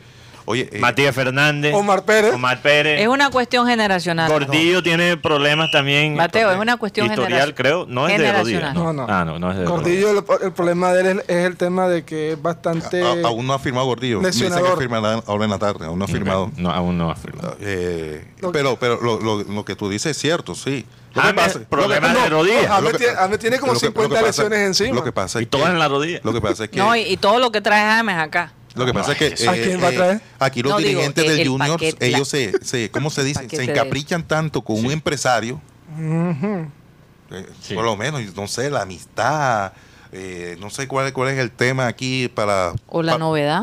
oye, 0.45 0.69
eh, 0.71 0.79
Matías 0.79 1.13
Fernández. 1.15 1.73
Omar 1.73 2.03
Pérez. 2.03 2.33
Omar 2.33 2.61
Pérez. 2.61 3.01
Es 3.01 3.07
una 3.07 3.29
cuestión 3.29 3.67
generacional. 3.67 4.29
Gordillo 4.31 4.81
tiene 4.83 5.17
problemas 5.17 5.71
también. 5.71 6.15
Mateo, 6.15 6.51
es 6.51 6.57
una 6.59 6.77
cuestión 6.77 7.07
historial, 7.07 7.53
creo. 7.55 7.85
No 7.87 8.07
es 8.07 8.17
de 8.17 8.25
generacional. 8.25 8.73
No, 8.73 8.93
No, 8.93 8.93
no. 8.93 9.13
Ah, 9.13 9.25
no, 9.25 9.39
no 9.39 9.51
es 9.51 9.57
de 9.57 9.65
Gordillo, 9.65 10.09
el, 10.11 10.23
el 10.43 10.51
problema 10.51 10.93
de 10.93 11.01
él 11.11 11.19
es, 11.19 11.29
es 11.29 11.45
el 11.45 11.57
tema 11.57 11.87
de 11.87 12.03
que 12.03 12.33
es 12.33 12.41
bastante. 12.41 13.01
a- 13.03 13.27
aún 13.27 13.45
no 13.47 13.53
ha 13.53 13.59
firmado 13.59 13.85
Gordillo. 13.85 14.21
Me 14.21 14.27
dice 14.29 14.39
que 14.43 14.49
Lesionador. 14.49 14.79
firmará 14.79 15.21
ahora 15.27 15.45
en 15.45 15.51
la 15.51 15.59
tarde, 15.59 15.85
aún 15.85 15.99
no 15.99 16.05
ha 16.05 16.07
firmado. 16.07 16.51
No, 16.57 16.69
aún 16.71 16.97
no 16.97 17.09
ha 17.11 17.15
firmado. 17.15 17.55
Eh, 17.59 18.25
Lo- 18.39 18.51
pero 18.51 18.77
pero 18.77 18.99
lo, 19.01 19.19
lo- 19.19 19.43
lo 19.43 19.65
que 19.65 19.75
tú 19.75 19.89
dices 19.89 20.11
es 20.11 20.17
cierto, 20.17 20.55
sí. 20.55 20.85
Lo 21.13 21.21
James, 21.23 21.59
problemas 21.69 22.13
lo 22.13 22.21
de 22.21 22.29
rodilla. 22.29 22.79
Lo 22.79 22.91
tiene- 22.93 23.37
tiene 23.37 23.59
como 23.59 23.73
que- 23.73 23.75
lo 23.75 23.79
que 23.81 23.85
50 23.87 24.15
pasa- 24.15 24.27
lesiones 24.43 24.59
encima. 24.59 24.95
Lo 24.95 25.03
que 25.03 25.11
pasa 25.11 25.39
es 25.39 25.43
Y 25.43 25.45
todas 25.45 25.67
que, 25.67 25.73
en 25.73 25.79
la 25.79 25.87
rodilla. 25.89 26.19
Lo 26.23 26.31
que 26.33 26.39
pasa 26.39 26.63
es 26.63 26.69
que 26.69 26.77
No, 26.79 26.95
y, 26.95 27.01
y 27.01 27.17
todo 27.17 27.37
lo 27.39 27.51
que 27.51 27.59
trae 27.59 27.81
James 27.85 28.15
acá. 28.17 28.53
Lo 28.75 28.85
que 28.85 28.93
pasa 28.93 29.11
es 29.13 29.17
que 29.17 29.27
eh, 29.43 29.49
¿A 29.49 29.53
quién 29.53 29.83
va 29.83 29.87
a 29.87 29.91
traer? 29.91 30.21
aquí 30.39 30.61
los 30.63 30.71
No, 30.71 30.77
dirigentes 30.77 31.25
eh, 31.25 31.29
del 31.29 31.39
el 31.41 31.47
Junior, 31.49 31.71
paquete, 31.77 32.07
ellos 32.07 32.19
la- 32.19 32.25
se, 32.25 32.63
se, 32.65 32.89
¿cómo 32.91 33.09
se 33.09 33.23
dice? 33.23 33.47
Se 33.49 33.57
de- 33.57 33.63
encaprichan 33.65 34.23
tanto 34.27 34.61
con 34.61 34.77
un 34.85 34.91
empresario, 34.91 35.61
eh, 35.99 37.45
Sí. 37.61 37.73
por 37.73 37.83
lo 37.85 37.95
menos, 37.97 38.21
no 38.35 38.47
sé, 38.47 38.69
la 38.69 38.81
amistad, 38.83 39.73
eh, 40.11 40.57
no 40.59 40.69
sé 40.69 40.87
cuál, 40.87 41.11
cuál 41.13 41.29
es 41.29 41.39
el 41.39 41.51
tema 41.51 41.87
aquí 41.87 42.27
para... 42.33 42.73
O 42.87 43.01
la 43.03 43.17
novedad. 43.17 43.61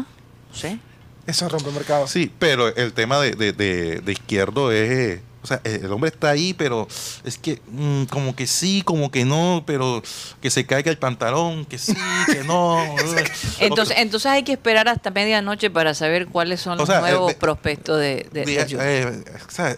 No 0.50 0.54
sé. 0.54 0.78
Eso 1.26 1.48
rompe 1.48 1.70
mercado. 1.72 2.06
Sí, 2.06 2.32
pero 2.38 2.74
el 2.74 2.92
tema 2.94 3.20
de, 3.20 3.32
de, 3.32 3.52
de- 3.52 4.00
de 4.00 4.12
izquierdo 4.12 4.72
es... 4.72 5.20
eh, 5.38 5.40
O 5.42 5.46
sea, 5.46 5.61
el 5.64 5.92
hombre 5.92 6.11
está 6.11 6.31
ahí, 6.31 6.53
pero 6.55 6.87
es 7.24 7.38
que 7.38 7.61
mm, 7.68 8.05
como 8.05 8.35
que 8.35 8.46
sí, 8.46 8.83
como 8.85 9.11
que 9.11 9.24
no, 9.24 9.62
pero 9.66 10.03
que 10.40 10.51
se 10.51 10.66
caiga 10.66 10.90
el 10.90 10.98
pantalón, 10.98 11.64
que 11.64 11.79
sí, 11.79 11.94
que 12.27 12.44
no. 12.44 12.79
Entonces, 13.61 13.96
entonces 13.98 14.27
hay 14.31 14.42
que 14.42 14.53
esperar 14.53 14.88
hasta 14.88 15.11
medianoche 15.11 15.70
para 15.70 15.94
saber 15.94 16.27
cuáles 16.27 16.61
son 16.61 16.74
O 16.74 16.77
los 16.77 16.88
sea, 16.88 17.01
nuevos 17.01 17.31
eh, 17.31 17.35
de- 17.35 17.40
prospectos 17.40 17.98
de, 17.98 18.27
de- 18.33 18.44
eh, 18.79 19.22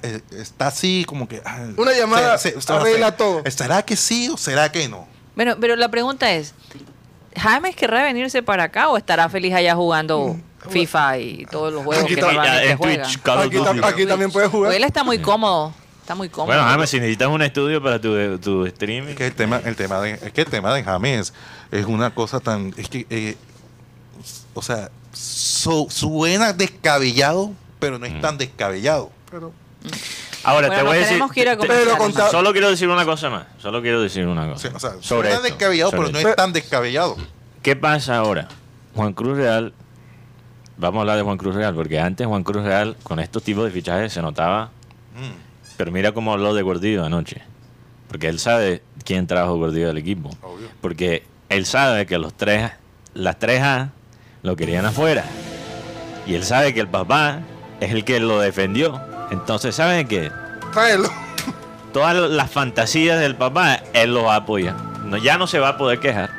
eh, 0.02 0.20
está 0.32 0.68
así 0.68 1.04
como 1.06 1.28
que... 1.28 1.42
ah, 1.44 1.66
Una 1.76 1.92
llamada 1.92 2.38
arregla 2.68 3.16
todo. 3.16 3.42
¿Será 3.50 3.82
que 3.82 3.96
sí 3.96 4.28
o 4.28 4.36
será 4.36 4.70
que 4.72 4.88
no? 4.88 5.06
Bueno, 5.36 5.56
pero 5.60 5.76
la 5.76 5.88
pregunta 5.90 6.32
es, 6.32 6.54
¿James 7.36 7.76
querrá 7.76 8.02
venirse 8.02 8.42
para 8.42 8.64
acá 8.64 8.88
o 8.88 8.96
estará 8.96 9.28
feliz 9.28 9.54
allá 9.54 9.74
jugando 9.74 10.36
FIFA 10.68 11.18
y 11.18 11.46
todos 11.50 11.72
los 11.72 11.84
juegos 11.84 12.04
Aquí 12.04 12.14
que 12.14 12.20
está- 12.20 12.32
normalmente 12.32 12.70
en 12.70 12.78
juega? 12.78 13.02
Twitch, 13.04 13.22
Call 13.22 13.38
of 13.38 13.46
Aquí, 13.46 13.56
Duty. 13.56 13.68
tam- 13.70 13.84
aquí 13.84 14.06
también 14.06 14.30
puede 14.30 14.48
jugar. 14.48 14.72
Él 14.74 14.84
está 14.84 15.02
muy 15.04 15.18
cómodo, 15.18 15.72
está 16.02 16.14
muy 16.14 16.28
cómodo. 16.28 16.46
Bueno, 16.48 16.62
James, 16.64 16.90
si 16.90 16.98
necesitas 16.98 17.28
un 17.28 17.42
estudio 17.42 17.82
para 17.82 18.00
tu, 18.00 18.38
tu 18.38 18.66
streaming. 18.66 19.10
Es 19.10 19.16
que 19.16 19.26
el 19.26 19.34
tema, 19.34 19.60
el 19.64 19.76
tema 19.76 20.00
de, 20.00 20.12
es 20.12 20.32
que 20.32 20.42
el 20.42 20.48
tema 20.48 20.74
de 20.74 20.82
James 20.84 21.32
es 21.70 21.86
una 21.86 22.14
cosa 22.14 22.40
tan, 22.40 22.74
es 22.76 22.88
que, 22.88 23.06
eh, 23.10 23.36
o 24.54 24.62
sea, 24.62 24.90
su- 25.12 25.86
suena 25.90 26.52
descabellado, 26.52 27.52
pero 27.78 27.98
no 27.98 28.06
es 28.06 28.20
tan 28.20 28.36
descabellado. 28.38 29.10
Pero 29.30 29.52
Ahora, 30.42 30.68
Bueno, 30.68 30.82
te 30.82 30.88
voy 30.88 30.96
a 30.96 31.00
decir. 31.00 31.22
que 31.34 31.40
ir 31.40 31.48
a. 31.50 31.56
Pero 31.56 31.96
Solo 32.30 32.52
quiero 32.52 32.70
decir 32.70 32.88
una 32.88 33.04
cosa 33.04 33.28
más. 33.30 33.44
Solo 33.58 33.80
quiero 33.82 34.00
decir 34.02 34.26
una 34.26 34.46
cosa. 34.46 34.58
sea, 34.68 34.76
o 34.76 34.80
sea, 34.80 34.90
sobre 34.90 35.02
suena 35.30 35.30
esto, 35.30 35.42
descabellado, 35.42 35.90
sobre 35.90 36.10
pero 36.10 36.12
no 36.22 36.28
es 36.30 36.36
tan 36.36 36.52
descabellado. 36.52 37.16
¿Qué 37.62 37.76
pasa 37.76 38.16
ahora? 38.16 38.48
Juan 38.94 39.12
Cruz 39.12 39.36
Real. 39.36 39.72
Vamos 40.80 40.98
a 40.98 41.00
hablar 41.02 41.16
de 41.18 41.22
Juan 41.22 41.36
Cruz 41.36 41.54
Real, 41.54 41.74
porque 41.74 42.00
antes 42.00 42.26
Juan 42.26 42.42
Cruz 42.42 42.64
Real, 42.64 42.96
con 43.02 43.20
estos 43.20 43.42
tipos 43.42 43.64
de 43.64 43.70
fichajes, 43.70 44.12
se 44.12 44.22
notaba. 44.22 44.70
Mm, 45.14 45.76
Pero 45.76 45.92
mira 45.92 46.12
cómo 46.12 46.32
habló 46.32 46.54
de 46.54 46.62
Gordillo 46.62 47.04
anoche. 47.04 47.42
Porque 48.08 48.28
él 48.28 48.38
sabe 48.38 48.82
quién 49.04 49.26
trajo 49.26 49.56
Gordillo 49.58 49.88
del 49.88 49.98
equipo. 49.98 50.30
Obvio. 50.42 50.68
Porque 50.80 51.24
él 51.50 51.66
sabe 51.66 52.06
que 52.06 52.16
los 52.18 52.32
tres, 52.34 52.72
las 53.14 53.38
tres 53.38 53.62
A 53.62 53.90
lo 54.42 54.56
querían 54.56 54.86
afuera. 54.86 55.24
Y 56.26 56.34
él 56.34 56.44
sabe 56.44 56.72
que 56.72 56.80
el 56.80 56.88
papá 56.88 57.40
es 57.80 57.92
el 57.92 58.04
que 58.04 58.18
lo 58.18 58.40
defendió. 58.40 59.00
Entonces, 59.30 59.74
¿saben 59.74 60.08
qué? 60.08 60.32
tráelo. 60.72 61.08
Todas 61.92 62.14
las 62.30 62.50
fantasías 62.50 63.18
del 63.20 63.36
papá, 63.36 63.80
él 63.92 64.14
los 64.14 64.30
apoya. 64.30 64.74
No, 65.04 65.16
ya 65.18 65.36
no 65.36 65.46
se 65.46 65.58
va 65.58 65.70
a 65.70 65.76
poder 65.76 65.98
quejar. 66.00 66.30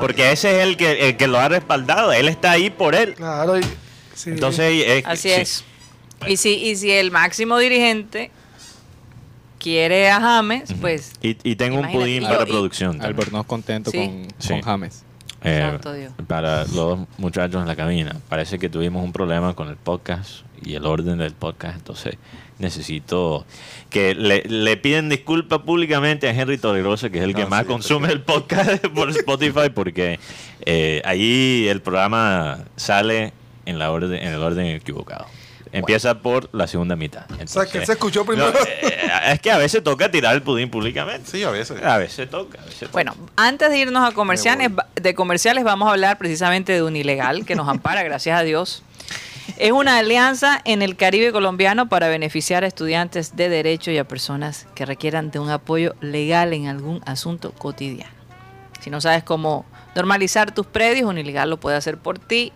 Porque 0.00 0.32
ese 0.32 0.58
es 0.60 0.66
el 0.66 0.76
que, 0.76 1.08
el 1.08 1.16
que 1.16 1.26
lo 1.26 1.38
ha 1.38 1.48
respaldado. 1.48 2.12
Él 2.12 2.28
está 2.28 2.52
ahí 2.52 2.70
por 2.70 2.94
él. 2.94 3.14
Claro. 3.14 3.58
y- 3.58 3.62
sí. 4.14 4.30
Entonces, 4.30 4.84
es- 4.86 5.06
Así 5.06 5.28
sí. 5.28 5.34
es. 5.34 5.64
Y 6.26 6.36
si, 6.36 6.54
y 6.54 6.76
si 6.76 6.90
el 6.90 7.10
máximo 7.10 7.58
dirigente 7.58 8.30
quiere 9.58 10.10
a 10.10 10.20
James, 10.20 10.72
pues 10.80 11.12
Y, 11.22 11.36
y 11.42 11.56
tengo 11.56 11.78
un 11.80 11.90
pudín 11.90 12.22
para 12.24 12.42
y- 12.44 12.46
producción. 12.46 12.92
también. 12.92 13.08
Albornoz 13.10 13.46
contento 13.46 13.90
Sí. 13.90 13.98
con, 13.98 14.28
Sí. 14.38 14.48
con 14.48 14.62
James. 14.62 15.02
Eh, 15.42 15.60
Santo 15.60 15.92
Dios. 15.92 16.12
para 16.26 16.60
los 16.64 16.72
dos 16.74 16.98
muchachos 17.18 17.60
en 17.60 17.68
la 17.68 17.76
cabina. 17.76 18.16
Parece 18.28 18.58
que 18.58 18.68
tuvimos 18.68 19.04
un 19.04 19.12
problema 19.12 19.54
con 19.54 19.68
el 19.68 19.76
podcast 19.76 20.40
y 20.62 20.74
el 20.74 20.86
orden 20.86 21.18
del 21.18 21.34
podcast. 21.34 21.76
Entonces 21.76 22.14
necesito 22.58 23.44
que 23.90 24.14
le, 24.14 24.42
le 24.42 24.76
piden 24.76 25.08
disculpas 25.08 25.60
públicamente 25.60 26.28
a 26.28 26.32
Henry 26.32 26.58
Torregrosa, 26.58 27.10
que 27.10 27.18
es 27.18 27.24
el 27.24 27.34
que 27.34 27.46
más 27.46 27.62
sí, 27.62 27.66
consume 27.66 28.10
el 28.12 28.22
podcast 28.22 28.86
por 28.88 29.10
Spotify, 29.16 29.70
porque 29.74 30.18
eh, 30.64 31.02
ahí 31.04 31.66
el 31.68 31.80
programa 31.82 32.64
sale 32.76 33.32
en, 33.66 33.78
la 33.78 33.90
orden, 33.90 34.14
en 34.14 34.32
el 34.32 34.42
orden 34.42 34.66
equivocado. 34.66 35.26
Empieza 35.72 36.22
por 36.22 36.48
la 36.54 36.66
segunda 36.66 36.96
mitad. 36.96 37.24
O 37.24 37.26
sea, 37.28 37.36
que 37.36 37.42
Entonces, 37.42 37.86
se 37.86 37.92
escuchó 37.92 38.24
primero. 38.24 38.50
no, 38.50 38.58
eh, 38.60 39.32
es 39.32 39.40
que 39.40 39.50
a 39.50 39.58
veces 39.58 39.82
toca 39.82 40.10
tirar 40.10 40.34
el 40.34 40.40
pudín 40.40 40.70
públicamente. 40.70 41.30
Sí, 41.30 41.42
a 41.42 41.50
veces. 41.50 41.82
A 41.82 41.98
veces 41.98 42.30
toca. 42.30 42.62
A 42.62 42.64
veces 42.64 42.80
toca. 42.80 42.92
Bueno, 42.92 43.14
antes 43.36 43.68
de 43.68 43.78
irnos 43.78 44.08
a 44.08 44.14
comerciales, 44.14 44.70
de 44.94 45.14
comerciales 45.14 45.64
vamos 45.64 45.88
a 45.88 45.90
hablar 45.90 46.16
precisamente 46.16 46.72
de 46.72 46.82
un 46.82 46.96
ilegal 46.96 47.44
que 47.44 47.56
nos 47.56 47.68
ampara, 47.68 48.02
gracias 48.04 48.38
a 48.38 48.42
Dios. 48.42 48.82
Es 49.58 49.72
una 49.72 49.98
alianza 49.98 50.60
en 50.64 50.82
el 50.82 50.96
Caribe 50.96 51.32
colombiano 51.32 51.88
para 51.88 52.08
beneficiar 52.08 52.62
a 52.62 52.66
estudiantes 52.66 53.36
de 53.36 53.48
derecho 53.48 53.90
y 53.90 53.98
a 53.98 54.06
personas 54.06 54.66
que 54.74 54.84
requieran 54.84 55.30
de 55.30 55.38
un 55.38 55.48
apoyo 55.48 55.94
legal 56.00 56.52
en 56.52 56.66
algún 56.66 57.00
asunto 57.06 57.52
cotidiano. 57.52 58.12
Si 58.80 58.90
no 58.90 59.00
sabes 59.00 59.24
cómo 59.24 59.64
normalizar 59.94 60.54
tus 60.54 60.66
predios, 60.66 61.08
un 61.08 61.16
ilegal 61.16 61.48
lo 61.48 61.58
puede 61.58 61.76
hacer 61.76 61.96
por 61.96 62.18
ti. 62.18 62.52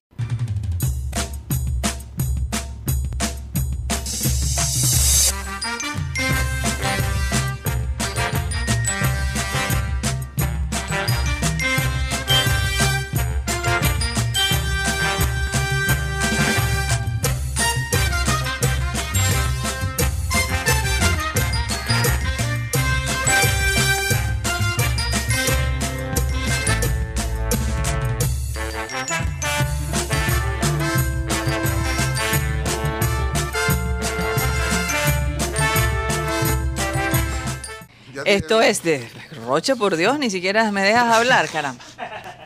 Esto 38.27 38.61
es 38.61 38.83
de 38.83 39.09
Rocha, 39.47 39.77
por 39.77 39.97
Dios, 39.97 40.19
ni 40.19 40.31
siquiera 40.31 40.73
me 40.73 40.83
dejas 40.83 41.15
hablar, 41.15 41.49
caramba. 41.49 41.83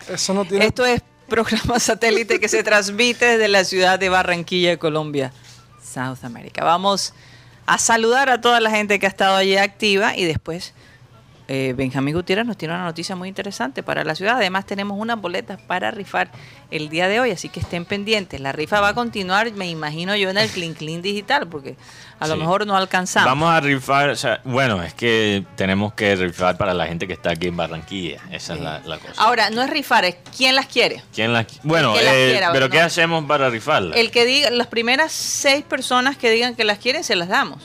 Eso 0.09 0.35
no 0.35 0.45
tiene. 0.45 0.67
Esto 0.67 0.85
es 0.85 1.01
programa 1.27 1.81
satélite 1.81 2.39
que 2.39 2.49
se 2.49 2.63
transmite 2.63 3.25
desde 3.25 3.49
la 3.49 3.65
ciudad 3.65 3.99
de 3.99 4.11
Barranquilla, 4.11 4.77
Colombia, 4.77 5.33
South 5.83 6.23
America. 6.23 6.65
Vamos 6.65 7.15
a 7.65 7.79
saludar 7.79 8.29
a 8.29 8.43
toda 8.43 8.61
la 8.61 8.71
gente 8.71 8.99
que 8.99 9.07
ha 9.07 9.09
estado 9.09 9.37
allí 9.37 9.57
activa 9.57 10.15
y 10.15 10.25
después 10.25 10.75
eh, 11.53 11.75
Benjamín 11.77 12.15
Gutiérrez 12.15 12.47
nos 12.47 12.57
tiene 12.57 12.75
una 12.75 12.85
noticia 12.85 13.17
muy 13.17 13.29
interesante 13.29 13.83
para 13.83 14.05
la 14.05 14.15
ciudad. 14.15 14.37
Además 14.37 14.67
tenemos 14.67 14.97
unas 14.97 15.21
boletas 15.21 15.61
para 15.61 15.91
rifar 15.91 16.31
el 16.71 16.89
día 16.89 17.09
de 17.09 17.19
hoy, 17.19 17.33
así 17.33 17.49
que 17.49 17.59
estén 17.59 17.85
pendientes. 17.85 18.41
La 18.41 18.53
rifa 18.53 18.81
va 18.81 18.91
a 18.91 18.95
continuar, 18.95 19.51
me 19.53 19.69
imagino 19.69 20.15
yo, 20.15 20.31
en 20.31 20.39
el 20.39 20.49
Clean 20.49 20.75
Clean 20.75 21.03
Digital, 21.03 21.49
porque 21.49 21.75
a 22.21 22.29
lo 22.29 22.37
mejor 22.37 22.67
no 22.69 22.77
alcanzamos. 22.77 23.27
Vamos 23.27 23.51
a 23.53 23.59
rifar, 23.61 24.11
o 24.11 24.17
sea, 24.17 24.41
bueno, 24.45 24.81
es 24.83 24.95
que 24.95 25.45
tenemos 25.57 25.93
que 25.95 26.15
rifar 26.15 26.57
para 26.57 26.73
la 26.73 26.87
gente 26.87 27.09
que 27.09 27.15
está 27.15 27.31
aquí 27.33 27.49
en 27.49 27.57
Barranquilla. 27.57 28.21
Esa 28.31 28.55
es 28.55 28.61
la, 28.61 28.79
la 28.85 28.99
cosa. 28.99 29.21
Ahora, 29.21 29.51
no 29.51 29.61
es 29.63 29.71
rifar, 29.71 30.05
es 30.05 30.17
quién 30.37 30.55
las 30.55 30.67
quiere. 30.67 31.03
¿Quién 31.13 31.33
las- 31.33 31.47
bueno, 31.65 31.95
las 31.97 32.05
eh, 32.15 32.29
quiera, 32.31 32.53
pero 32.53 32.67
¿no? 32.67 32.71
¿qué 32.71 32.81
hacemos 32.81 33.25
para 33.25 33.51
rifarla? 33.51 33.97
El 33.97 34.13
que 34.13 34.25
diga, 34.25 34.51
las 34.51 34.69
primeras 34.69 35.11
seis 35.11 35.65
personas 35.65 36.17
que 36.17 36.31
digan 36.31 36.55
que 36.55 36.63
las 36.63 36.79
quieren, 36.79 37.03
se 37.03 37.17
las 37.17 37.29
damos. 37.29 37.61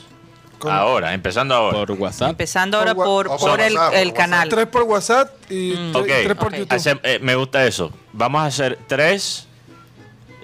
Con- 0.57 0.71
Ahora, 0.71 1.13
empezando 1.13 1.53
ahora. 1.55 1.77
Por 1.77 1.91
WhatsApp. 1.91 2.29
Empezando 2.31 2.77
ahora 2.77 2.95
Por 2.95 3.05
por, 3.05 3.27
wa- 3.27 3.35
o 3.35 3.37
por 3.39 3.49
por 3.51 3.61
el, 3.61 3.73
WhatsApp, 3.75 3.93
el 3.95 4.07
por 4.09 4.17
canal. 4.17 4.49
Tres 4.49 4.67
por 4.67 4.83
WhatsApp 4.83 5.51
y 5.51 5.73
Mm. 5.77 5.91
tres, 5.93 6.23
tres 6.25 6.35
por. 6.37 6.51
YouTube. 6.55 6.73
Hace- 6.75 6.99
eh, 7.03 7.19
me 7.21 7.35
gusta 7.35 7.65
eso. 7.65 7.91
Vamos 8.13 8.41
a 8.41 8.45
hacer 8.45 8.79
tres. 8.87 9.47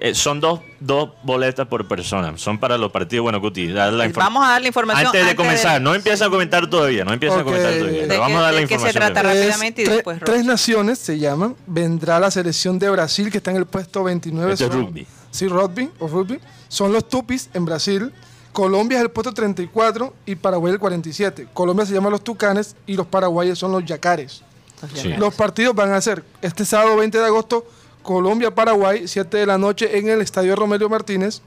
eh, 0.04 0.16
son 0.16 0.40
dos, 0.40 0.58
dos 0.80 1.10
boletas 1.22 1.68
por 1.68 1.86
persona. 1.86 2.32
Son 2.36 2.58
para 2.58 2.76
los 2.76 2.90
partidos. 2.90 3.22
Bueno, 3.22 3.40
Cuti, 3.40 3.68
la 3.68 3.88
Vamos 4.16 4.44
a 4.44 4.48
dar 4.48 4.60
la 4.60 4.66
información. 4.66 5.06
Antes 5.06 5.24
de 5.26 5.36
comenzar, 5.36 5.80
no 5.80 5.94
empieza 5.94 6.24
a 6.26 6.28
comentar 6.28 6.68
todavía. 6.68 7.04
No 7.04 7.12
empieza 7.12 7.36
Ok. 7.36 7.40
a 7.42 7.44
comentar 7.44 7.72
todavía. 7.78 8.00
¿De 8.02 8.08
pero 8.08 8.18
vamos 8.20 8.38
a 8.40 8.42
dar 8.42 8.54
la 8.54 8.60
qué 8.62 8.66
se 8.66 8.74
información. 8.74 9.04
trata? 9.12 9.22
rápidamente 9.22 9.82
y 9.82 9.84
tres 9.84 10.02
Rocha. 10.04 10.42
naciones 10.42 10.98
se 10.98 11.20
llaman. 11.20 11.54
Vendrá 11.68 12.18
la 12.18 12.32
selección 12.32 12.80
de 12.80 12.90
Brasil, 12.90 13.30
que 13.30 13.36
está 13.38 13.52
en 13.52 13.58
el 13.58 13.66
puesto 13.66 14.02
29. 14.02 14.54
Esto 14.54 14.64
es 14.66 14.74
rugby. 14.74 15.06
Sí, 15.30 15.46
rugby 15.46 15.88
o 16.00 16.08
rugby. 16.08 16.40
Son 16.66 16.92
los 16.92 17.08
Tupis 17.08 17.48
en 17.54 17.64
Brasil. 17.64 18.12
Colombia 18.52 18.98
es 18.98 19.02
el 19.04 19.10
puesto 19.10 19.32
34 19.32 20.12
y 20.26 20.34
Paraguay 20.34 20.72
el 20.74 20.78
47. 20.78 21.48
Colombia 21.54 21.86
se 21.86 21.94
llama 21.94 22.10
los 22.10 22.22
Tucanes 22.22 22.76
y 22.86 22.94
los 22.96 23.06
paraguayos 23.06 23.58
son 23.58 23.72
los 23.72 23.84
Yacares. 23.84 24.42
Sí. 24.94 25.08
Los 25.14 25.34
partidos 25.34 25.74
van 25.74 25.92
a 25.92 26.00
ser 26.00 26.24
este 26.42 26.64
sábado 26.64 26.96
20 26.96 27.16
de 27.18 27.24
agosto, 27.24 27.64
Colombia-Paraguay, 28.02 29.06
7 29.08 29.36
de 29.38 29.46
la 29.46 29.56
noche 29.58 29.96
en 29.98 30.08
el 30.08 30.20
Estadio 30.20 30.54
Romelio 30.56 30.88
Martínez. 30.88 31.40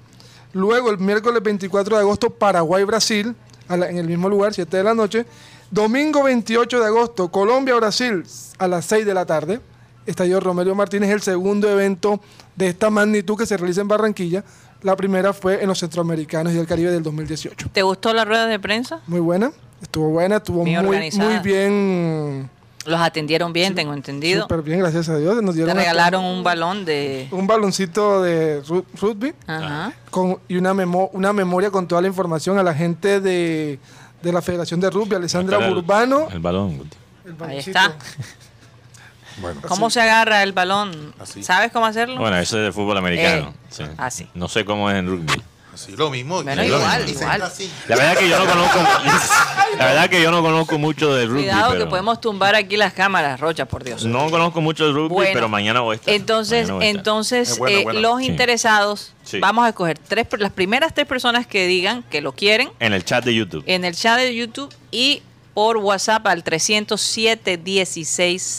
Luego 0.53 0.89
el 0.89 0.97
miércoles 0.99 1.43
24 1.43 1.95
de 1.97 2.01
agosto, 2.01 2.30
Paraguay-Brasil, 2.30 3.36
a 3.68 3.78
la- 3.78 3.89
en 3.89 3.97
el 3.97 4.08
mismo 4.08 4.30
lugar, 4.30 4.53
7 4.53 4.78
de 4.78 4.84
la 4.84 4.93
noche. 4.93 5.26
Domingo 5.70 6.24
28 6.24 6.80
de 6.80 6.86
agosto, 6.86 7.30
Colombia-Brasil, 7.30 8.24
a 8.58 8.68
las 8.68 8.86
6 8.86 9.06
de 9.06 9.14
la 9.14 9.26
tarde. 9.26 9.60
Estadio 10.06 10.39
Romelio 10.39 10.76
Martínez, 10.76 11.10
el 11.10 11.22
segundo 11.22 11.70
evento 11.70 12.20
de 12.56 12.68
esta 12.68 12.89
magnitud 12.89 13.38
que 13.38 13.45
se 13.45 13.58
realiza 13.58 13.82
en 13.82 13.88
Barranquilla. 13.88 14.43
La 14.82 14.95
primera 14.95 15.34
fue 15.34 15.62
en 15.64 15.68
los 15.68 15.80
Centroamericanos 15.80 16.53
y 16.53 16.58
el 16.58 16.68
Caribe 16.68 16.91
del 16.91 17.01
2018. 17.03 17.70
¿Te 17.72 17.82
gustó 17.82 18.14
la 18.14 18.24
rueda 18.26 18.45
de 18.45 18.60
prensa? 18.60 18.99
Muy 19.08 19.20
buena, 19.20 19.51
estuvo 19.82 20.10
buena, 20.10 20.38
estuvo 20.38 20.64
Bien 20.64 20.80
muy, 20.86 20.89
organizada. 20.95 21.30
muy 21.30 21.39
bien 21.39 22.49
Los 22.86 22.99
atendieron 23.01 23.51
bien, 23.51 23.74
tengo 23.74 23.93
entendido. 23.95 24.43
Súper 24.43 24.62
bien, 24.62 24.80
gracias 24.80 25.10
a 25.10 25.18
Dios. 25.18 25.41
Nos 25.41 25.56
Te 25.56 25.62
dieron 25.62 25.76
regalaron 25.76 26.24
un 26.24 26.43
balón 26.43 26.86
de... 26.86 27.28
un 27.32 27.47
baloncito 27.47 28.22
de 28.22 28.62
ru- 28.64 28.86
rugby 29.01 29.34
Ajá. 29.47 29.91
con, 30.12 30.38
y 30.47 30.58
una, 30.58 30.76
memo- 30.76 31.10
una 31.14 31.34
memoria 31.34 31.72
con 31.72 31.88
toda 31.88 32.01
la 32.01 32.08
información 32.08 32.60
a 32.60 32.64
la 32.64 32.76
gente 32.76 33.20
de, 33.22 33.80
de 34.22 34.32
la 34.32 34.43
Federación 34.43 34.80
de 34.82 34.91
Rugby, 34.91 35.16
Alessandra 35.16 35.56
Espera 35.58 35.70
el- 35.70 35.76
Burbano. 35.76 36.28
El 36.32 36.39
balón. 36.41 36.82
El 37.26 37.36
Ahí 37.43 37.58
está. 37.58 37.95
Bueno, 39.38 39.62
¿Cómo 39.68 39.90
se 39.90 40.02
agarra 40.02 40.44
el 40.44 40.54
balón? 40.54 41.14
Así. 41.20 41.44
¿Sabes 41.44 41.72
cómo 41.72 41.86
hacerlo? 41.86 42.18
Bueno, 42.20 42.38
eso 42.38 42.58
es 42.58 42.64
de 42.66 42.72
fútbol 42.72 42.98
americano. 42.98 43.54
Eh, 43.54 43.68
sí. 43.70 43.84
así. 43.98 44.28
No 44.34 44.48
sé 44.48 44.64
cómo 44.66 44.90
es 44.90 44.96
en 44.98 45.08
rugby. 45.08 45.42
así 45.74 45.92
lo 45.98 46.10
mismo. 46.10 46.42
Bueno, 46.42 46.64
igual, 46.64 47.10
igual. 47.10 47.40
La 47.90 47.96
verdad 47.98 48.18
que 48.18 48.30
yo 48.30 48.40
no 48.40 48.46
conozco. 48.46 48.80
la 49.78 49.86
verdad 49.88 50.10
que 50.10 50.22
yo 50.22 50.32
no 50.32 50.42
conozco 50.42 50.78
mucho 50.80 51.14
de 51.14 51.26
rugby. 51.26 51.42
Cuidado 51.42 51.78
que 51.78 51.86
podemos 51.86 52.22
tumbar 52.22 52.56
aquí 52.56 52.78
las 52.78 52.94
cámaras, 52.94 53.42
Rocha, 53.42 53.66
por 53.66 53.84
Dios. 53.84 54.06
No 54.06 54.30
conozco 54.30 54.62
mucho 54.62 54.88
de 54.88 54.94
rugby, 54.94 55.10
Bueno, 55.14 55.32
pero 55.34 55.50
mañana 55.50 55.82
voy 55.82 55.96
a 55.96 55.96
estar. 55.98 56.14
Entonces, 56.14 56.70
a 56.70 56.74
estar. 56.74 56.84
entonces 56.84 57.60
eh, 57.68 57.84
los 57.94 58.20
Sí. 58.20 58.28
interesados, 58.28 59.14
Sí. 59.26 59.40
vamos 59.40 59.66
a 59.66 59.70
escoger 59.70 59.98
tres, 59.98 60.28
las 60.40 60.54
primeras 60.54 60.94
tres 60.94 61.08
personas 61.08 61.46
que 61.46 61.68
digan 61.68 62.04
que 62.04 62.22
lo 62.22 62.32
quieren 62.32 62.70
En 62.80 62.94
el 62.94 63.04
chat 63.04 63.26
de 63.26 63.36
YouTube. 63.36 63.64
en 63.68 63.84
el 63.84 63.96
chat 63.96 64.18
de 64.18 64.34
YouTube 64.34 64.74
y 64.92 65.24
por 65.56 65.78
WhatsApp 65.78 66.28
al 66.28 66.43
307 66.43 67.58
16 67.58 68.58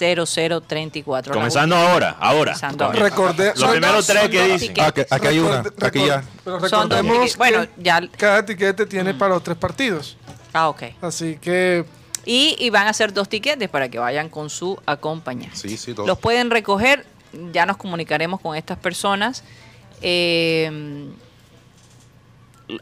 0034. 0.67 1.33
Comenzando 1.35 1.77
ahora, 1.77 2.17
ahora. 2.19 2.55
Comenzando 2.55 2.85
ahora. 2.87 2.99
Recordé, 2.99 3.53
Los 3.55 3.71
primeros 3.71 3.97
dos- 3.97 4.07
tres 4.07 4.29
que 4.31 4.43
dicen. 4.45 4.59
tickets. 4.75 4.81
Ah, 4.87 4.93
que- 4.93 5.07
aquí 5.09 5.27
hay 5.29 5.39
una. 5.39 5.63
Aquí 5.83 6.07
ya. 6.07 6.25
Pero 6.43 6.61
Son 6.69 6.89
dos 6.89 6.99
recordemos. 6.99 7.37
Bueno, 7.37 7.67
ya- 7.77 8.01
cada 8.17 8.45
tiquete 8.45 8.87
tiene 8.87 9.15
para 9.15 9.35
los 9.35 9.45
tres 9.45 9.57
partidos. 9.59 10.17
Ah, 10.53 10.69
ok. 10.71 10.83
Así 11.03 11.37
que 11.41 11.85
Y, 12.25 12.57
y 12.59 12.71
van 12.71 12.89
a 12.89 12.93
ser 12.93 13.13
dos 13.13 13.29
tiquetes 13.29 13.69
para 13.69 13.89
que 13.89 13.99
vayan 14.01 14.29
con 14.31 14.51
su 14.51 14.77
acompañante. 14.87 15.55
Sí, 15.57 15.77
sí, 15.77 15.93
dos. 15.93 16.07
Los 16.09 16.19
pueden 16.19 16.51
recoger, 16.51 17.07
ya 17.53 17.67
nos 17.67 17.77
comunicaremos 17.77 18.41
con 18.41 18.57
estas 18.57 18.79
personas. 18.79 19.45
eh, 20.03 21.07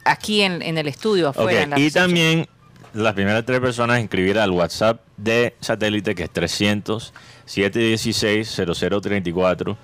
aquí 0.04 0.40
en, 0.42 0.62
en 0.62 0.78
el 0.78 0.88
estudio 0.88 1.28
afuera. 1.28 1.62
en 1.62 1.70
la 1.70 1.78
Y 1.78 1.82
recepción. 1.84 2.04
también 2.06 2.48
las 2.94 3.14
primeras 3.14 3.44
tres 3.44 3.60
personas 3.60 4.00
inscribir 4.00 4.38
al 4.38 4.50
WhatsApp 4.50 5.00
de 5.16 5.54
satélite 5.60 6.14
que 6.14 6.24
es 6.24 6.30
300 6.30 7.12
716 7.44 8.62
0034. 8.78 9.76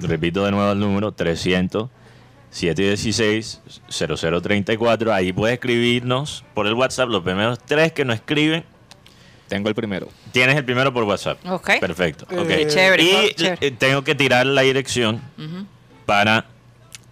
Repito 0.00 0.44
de 0.44 0.50
nuevo 0.50 0.72
el 0.72 0.78
número 0.78 1.12
300 1.12 1.88
716 2.50 3.60
0034. 3.88 5.12
Ahí 5.12 5.32
puedes 5.32 5.54
escribirnos 5.54 6.44
por 6.54 6.66
el 6.66 6.74
WhatsApp. 6.74 7.08
Los 7.08 7.22
primeros 7.22 7.58
tres 7.58 7.92
que 7.92 8.04
nos 8.04 8.16
escriben, 8.16 8.64
Tengo 9.48 9.68
el 9.68 9.74
primero. 9.74 10.08
tienes 10.32 10.56
el 10.56 10.64
primero 10.64 10.92
por 10.92 11.04
WhatsApp. 11.04 11.38
Ok. 11.46 11.80
Perfecto. 11.80 12.24
ok. 12.30 12.48
Eh, 12.50 12.66
Chévere, 12.68 13.02
Y 13.02 13.34
chévere. 13.34 13.66
eh, 13.66 13.70
tengo 13.72 14.02
que 14.02 14.14
tirar 14.14 14.46
la 14.46 14.62
dirección 14.62 15.20
para 16.06 16.46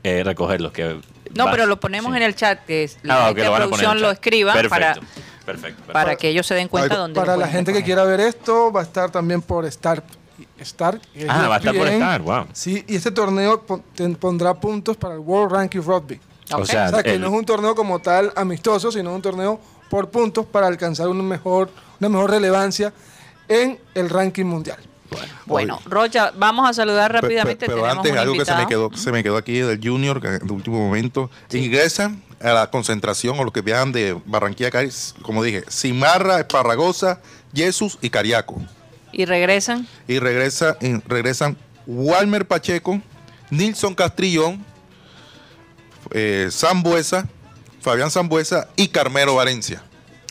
eh, 0.05 0.23
recogerlos. 0.25 0.73
Que 0.73 0.97
No, 1.35 1.51
pero 1.51 1.67
lo 1.67 1.79
ponemos 1.81 2.13
sí. 2.13 2.17
en 2.17 2.23
el 2.23 2.35
chat, 2.35 2.65
que 2.65 2.91
la 3.03 3.15
Ah, 3.15 3.19
ok, 3.21 3.27
gente 3.29 3.41
de 3.41 3.47
lo 3.47 3.53
van 3.53 3.63
a 3.63 3.65
poner 3.65 3.65
en 3.65 3.71
producción 3.91 4.01
lo 4.03 4.11
escriba 4.11 4.53
Perfecto, 4.53 4.71
para, 4.71 4.95
perfecto, 4.95 5.47
perfecto. 5.47 5.93
para 5.93 6.17
que 6.17 6.29
ellos 6.29 6.47
se 6.47 6.55
den 6.55 6.69
cuenta 6.69 6.97
dónde 6.97 7.19
para 7.21 7.37
la 7.37 7.49
gente 7.49 7.73
que 7.73 7.83
quiera 7.83 8.05
ver 8.05 8.21
esto, 8.21 8.71
va 8.73 8.81
a 8.81 8.85
estar 8.85 9.11
también 9.11 9.43
por 9.43 9.65
Star. 9.67 10.03
Star 10.59 11.01
Ah, 11.29 11.49
va 11.49 11.57
a 11.57 11.59
estar 11.59 11.75
por. 11.75 11.87
Star, 11.89 12.23
wow. 12.23 12.47
Sí, 12.53 12.85
y 12.89 12.97
este 12.97 13.11
torneo 13.11 13.63
pon- 13.63 13.83
pondrá 14.19 14.55
puntos 14.55 14.97
para 14.97 15.15
el 15.15 15.21
World 15.21 15.53
Ranking 15.53 15.81
Rugby. 15.81 16.21
O 16.55 16.65
sea, 16.67 16.87
O 16.87 16.91
sea, 16.91 17.03
que 17.03 17.15
el- 17.15 17.21
no 17.21 17.29
es 17.29 17.33
un 17.33 17.45
torneo 17.45 17.75
como 17.75 17.99
tal 18.01 18.33
amistoso, 18.37 18.93
sino 18.93 19.15
un 19.15 19.23
torneo 19.23 19.61
por 19.89 20.11
puntos 20.11 20.45
para 20.47 20.67
alcanzar 20.67 21.09
un 21.09 21.27
mejor, 21.27 21.71
una 22.01 22.09
mejor 22.09 22.31
relevancia 22.31 22.93
en 23.49 23.79
el 23.95 24.09
ranking 24.11 24.45
mundial. 24.45 24.79
Bueno, 25.47 25.81
Rocha, 25.87 26.33
vamos 26.37 26.69
a 26.69 26.73
saludar 26.73 27.13
rápidamente. 27.13 27.67
Pero, 27.67 27.83
Tenemos 27.83 27.99
antes, 27.99 28.17
algo 28.17 28.35
que 28.35 28.45
se 28.45 28.55
me, 28.55 28.67
quedó, 28.67 28.91
se 28.95 29.13
me 29.13 29.23
quedó 29.23 29.37
aquí 29.37 29.59
del 29.59 29.81
Junior, 29.83 30.21
que 30.21 30.29
de 30.29 30.53
último 30.53 30.79
momento. 30.79 31.31
Ingresan 31.53 32.23
a 32.41 32.53
la 32.53 32.71
concentración 32.71 33.39
o 33.39 33.45
los 33.45 33.53
que 33.53 33.61
viajan 33.61 33.93
de 33.93 34.19
Barranquilla 34.27 34.69
a 34.69 34.73
Cádiz, 34.73 35.15
como 35.23 35.43
dije, 35.43 35.65
Cimarra, 35.71 36.41
Esparragosa, 36.41 37.21
Jesús 37.55 37.99
y 38.01 38.11
Cariaco. 38.11 38.61
Y 39.13 39.25
regresan. 39.27 39.87
Y 40.09 40.19
regresa, 40.19 40.77
y 40.81 40.95
regresan 41.07 41.57
Walmer 41.87 42.47
Pacheco, 42.47 43.01
Nilson 43.51 43.95
Castrillón, 43.95 44.65
eh, 46.11 46.49
Sambuesa, 46.51 47.29
Fabián 47.81 48.11
Sambuesa 48.11 48.69
y 48.77 48.89
Carmelo 48.89 49.35
Valencia. 49.35 49.83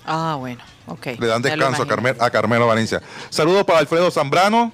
Ah, 0.05 0.35
bueno. 0.39 0.70
Le 1.19 1.27
dan 1.27 1.41
descanso 1.41 1.83
a, 1.83 1.85
imagino. 1.85 1.87
Carmel- 1.87 2.17
a 2.19 2.29
Carmelo 2.29 2.67
Valencia. 2.67 3.01
Saludos 3.29 3.63
para 3.65 3.79
Alfredo 3.79 4.09
Zambrano. 4.11 4.71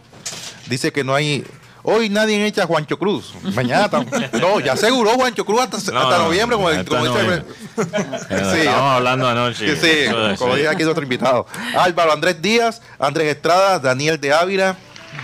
Dice 0.67 0.91
que 0.91 1.03
no 1.03 1.13
hay. 1.15 1.45
Hoy 1.83 2.09
nadie 2.09 2.45
echa 2.45 2.63
a 2.63 2.65
Juancho 2.67 2.99
Cruz. 2.99 3.33
Mañana 3.55 3.89
No, 4.33 4.59
ya 4.59 4.73
aseguró 4.73 5.11
Juancho 5.11 5.45
Cruz 5.45 5.61
hasta, 5.61 5.91
No, 5.93 6.01
hasta 6.01 6.17
no, 6.17 6.23
noviembre. 6.25 6.57
Como, 6.57 6.67
hasta 6.67 6.83
como 6.83 7.05
dice- 7.05 7.13
noviembre. 7.23 7.43
Sí. 7.77 8.59
Estábamos 8.59 8.91
hablando 8.97 9.27
anoche. 9.29 9.75
Sí, 9.77 10.05
como 10.37 10.53
sí. 10.55 10.59
dice 10.59 10.69
aquí 10.69 10.83
nuestro 10.83 11.03
invitado. 11.03 11.47
Álvaro 11.77 12.11
Andrés 12.11 12.41
Díaz, 12.41 12.81
Andrés 12.99 13.33
Estrada, 13.35 13.79
Daniel 13.79 14.19
de 14.19 14.33
Ávila, 14.33 14.75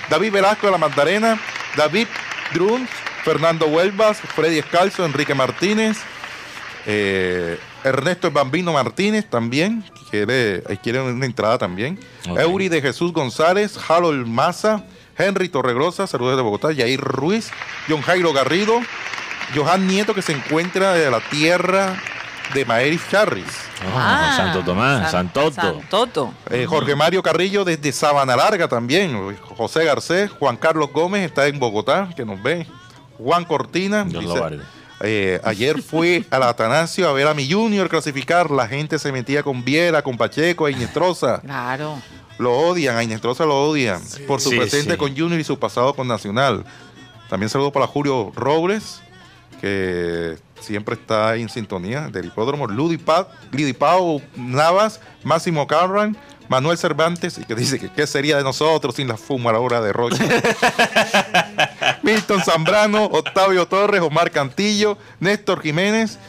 David 0.10 0.32
Velasco 0.32 0.68
de 0.68 0.72
la 0.72 0.78
Magdalena, 0.78 1.38
David 1.76 2.08
Drun, 2.54 2.88
Fernando 3.26 3.68
Huelvas, 3.68 4.20
Freddy 4.36 4.60
Escalzo, 4.60 5.06
Enrique 5.06 5.34
Martínez, 5.34 5.98
eh, 6.86 7.58
Ernesto 7.84 8.28
el 8.28 8.34
Bambino 8.34 8.74
Martínez 8.74 9.30
también, 9.30 9.84
quiere, 10.10 10.64
quiere 10.82 11.02
una 11.02 11.26
entrada 11.26 11.58
también. 11.58 12.00
Ok. 12.30 12.40
Eury 12.40 12.70
de 12.70 12.82
Jesús 12.82 13.12
González, 13.14 13.78
Harold 13.88 14.26
Maza, 14.28 14.84
Henry 15.18 15.50
Torregrosa, 15.50 16.08
saludos 16.08 16.38
de 16.38 16.42
Bogotá, 16.44 16.72
Yair 16.72 17.00
Ruiz, 17.02 17.52
John 17.90 18.02
Jairo 18.02 18.34
Garrido, 18.34 18.80
Johan 19.56 19.86
Nieto 19.88 20.14
que 20.14 20.22
se 20.22 20.32
encuentra 20.32 20.94
de 20.94 21.12
la 21.12 21.20
tierra 21.20 22.02
de 22.54 22.66
Maeris 22.66 23.02
Charris. 23.10 23.46
Ah, 23.96 24.34
Santo 24.38 24.62
Tomás, 24.64 25.12
San- 25.12 25.34
Santoto. 25.34 25.52
Santoto. 25.62 26.34
Eh, 26.50 26.66
Jorge 26.68 26.96
Mario 26.96 27.22
Carrillo 27.22 27.66
desde 27.66 27.92
Sabana 27.92 28.36
Larga 28.36 28.68
también. 28.68 29.36
José 29.58 29.84
Garcés, 29.84 30.32
Juan 30.32 30.56
Carlos 30.58 30.90
Gómez 30.94 31.26
está 31.26 31.48
en 31.48 31.60
Bogotá, 31.60 32.10
que 32.16 32.24
nos 32.26 32.42
ve. 32.42 32.66
Juan 33.18 33.44
Cortina. 33.46 34.06
Dios 34.06 34.24
dice. 34.24 34.60
Eh, 35.04 35.40
ayer 35.44 35.82
fui 35.82 36.26
al 36.32 36.44
Atanasio 36.44 37.08
a 37.10 37.14
ver 37.14 37.28
a 37.28 37.34
mi 37.34 37.50
Junior 37.52 37.90
clasificar. 37.90 38.50
La 38.50 38.68
gente 38.68 38.98
se 38.98 39.12
metía 39.12 39.44
con 39.44 39.64
Viera, 39.64 40.02
con 40.02 40.18
Pacheco, 40.18 40.66
a 40.66 40.72
Inestrosa. 40.72 41.42
Claro. 41.42 42.02
Lo 42.40 42.52
odian, 42.58 42.96
a 42.98 43.04
Inestrosa 43.04 43.46
lo 43.46 43.64
odian 43.70 44.02
por 44.28 44.42
su 44.42 44.50
Sí, 44.50 44.58
presente 44.58 44.94
sí. 44.94 44.98
con 44.98 45.16
Junior 45.16 45.40
y 45.40 45.44
su 45.44 45.60
pasado 45.60 45.94
con 45.94 46.08
Nacional. 46.08 46.64
También 47.30 47.50
saludo 47.50 47.72
para 47.72 47.86
Julio 47.86 48.32
Robles, 48.36 49.02
que 49.62 50.36
siempre 50.60 50.96
está 50.96 51.36
en 51.36 51.50
sintonía 51.50 52.08
del 52.10 52.26
hipódromo. 52.26 52.68
Ludi 52.68 52.98
Pa- 52.98 53.28
Lidi 53.52 53.74
Pau 53.74 54.22
Navas, 54.36 55.00
Máximo 55.24 55.68
Carran, 55.68 56.18
Manuel 56.50 56.78
Cervantes, 56.78 57.38
y 57.38 57.46
que 57.46 57.56
dice 57.56 57.80
que 57.80 57.90
qué 57.92 58.06
sería 58.08 58.38
de 58.38 58.44
nosotros 58.44 58.96
sin 58.96 59.08
la 59.08 59.18
fumadora 59.18 59.80
de 59.82 59.94
Rocha. 59.94 60.24
Milton 62.04 62.44
Zambrano, 62.44 63.06
Octavio 63.06 63.66
Torres, 63.66 64.02
Omar 64.02 64.30
Cantillo, 64.30 64.98
Néstor 65.20 65.62
Jiménez, 65.62 66.20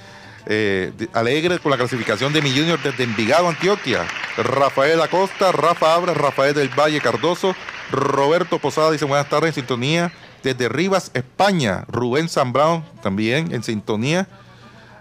eh, 0.47 0.93
alegre 1.13 1.59
con 1.59 1.71
la 1.71 1.77
clasificación 1.77 2.33
de 2.33 2.41
mi 2.43 2.51
Junior 2.51 2.81
desde 2.83 3.03
Envigado, 3.05 3.49
Antioquia. 3.49 4.07
Rafael 4.37 5.01
Acosta, 5.01 5.53
Rafa 5.53 5.95
Abra, 5.95 6.15
Rafael 6.15 6.55
del 6.55 6.69
Valle 6.69 7.01
Cardoso, 7.01 7.55
Roberto 7.91 8.59
Posada 8.59 8.93
dice 8.93 9.05
buenas 9.05 9.29
tardes 9.29 9.49
en 9.49 9.55
sintonía. 9.55 10.13
Desde 10.43 10.69
Rivas, 10.69 11.11
España, 11.15 11.85
Rubén 11.89 12.29
Zambrano 12.29 12.85
también 13.03 13.53
en 13.53 13.63
sintonía. 13.63 14.29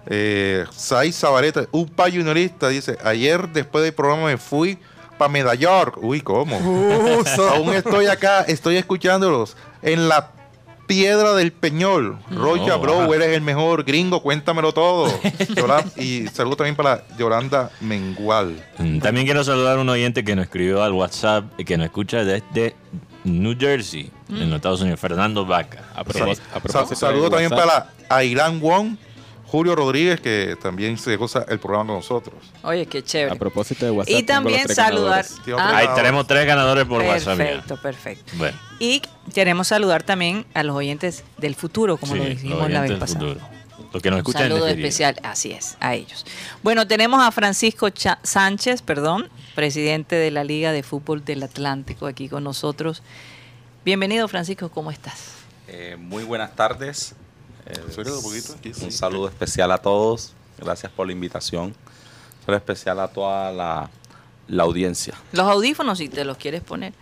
Eh, 0.08 0.66
Saiz 0.72 1.18
Zabareta, 1.18 1.66
un 1.72 1.88
pa 1.88 2.10
juniorista, 2.10 2.70
dice, 2.70 2.98
ayer 3.04 3.50
después 3.50 3.84
del 3.84 3.94
programa 3.94 4.26
me 4.26 4.38
fui 4.38 4.78
para 5.18 5.30
Medallork. 5.30 5.98
Uy, 6.02 6.22
¿cómo? 6.22 6.56
Aún 7.52 7.74
estoy 7.74 8.08
acá, 8.08 8.42
estoy 8.42 8.78
escuchándolos 8.78 9.56
en 9.82 10.08
la 10.08 10.32
piedra 10.94 11.34
del 11.34 11.52
Peñol. 11.52 12.18
Rocha, 12.32 12.76
Oh, 12.76 12.80
bro, 12.80 12.94
wow. 13.06 13.14
eres 13.14 13.30
el 13.30 13.42
mejor 13.42 13.84
gringo, 13.84 14.22
cuéntamelo 14.22 14.74
todo. 14.74 15.12
Y 15.98 16.28
saludo 16.28 16.58
también 16.58 16.76
para 16.76 17.06
Yolanda 17.18 17.72
Mengual. 17.82 18.64
Mm, 18.78 19.00
También 19.00 19.26
quiero 19.26 19.44
saludar 19.44 19.78
a 19.78 19.82
un 19.82 19.90
oyente 19.90 20.24
que 20.24 20.36
nos 20.36 20.46
escribió 20.46 20.84
al 20.84 20.94
WhatsApp 20.94 21.46
y 21.58 21.66
que 21.66 21.78
nos 21.78 21.86
escucha 21.86 22.24
desde 22.24 22.76
New 23.24 23.56
Jersey, 23.60 24.12
en 24.30 24.50
los 24.50 24.58
Estados 24.58 24.82
Unidos, 24.82 25.00
Fernando 25.00 25.46
Vaca. 25.46 25.84
A 25.96 26.04
propós- 26.04 26.40
a 26.54 26.60
propósito 26.60 26.96
saludo 26.96 27.30
también 27.30 27.52
WhatsApp, 27.52 27.88
para 28.10 28.18
Ailán 28.18 28.60
Wong, 28.60 28.96
Julio 29.54 29.76
Rodríguez, 29.76 30.20
que 30.20 30.58
también 30.60 30.98
se 30.98 31.16
goza 31.16 31.46
el 31.48 31.60
programa 31.60 31.90
con 31.90 31.98
nosotros. 31.98 32.34
Oye, 32.64 32.88
qué 32.88 32.98
A 32.98 33.04
chévere. 33.04 33.36
propósito 33.36 33.86
de 33.86 33.92
WhatsApp. 33.92 34.16
Y 34.20 34.24
también 34.24 34.68
saludar. 34.68 35.24
Ah, 35.60 35.78
Ahí 35.78 35.88
tenemos 35.94 36.26
tres 36.26 36.48
ganadores 36.48 36.86
por 36.86 37.04
WhatsApp. 37.04 37.38
ya. 37.38 37.46
perfecto, 37.46 37.78
perfecto. 37.80 38.34
Bueno, 38.38 38.58
Y 38.80 39.04
queremos 39.32 39.68
saludar 39.68 40.02
también 40.02 40.48
a 40.56 40.64
los 40.64 40.76
oyentes 40.76 41.24
del 41.38 41.54
futuro, 41.54 41.98
como 41.98 42.14
sí, 42.14 42.18
lo 42.18 42.26
dijimos 42.26 42.68
la 42.72 42.82
vez 42.82 42.94
pasada. 42.94 43.20
futuro. 43.20 43.48
Los 43.94 44.02
que 44.02 44.10
nos 44.10 44.26
Un 44.26 44.34
saludo 44.34 44.68
especial, 44.68 45.20
así 45.22 45.52
es, 45.52 45.78
a 45.80 45.94
ellos. 45.94 46.26
Bueno, 46.64 46.88
tenemos 46.88 47.22
a 47.22 47.30
Francisco 47.32 47.90
Cha- 47.92 48.18
Sánchez, 48.24 48.82
perdón, 48.82 49.30
presidente 49.54 50.16
de 50.16 50.32
la 50.32 50.44
Liga 50.44 50.72
de 50.72 50.82
Fútbol 50.82 51.24
del 51.24 51.44
Atlántico, 51.44 52.08
aquí 52.08 52.28
con 52.28 52.44
nosotros. 52.44 53.04
Bienvenido, 53.86 54.28
Francisco, 54.28 54.70
¿cómo 54.72 54.90
estás? 54.90 55.34
Eh, 55.68 55.96
muy 56.00 56.24
buenas 56.24 56.56
tardes. 56.56 57.14
Eh, 57.66 57.80
un 57.98 58.24
poquito 58.24 58.54
aquí, 58.58 58.74
sí. 58.74 58.86
un 58.86 58.92
saludo 58.92 59.28
especial 59.28 59.72
a 59.72 59.78
todos. 59.78 60.34
Gracias 60.58 60.92
por 60.92 61.08
la 61.08 61.14
invitación. 61.14 61.66
Un 61.68 62.46
saludo 62.46 62.58
especial 62.58 63.00
a 63.00 63.08
toda 63.08 63.52
la, 63.52 63.90
la 64.48 64.64
audiencia. 64.64 65.14
Los 65.32 65.48
audífonos, 65.48 65.98
si 65.98 66.10
te 66.10 66.26
los 66.26 66.38
quieres 66.38 66.62
poner. 66.62 66.94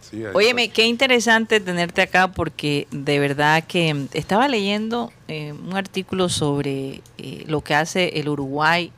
Sí, 0.00 0.22
Óyeme, 0.34 0.68
qué 0.70 0.86
interesante 0.86 1.58
tenerte 1.58 2.00
acá 2.00 2.28
porque 2.30 2.86
de 2.92 3.18
verdad 3.18 3.64
que 3.64 3.92
mm, 3.92 4.08
estaba 4.12 4.46
leyendo 4.46 5.12
eh, 5.26 5.52
un 5.52 5.76
artículo 5.76 6.28
sobre 6.28 7.02
eh, 7.18 7.44
lo 7.48 7.60
que 7.62 7.74
hace 7.74 8.20
el 8.20 8.28
Uruguay 8.28 8.92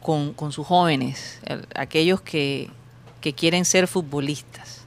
con, 0.00 0.32
con 0.32 0.52
sus 0.52 0.64
jóvenes, 0.66 1.40
el- 1.44 1.66
aquellos 1.74 2.20
que, 2.20 2.70
que 3.20 3.32
quieren 3.32 3.64
ser 3.64 3.88
futbolistas. 3.88 4.81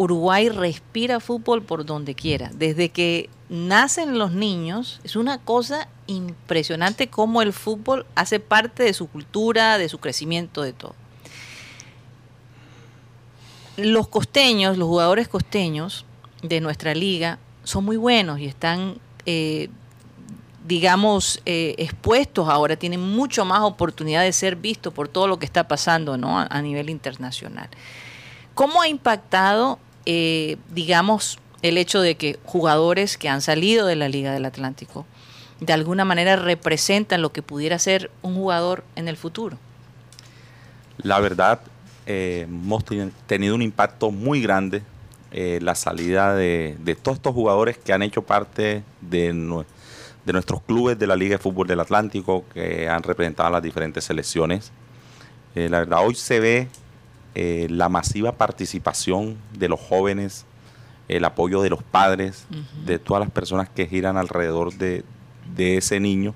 Uruguay 0.00 0.48
respira 0.48 1.20
fútbol 1.20 1.62
por 1.62 1.84
donde 1.84 2.14
quiera. 2.14 2.50
Desde 2.54 2.88
que 2.88 3.28
nacen 3.48 4.18
los 4.18 4.32
niños, 4.32 5.00
es 5.04 5.16
una 5.16 5.38
cosa 5.38 5.88
impresionante 6.06 7.08
cómo 7.08 7.42
el 7.42 7.52
fútbol 7.52 8.06
hace 8.14 8.40
parte 8.40 8.82
de 8.82 8.94
su 8.94 9.08
cultura, 9.08 9.76
de 9.78 9.88
su 9.88 9.98
crecimiento, 9.98 10.62
de 10.62 10.72
todo 10.72 10.94
los 13.84 14.08
costeños, 14.08 14.76
los 14.76 14.88
jugadores 14.88 15.28
costeños 15.28 16.04
de 16.42 16.60
nuestra 16.60 16.94
liga 16.94 17.38
son 17.64 17.84
muy 17.84 17.96
buenos 17.96 18.40
y 18.40 18.46
están, 18.46 18.98
eh, 19.26 19.68
digamos, 20.66 21.40
eh, 21.46 21.74
expuestos 21.78 22.48
ahora, 22.48 22.76
tienen 22.76 23.00
mucho 23.00 23.44
más 23.44 23.60
oportunidad 23.60 24.22
de 24.22 24.32
ser 24.32 24.56
vistos 24.56 24.92
por 24.92 25.08
todo 25.08 25.26
lo 25.26 25.38
que 25.38 25.46
está 25.46 25.68
pasando 25.68 26.16
¿no? 26.16 26.38
a, 26.38 26.46
a 26.46 26.62
nivel 26.62 26.90
internacional. 26.90 27.68
¿Cómo 28.54 28.82
ha 28.82 28.88
impactado, 28.88 29.78
eh, 30.06 30.56
digamos, 30.70 31.38
el 31.62 31.76
hecho 31.78 32.00
de 32.00 32.16
que 32.16 32.38
jugadores 32.44 33.18
que 33.18 33.28
han 33.28 33.42
salido 33.42 33.86
de 33.86 33.96
la 33.96 34.08
Liga 34.08 34.32
del 34.32 34.44
Atlántico 34.46 35.06
de 35.60 35.72
alguna 35.74 36.04
manera 36.06 36.36
representan 36.36 37.20
lo 37.20 37.32
que 37.32 37.42
pudiera 37.42 37.78
ser 37.78 38.10
un 38.22 38.34
jugador 38.34 38.82
en 38.96 39.08
el 39.08 39.16
futuro? 39.18 39.58
La 41.02 41.20
verdad, 41.20 41.60
eh, 42.06 42.46
hemos 42.48 42.84
ten- 42.84 43.12
tenido 43.26 43.54
un 43.54 43.62
impacto 43.62 44.10
muy 44.10 44.40
grande 44.40 44.82
eh, 45.32 45.58
la 45.62 45.74
salida 45.74 46.34
de, 46.34 46.76
todos 47.02 47.18
estos 47.18 47.34
jugadores 47.34 47.78
que 47.78 47.92
han 47.92 48.02
hecho 48.02 48.22
parte 48.22 48.82
de, 49.00 49.32
nue- 49.32 49.64
de 50.24 50.32
nuestros 50.32 50.62
clubes 50.62 50.98
de 50.98 51.06
la 51.06 51.14
Liga 51.14 51.36
de 51.36 51.38
Fútbol 51.38 51.68
del 51.68 51.80
Atlántico, 51.80 52.44
que 52.52 52.88
han 52.88 53.02
representado 53.02 53.48
a 53.48 53.52
las 53.52 53.62
diferentes 53.62 54.04
selecciones. 54.04 54.72
La 55.54 55.80
verdad, 55.80 56.00
hoy 56.04 56.14
se 56.14 56.40
ve 56.40 56.68
eh, 57.34 57.66
la 57.70 57.88
masiva 57.88 58.32
participación 58.32 59.36
de 59.56 59.68
los 59.68 59.80
jóvenes, 59.80 60.46
el 61.08 61.24
apoyo 61.24 61.62
de 61.62 61.70
los 61.70 61.82
padres, 61.82 62.46
de 62.84 62.98
todas 62.98 63.20
las 63.20 63.30
personas 63.30 63.68
que 63.68 63.86
giran 63.86 64.16
alrededor 64.16 64.74
de, 64.74 65.04
de 65.56 65.76
ese 65.76 66.00
niño, 66.00 66.34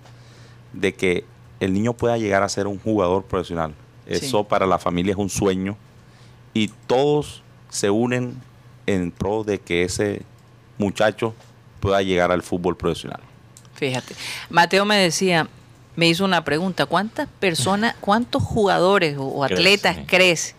de 0.72 0.94
que 0.94 1.24
el 1.60 1.72
niño 1.72 1.94
pueda 1.94 2.18
llegar 2.18 2.42
a 2.42 2.48
ser 2.48 2.66
un 2.66 2.78
jugador 2.78 3.24
profesional. 3.24 3.74
Sí. 4.06 4.14
Eso 4.26 4.44
para 4.44 4.66
la 4.66 4.78
familia 4.78 5.12
es 5.12 5.18
un 5.18 5.30
sueño 5.30 5.76
y 6.52 6.68
todos 6.86 7.42
se 7.70 7.90
unen 7.90 8.34
en 8.86 9.10
pro 9.10 9.44
de 9.44 9.58
que 9.60 9.82
ese 9.82 10.22
muchacho 10.78 11.34
pueda 11.80 12.02
llegar 12.02 12.32
al 12.32 12.42
fútbol 12.42 12.76
profesional. 12.76 13.20
Fíjate, 13.74 14.14
Mateo 14.50 14.84
me 14.84 14.96
decía, 14.96 15.48
me 15.96 16.08
hizo 16.08 16.24
una 16.24 16.44
pregunta, 16.44 16.86
¿cuántas 16.86 17.28
personas, 17.40 17.94
cuántos 18.00 18.42
jugadores 18.42 19.16
o, 19.18 19.40
Crees, 19.40 19.52
atletas 19.52 19.98
crees 20.06 20.54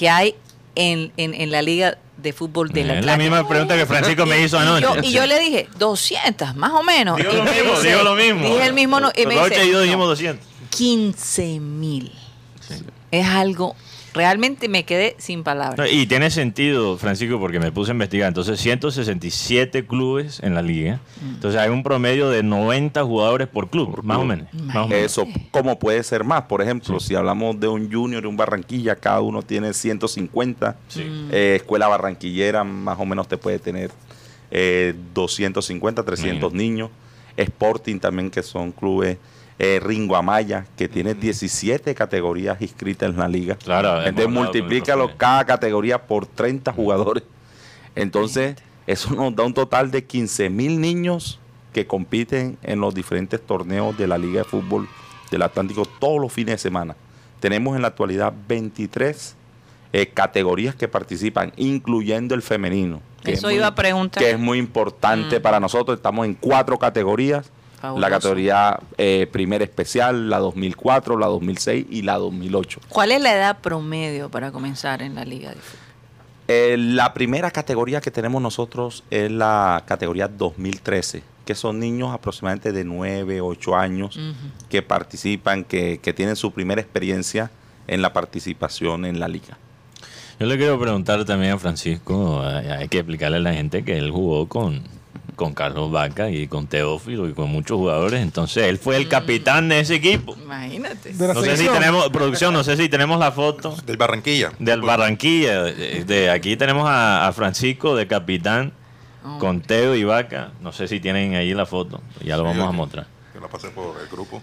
que 0.00 0.08
hay 0.08 0.34
en, 0.76 1.12
en- 1.18 1.34
en 1.34 1.50
la 1.50 1.60
liga 1.60 1.98
de 2.16 2.32
fútbol 2.32 2.70
del 2.70 2.90
Es 2.90 3.04
la 3.04 3.18
misma 3.18 3.46
pregunta 3.46 3.76
que 3.76 3.84
Francisco 3.84 4.24
me 4.24 4.40
hizo 4.42 4.56
Y 4.56 4.60
anoche. 4.60 4.82
yo, 4.82 4.94
y 5.02 5.12
yo 5.12 5.26
le 5.26 5.38
dije, 5.38 5.68
200, 5.78 6.56
más 6.56 6.72
o 6.72 6.82
menos. 6.82 7.18
Digo 7.18 7.30
Y 7.32 7.36
lo 7.36 7.44
mismo, 7.44 7.70
dice- 7.72 7.88
digo 7.88 8.02
lo 8.02 8.14
mismo. 8.14 8.42
Dije 8.46 8.66
el 8.66 8.72
mismo, 8.72 8.98
no, 8.98 9.12
y 9.14 9.26
me 9.26 9.34
dice, 9.46 9.66
y 9.66 9.72
yo 9.72 9.80
dijimos 9.82 10.08
200. 10.08 10.46
15 10.70 11.60
mil. 11.60 12.12
Es 13.10 13.26
algo 13.26 13.76
realmente 14.14 14.68
me 14.68 14.84
quedé 14.84 15.14
sin 15.18 15.42
palabras. 15.42 15.78
No, 15.78 15.86
y 15.86 16.06
tiene 16.06 16.30
sentido, 16.30 16.96
Francisco, 16.98 17.38
porque 17.38 17.60
me 17.60 17.72
puse 17.72 17.90
a 17.90 17.94
investigar. 17.94 18.28
Entonces, 18.28 18.58
167 18.60 19.86
clubes 19.86 20.40
en 20.42 20.54
la 20.54 20.62
liga. 20.62 21.00
Mm. 21.22 21.34
Entonces, 21.34 21.60
hay 21.60 21.70
un 21.70 21.82
promedio 21.82 22.30
de 22.30 22.42
90 22.42 23.02
jugadores 23.04 23.48
por 23.48 23.70
club, 23.70 24.00
más 24.02 24.18
o 24.18 24.24
menos. 24.24 24.52
Más 24.52 24.76
o 24.76 24.88
menos. 24.88 25.04
Eso, 25.04 25.26
como 25.50 25.78
puede 25.78 26.02
ser 26.02 26.24
más? 26.24 26.42
Por 26.42 26.62
ejemplo, 26.62 27.00
si 27.00 27.14
hablamos 27.14 27.58
de 27.60 27.68
un 27.68 27.90
junior 27.90 28.24
y 28.24 28.26
un 28.26 28.36
Barranquilla, 28.36 28.96
cada 28.96 29.20
uno 29.20 29.42
tiene 29.42 29.72
150. 29.72 30.76
Sí. 30.88 31.28
Eh, 31.30 31.56
escuela 31.56 31.88
barranquillera 31.88 32.64
más 32.64 32.98
o 32.98 33.04
menos 33.04 33.28
te 33.28 33.36
puede 33.36 33.58
tener 33.58 33.90
eh, 34.50 34.94
250, 35.14 36.02
300 36.02 36.52
niños. 36.52 36.90
Sporting 37.36 37.98
también, 37.98 38.30
que 38.30 38.42
son 38.42 38.72
clubes. 38.72 39.18
Eh, 39.62 39.78
Ringo 39.82 40.16
Amaya, 40.16 40.64
que 40.76 40.88
tiene 40.88 41.12
17 41.12 41.94
categorías 41.94 42.60
inscritas 42.62 43.10
en 43.10 43.18
la 43.18 43.28
liga. 43.28 43.56
Claro, 43.56 44.02
Entonces 44.02 44.32
multiplícalo 44.32 45.16
cada 45.18 45.44
categoría 45.44 46.06
por 46.06 46.24
30 46.26 46.72
jugadores. 46.72 47.24
Entonces, 47.94 48.56
eso 48.86 49.14
nos 49.14 49.36
da 49.36 49.44
un 49.44 49.52
total 49.54 49.90
de 49.90 50.04
15 50.04 50.48
mil 50.50 50.80
niños 50.80 51.38
que 51.74 51.86
compiten 51.86 52.56
en 52.62 52.80
los 52.80 52.94
diferentes 52.94 53.40
torneos 53.44 53.96
de 53.98 54.06
la 54.08 54.16
Liga 54.18 54.38
de 54.38 54.44
Fútbol 54.44 54.88
del 55.30 55.42
Atlántico 55.42 55.84
todos 55.84 56.20
los 56.20 56.32
fines 56.32 56.54
de 56.54 56.58
semana. 56.58 56.96
Tenemos 57.38 57.76
en 57.76 57.82
la 57.82 57.88
actualidad 57.88 58.32
23 58.48 59.36
eh, 59.92 60.06
categorías 60.08 60.74
que 60.74 60.88
participan, 60.88 61.52
incluyendo 61.56 62.34
el 62.34 62.42
femenino. 62.42 63.00
que 63.22 63.32
Eso 63.32 63.48
es 63.48 63.52
muy- 63.52 63.54
iba 63.56 63.66
a 63.66 63.74
preguntar. 63.74 64.22
Que 64.22 64.30
es 64.30 64.38
muy 64.38 64.56
importante 64.58 65.38
Mm. 65.38 65.42
para 65.42 65.60
nosotros. 65.60 65.96
Estamos 65.98 66.24
en 66.26 66.34
cuatro 66.34 66.78
categorías. 66.78 67.50
Fabuloso. 67.80 68.00
La 68.00 68.10
categoría 68.10 68.78
eh, 68.98 69.26
primera 69.32 69.64
especial, 69.64 70.28
la 70.28 70.38
2004, 70.38 71.18
la 71.18 71.26
2006 71.26 71.86
y 71.88 72.02
la 72.02 72.18
2008. 72.18 72.80
¿Cuál 72.88 73.12
es 73.12 73.22
la 73.22 73.34
edad 73.34 73.58
promedio 73.60 74.28
para 74.28 74.52
comenzar 74.52 75.02
en 75.02 75.14
la 75.14 75.24
liga 75.24 75.50
de 75.50 75.56
fútbol? 75.56 75.90
Eh, 76.48 76.76
la 76.76 77.14
primera 77.14 77.50
categoría 77.50 78.00
que 78.00 78.10
tenemos 78.10 78.42
nosotros 78.42 79.04
es 79.10 79.30
la 79.30 79.84
categoría 79.86 80.26
2013, 80.26 81.22
que 81.46 81.54
son 81.54 81.78
niños 81.78 82.12
aproximadamente 82.12 82.72
de 82.72 82.84
9, 82.84 83.40
8 83.40 83.76
años 83.76 84.18
que 84.68 84.82
participan, 84.82 85.62
que, 85.64 86.00
que 86.02 86.12
tienen 86.12 86.34
su 86.34 86.52
primera 86.52 86.80
experiencia 86.80 87.50
en 87.86 88.02
la 88.02 88.12
participación 88.12 89.04
en 89.04 89.20
la 89.20 89.28
liga. 89.28 89.58
Yo 90.40 90.46
le 90.46 90.56
quiero 90.56 90.80
preguntar 90.80 91.24
también 91.24 91.52
a 91.52 91.58
Francisco, 91.58 92.42
hay 92.42 92.66
hay 92.66 92.88
que 92.88 92.98
explicarle 92.98 93.36
a 93.36 93.40
la 93.40 93.52
gente 93.52 93.84
que 93.84 93.96
él 93.96 94.10
jugó 94.10 94.48
con, 94.48 94.82
con 95.40 95.54
Carlos 95.54 95.90
Vaca 95.90 96.28
y 96.30 96.46
con 96.48 96.66
Teófilo 96.66 97.26
y 97.26 97.32
con 97.32 97.48
muchos 97.48 97.78
jugadores, 97.78 98.20
entonces 98.20 98.64
él 98.64 98.76
fue 98.76 98.96
el 98.98 99.08
capitán 99.08 99.70
de 99.70 99.80
ese 99.80 99.94
equipo. 99.94 100.36
Imagínate. 100.36 101.14
No 101.14 101.40
sé 101.42 101.56
si 101.56 101.66
tenemos, 101.66 102.10
producción, 102.10 102.52
no 102.52 102.62
sé 102.62 102.76
si 102.76 102.90
tenemos 102.90 103.18
la 103.18 103.32
foto 103.32 103.74
Del 103.86 103.96
Barranquilla. 103.96 104.52
del 104.58 104.82
Barranquilla. 104.82 105.62
De, 105.62 106.04
de 106.04 106.30
aquí 106.30 106.58
tenemos 106.58 106.86
a, 106.86 107.26
a 107.26 107.32
Francisco 107.32 107.96
de 107.96 108.06
capitán 108.06 108.72
Oh. 109.22 109.38
con 109.38 109.60
Teo 109.60 109.94
y 109.94 110.04
Vaca. 110.04 110.50
No 110.62 110.72
sé 110.72 110.88
si 110.88 110.98
tienen 110.98 111.34
ahí 111.34 111.52
la 111.52 111.66
foto, 111.66 112.00
ya 112.24 112.36
lo 112.38 112.44
vamos 112.44 112.66
a 112.66 112.72
mostrar. 112.72 113.06
Que 113.34 113.38
la 113.40 113.48
pasé 113.48 113.68
por 113.68 113.94
el 114.00 114.08
grupo. 114.08 114.40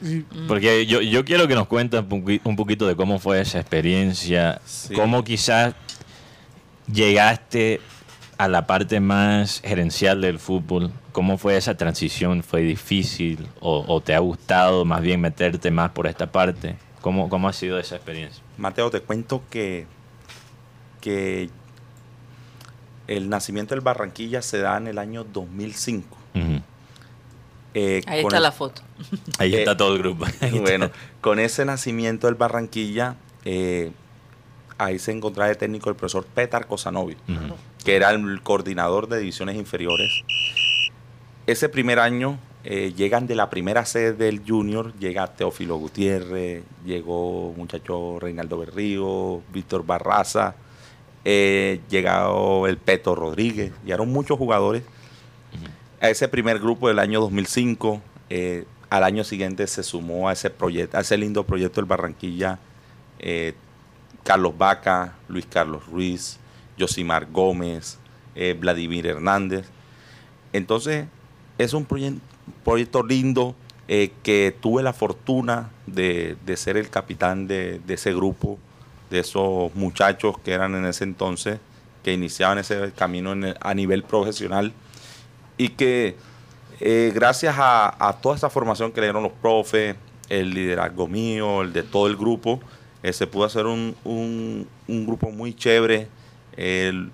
Porque 0.48 0.86
yo, 0.86 1.02
yo 1.02 1.26
quiero 1.26 1.48
que 1.48 1.56
nos 1.56 1.66
cuentes 1.68 2.00
un 2.02 2.08
poqui- 2.10 2.41
un 2.43 2.56
poquito 2.56 2.86
de 2.88 2.95
cómo 2.95 3.18
fue 3.18 3.41
esa 3.41 3.60
experiencia, 3.60 4.62
Sí. 4.66 4.93
cómo 4.93 5.24
quizás 5.24 5.74
llegaste 6.91 7.82
a 8.38 8.48
la 8.48 8.68
parte 8.68 9.00
más 9.00 9.62
gerencial 9.66 10.22
del 10.22 10.38
fútbol, 10.40 10.92
cómo 11.12 11.38
fue 11.38 11.58
esa 11.58 11.76
transición, 11.76 12.44
fue 12.44 12.62
difícil 12.62 13.48
o, 13.60 13.84
o 13.88 14.02
te 14.02 14.14
ha 14.14 14.20
gustado 14.20 14.86
más 14.86 15.02
bien 15.02 15.20
meterte 15.22 15.72
más 15.72 15.92
por 15.92 16.06
esta 16.08 16.32
parte, 16.32 16.76
cómo, 17.02 17.30
cómo 17.30 17.50
ha 17.50 17.54
sido 17.54 17.80
esa 17.80 17.96
experiencia. 17.96 18.44
Mateo, 18.58 18.92
te 18.92 19.02
cuento 19.02 19.42
que, 19.50 19.88
que 21.02 21.50
el 23.08 23.30
nacimiento 23.30 23.74
del 23.74 23.82
Barranquilla 23.82 24.42
se 24.42 24.60
da 24.60 24.78
en 24.78 24.88
el 24.88 24.98
año 25.00 25.24
2005. 25.24 26.18
Ujú. 26.36 26.62
Eh, 27.74 28.02
Ahí 28.08 28.22
está 28.22 28.38
el- 28.38 28.44
la 28.44 28.52
foto. 28.52 28.82
Ahí 29.40 29.54
Eh, 29.56 29.60
está 29.60 29.78
todo 29.78 29.94
el 29.96 30.00
grupo. 30.00 30.26
Bueno, 30.62 30.92
con 31.22 31.40
ese 31.40 31.64
nacimiento 31.66 32.28
del 32.28 32.36
Barranquilla, 32.36 33.16
eh, 33.46 33.92
ahí 34.78 35.00
se 35.00 35.12
encontraba 35.12 35.50
de 35.50 35.56
técnico 35.56 35.90
el 35.90 35.96
profesor 35.96 36.26
Petar 36.26 36.68
Cosanovi, 36.68 37.16
Ujú. 37.28 37.56
Que 37.88 37.96
era 37.96 38.10
el 38.10 38.42
coordinador 38.42 39.08
de 39.08 39.18
divisiones 39.18 39.56
inferiores. 39.56 40.12
Ese 41.46 41.70
primer 41.70 42.00
año 42.00 42.38
eh, 42.66 42.92
llegan 42.94 43.28
de 43.28 43.36
la 43.36 43.50
primera 43.50 43.86
sede 43.86 44.12
del 44.12 44.42
Junior, 44.46 44.94
llega 45.00 45.28
Teófilo 45.28 45.78
Gutiérrez, 45.78 46.66
llegó 46.84 47.54
muchacho 47.56 48.20
Reinaldo 48.20 48.58
Berrío, 48.58 49.42
Víctor 49.54 49.86
Barraza, 49.86 50.56
eh, 51.24 51.80
llegó 51.90 52.68
el 52.68 52.78
Peto 52.78 53.16
Rodríguez, 53.16 53.72
llegaron 53.86 54.12
muchos 54.12 54.38
jugadores 54.38 54.84
a 56.02 56.10
ese 56.10 56.28
primer 56.28 56.60
grupo 56.60 56.90
del 56.90 57.00
año 57.00 57.22
2005. 57.22 58.02
eh, 58.30 58.66
al 58.90 59.06
año 59.06 59.24
siguiente 59.24 59.66
se 59.66 59.84
sumó 59.84 60.28
a 60.28 60.34
ese 60.34 60.50
proyecto, 60.50 60.98
a 60.98 61.00
ese 61.00 61.18
lindo 61.18 61.46
proyecto 61.46 61.80
del 61.80 61.88
Barranquilla, 61.88 62.60
eh, 63.20 63.54
Carlos 64.26 64.58
Vaca, 64.58 65.16
Luis 65.30 65.46
Carlos 65.46 65.86
Ruiz, 65.88 66.38
Josimar 66.80 67.28
Gómez, 67.32 67.98
eh, 68.36 68.56
Vladimir 68.60 69.08
Hernández. 69.08 69.68
Entonces, 70.54 71.06
es 71.58 71.74
un 71.74 71.88
proye- 71.88 72.20
proyecto 72.64 73.04
lindo 73.04 73.56
eh, 73.88 74.12
que 74.24 74.56
tuve 74.60 74.84
la 74.84 74.94
fortuna 74.94 75.70
de, 75.86 76.36
de 76.46 76.58
ser 76.58 76.78
el 76.78 76.90
capitán 76.90 77.48
de, 77.48 77.82
ese 77.88 78.14
grupo, 78.14 78.58
de 79.10 79.20
esos 79.20 79.74
muchachos 79.76 80.38
que 80.40 80.52
eran 80.52 80.76
en 80.76 80.86
ese 80.86 81.04
entonces, 81.04 81.60
que 82.04 82.14
iniciaban 82.14 82.58
ese 82.58 82.92
camino 82.96 83.34
a 83.62 83.74
nivel 83.74 84.04
profesional 84.04 84.74
y 85.58 85.70
que 85.70 86.16
eh, 86.80 87.12
gracias 87.16 87.56
a, 87.58 88.18
toda 88.22 88.36
esa 88.36 88.50
formación 88.50 88.92
que 88.92 89.02
le 89.02 89.08
dieron 89.08 89.24
los 89.24 89.32
profes, 89.32 89.96
el 90.30 90.52
liderazgo 90.52 91.08
mío, 91.08 91.62
el 91.64 91.74
de 91.74 91.84
todo 91.84 92.08
el 92.08 92.16
grupo, 92.18 92.60
se 93.12 93.26
pudo 93.26 93.46
hacer 93.46 93.66
un, 93.66 93.96
un- 94.04 94.68
un 94.88 95.06
grupo 95.08 95.32
muy 95.32 95.54
chévere. 95.54 96.10
El- 96.58 97.12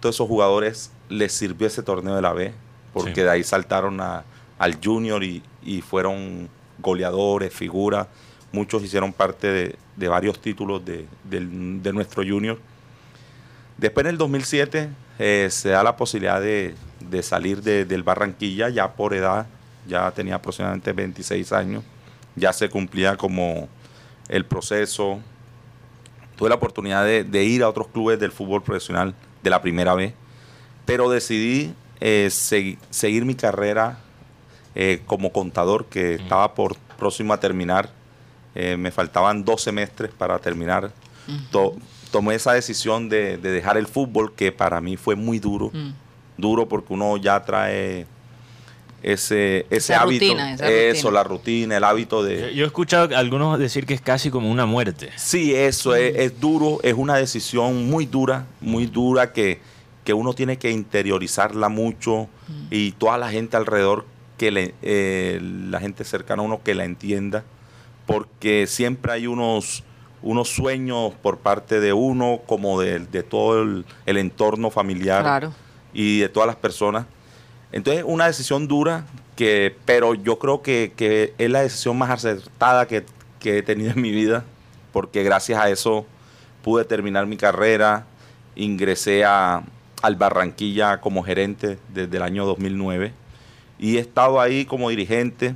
todos 0.00 0.14
esos 0.14 0.28
jugadores 0.28 0.90
les 1.08 1.32
sirvió 1.32 1.66
ese 1.66 1.82
torneo 1.82 2.14
de 2.14 2.22
la 2.22 2.32
B, 2.32 2.52
porque 2.92 3.14
Sí. 3.14 3.20
de 3.22 3.30
ahí 3.30 3.42
saltaron 3.42 4.00
a- 4.00 4.24
al 4.58 4.78
junior 4.82 5.22
y, 5.24 5.42
y 5.64 5.80
fueron 5.82 6.48
goleadores, 6.78 7.52
figuras. 7.52 8.06
Muchos 8.52 8.82
hicieron 8.84 9.12
parte 9.12 9.48
de, 9.48 9.76
de 9.96 10.08
varios 10.08 10.40
títulos 10.40 10.84
de, 10.84 11.06
de 11.24 11.92
nuestro 11.92 12.22
junior. 12.22 12.58
Después 13.76 14.04
en 14.06 14.10
el 14.10 14.18
2007 14.18 14.88
eh, 15.18 15.48
se 15.50 15.70
da 15.70 15.82
la 15.82 15.96
posibilidad 15.96 16.40
de, 16.40 16.74
de 17.00 17.22
salir 17.22 17.62
de- 17.62 17.84
del 17.84 18.02
Barranquilla 18.02 18.68
ya 18.68 18.92
por 18.94 19.14
edad, 19.14 19.46
ya 19.86 20.10
tenía 20.12 20.36
aproximadamente 20.36 20.92
26 20.92 21.52
años, 21.52 21.82
ya 22.34 22.52
se 22.52 22.68
cumplía 22.70 23.16
como 23.16 23.68
el 24.28 24.44
proceso. 24.44 25.20
Tuve 26.36 26.48
la 26.50 26.54
oportunidad 26.56 27.04
de, 27.04 27.24
de 27.24 27.44
ir 27.44 27.62
a 27.62 27.68
otros 27.68 27.88
clubes 27.88 28.18
del 28.20 28.30
fútbol 28.32 28.62
profesional 28.62 29.14
de 29.42 29.50
la 29.50 29.60
primera 29.62 29.94
vez, 29.94 30.12
pero 30.84 31.08
decidí 31.08 31.72
eh, 32.00 32.28
segui- 32.30 32.78
seguir 32.90 33.24
mi 33.24 33.34
carrera 33.34 33.98
eh, 34.74 35.00
como 35.06 35.32
contador 35.32 35.86
que 35.86 36.14
estaba 36.16 36.54
por 36.54 36.76
próximo 36.98 37.32
a 37.32 37.40
terminar. 37.40 37.90
Eh, 38.54 38.76
me 38.76 38.90
faltaban 38.90 39.44
dos 39.44 39.62
semestres 39.62 40.10
para 40.12 40.38
terminar. 40.38 40.92
To- 41.50 41.76
tomé 42.10 42.34
esa 42.36 42.52
decisión 42.52 43.08
de, 43.08 43.36
de 43.38 43.50
dejar 43.50 43.76
el 43.76 43.86
fútbol 43.86 44.32
que 44.34 44.52
para 44.52 44.80
mí 44.80 44.96
fue 44.96 45.14
muy 45.16 45.38
duro. 45.38 45.70
Duro 46.36 46.68
porque 46.68 46.92
uno 46.92 47.16
ya 47.16 47.42
trae 47.44 48.06
ese, 49.06 49.66
ese 49.70 49.94
hábito. 49.94 50.24
rutina, 50.26 50.54
esa 50.54 50.68
eso, 50.68 51.08
rutina. 51.08 51.10
la 51.12 51.24
rutina, 51.24 51.76
el 51.78 51.84
hábito 51.84 52.22
de... 52.24 52.54
yo 52.54 52.64
he 52.64 52.66
escuchado 52.66 53.14
a 53.14 53.18
algunos 53.18 53.58
decir 53.58 53.86
que 53.86 53.94
es 53.94 54.00
casi 54.00 54.30
como 54.30 54.50
una 54.50 54.66
muerte. 54.66 55.10
Sí, 55.16 55.54
eso 55.54 55.94
es, 55.94 56.16
es 56.16 56.40
duro, 56.40 56.80
es 56.82 56.94
una 56.94 57.14
decisión 57.16 57.88
muy 57.88 58.04
dura, 58.06 58.46
muy 58.60 58.86
dura 58.86 59.32
que, 59.32 59.60
que 60.04 60.12
uno 60.12 60.34
tiene 60.34 60.58
que 60.58 60.70
interiorizarla 60.70 61.68
mucho 61.68 62.28
y 62.70 62.92
toda 62.92 63.16
la 63.16 63.30
gente 63.30 63.56
alrededor, 63.56 64.04
que 64.38 64.50
le, 64.50 64.74
eh, 64.82 65.40
la 65.42 65.80
gente 65.80 66.04
cercana 66.04 66.42
a 66.42 66.44
uno 66.44 66.60
que 66.62 66.74
la 66.74 66.84
entienda, 66.84 67.44
porque 68.06 68.66
siempre 68.66 69.12
hay 69.12 69.26
unos, 69.26 69.82
unos 70.22 70.48
sueños 70.48 71.12
por 71.22 71.38
parte 71.38 71.80
de 71.80 71.92
uno, 71.92 72.40
como 72.46 72.80
de, 72.80 72.98
de 73.00 73.22
todo 73.22 73.62
el, 73.62 73.84
el 74.04 74.16
entorno 74.16 74.70
familiar 74.70 75.22
Claro. 75.22 75.52
y 75.94 76.18
de 76.18 76.28
todas 76.28 76.46
las 76.48 76.56
personas. 76.56 77.06
Entonces, 77.72 78.04
una 78.06 78.26
decisión 78.26 78.68
dura, 78.68 79.06
que, 79.34 79.76
pero 79.84 80.14
yo 80.14 80.38
creo 80.38 80.62
que, 80.62 80.92
que 80.96 81.34
es 81.38 81.50
la 81.50 81.62
decisión 81.62 81.98
más 81.98 82.10
acertada 82.10 82.86
que, 82.86 83.04
que 83.40 83.58
he 83.58 83.62
tenido 83.62 83.90
en 83.90 84.00
mi 84.00 84.10
vida, 84.10 84.44
porque 84.92 85.22
gracias 85.22 85.60
a 85.60 85.68
eso 85.68 86.06
pude 86.62 86.84
terminar 86.84 87.26
mi 87.26 87.36
carrera, 87.36 88.06
ingresé 88.54 89.24
a, 89.24 89.62
al 90.02 90.16
Barranquilla 90.16 91.00
como 91.00 91.22
gerente 91.22 91.78
desde 91.92 92.16
el 92.16 92.22
año 92.22 92.46
2009 92.46 93.12
y 93.78 93.96
he 93.96 94.00
estado 94.00 94.40
ahí 94.40 94.64
como 94.64 94.90
dirigente. 94.90 95.54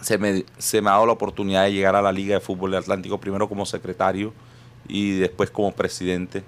Se 0.00 0.18
me, 0.18 0.44
se 0.58 0.82
me 0.82 0.90
ha 0.90 0.94
dado 0.94 1.06
la 1.06 1.12
oportunidad 1.12 1.64
de 1.64 1.72
llegar 1.72 1.94
a 1.94 2.02
la 2.02 2.12
Liga 2.12 2.34
de 2.34 2.40
Fútbol 2.40 2.72
del 2.72 2.80
Atlántico 2.80 3.18
primero 3.18 3.48
como 3.48 3.64
secretario 3.64 4.32
y 4.88 5.18
después 5.18 5.50
como 5.50 5.72
presidente, 5.72 6.42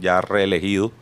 ya 0.00 0.20
reelegido. 0.20 0.92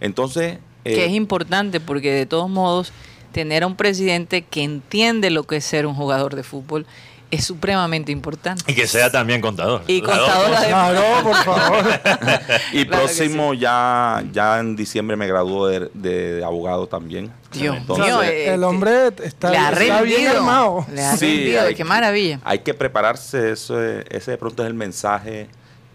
Entonces... 0.00 0.58
que 0.84 1.02
eh, 1.02 1.06
es 1.06 1.12
importante 1.12 1.80
porque 1.80 2.12
de 2.12 2.26
todos 2.26 2.48
modos 2.50 2.92
tener 3.32 3.62
a 3.64 3.66
un 3.66 3.74
presidente 3.76 4.42
que 4.42 4.62
entiende 4.62 5.30
lo 5.30 5.42
que 5.44 5.56
es 5.56 5.64
ser 5.64 5.86
un 5.86 5.94
jugador 5.94 6.36
de 6.36 6.42
fútbol 6.44 6.86
es 7.30 7.44
supremamente 7.44 8.12
importante. 8.12 8.62
Y 8.70 8.76
que 8.76 8.86
sea 8.86 9.10
también 9.10 9.40
contador. 9.40 9.82
Y 9.88 10.00
contador. 10.02 10.50
Claro, 10.68 11.02
por 11.24 11.34
favor. 11.36 11.84
y 12.72 12.84
Claro 12.84 13.02
próximo 13.02 13.54
ya, 13.54 14.22
ya 14.32 14.60
en 14.60 14.76
diciembre 14.76 15.16
me 15.16 15.26
graduó 15.26 15.66
de, 15.66 15.90
de 15.94 16.44
abogado 16.44 16.86
también. 16.86 17.32
Dios 17.52 17.76
Entonces, 17.76 18.06
mío, 18.06 18.22
eh, 18.22 18.54
el 18.54 18.62
hombre 18.62 19.08
está, 19.24 19.50
le 19.50 19.56
ha 19.56 19.70
está 19.72 20.02
bien 20.02 20.16
rendido. 20.18 20.36
armado. 20.36 20.86
Le 20.92 21.02
ha 21.02 21.16
Sí, 21.16 21.26
rendido, 21.26 21.62
hay 21.62 21.68
qué 21.70 21.74
que- 21.78 21.84
maravilla. 21.84 22.40
Hay 22.44 22.60
que 22.60 22.72
prepararse, 22.74 23.50
eso 23.50 23.82
es- 23.82 24.04
ese 24.10 24.30
de 24.32 24.36
pronto 24.38 24.62
es 24.62 24.68
el 24.68 24.74
mensaje 24.74 25.48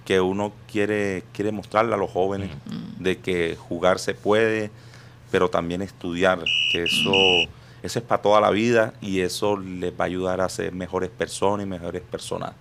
que 0.10 0.20
uno 0.20 0.54
quiere, 0.72 1.24
quiere 1.34 1.52
mostrarle 1.52 1.94
a 1.94 1.98
los 1.98 2.10
jóvenes, 2.10 2.50
de 2.98 3.20
que 3.20 3.56
jugar 3.56 4.00
se 4.00 4.16
puede, 4.16 4.72
pero 5.30 5.52
también 5.52 5.84
estudiar, 5.84 6.44
que 6.72 6.86
eso, 6.86 7.12
eso 7.84 8.00
es 8.00 8.02
para 8.04 8.20
toda 8.20 8.42
la 8.42 8.50
vida 8.50 8.96
y 9.02 9.20
eso 9.20 9.56
les 9.56 9.92
va 9.92 10.06
a 10.06 10.08
ayudar 10.08 10.42
a 10.42 10.50
ser 10.50 10.74
mejores 10.74 11.12
personas 11.12 11.68
y 11.68 11.70
mejores 11.70 12.02
personas. 12.02 12.54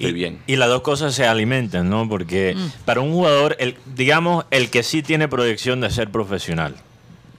Y, 0.00 0.10
bien. 0.10 0.40
y 0.48 0.56
las 0.56 0.68
dos 0.68 0.82
cosas 0.82 1.14
se 1.14 1.24
alimentan, 1.24 1.88
¿no? 1.88 2.08
Porque 2.08 2.56
para 2.84 3.00
un 3.00 3.12
jugador, 3.12 3.54
el, 3.60 3.76
digamos, 3.94 4.44
el 4.50 4.68
que 4.68 4.82
sí 4.82 5.04
tiene 5.04 5.28
proyección 5.28 5.80
de 5.80 5.90
ser 5.90 6.10
profesional 6.10 6.74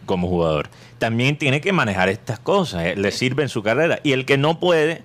como 0.06 0.30
jugador, 0.30 0.70
también 0.98 1.38
tiene 1.38 1.60
que 1.60 1.74
manejar 1.74 2.08
estas 2.08 2.40
cosas, 2.40 2.86
eh, 2.86 2.96
le 2.96 3.12
sirve 3.12 3.44
en 3.44 3.50
su 3.50 3.62
carrera. 3.62 4.00
Y 4.02 4.14
el 4.14 4.24
que 4.24 4.38
no 4.38 4.62
puede, 4.62 5.04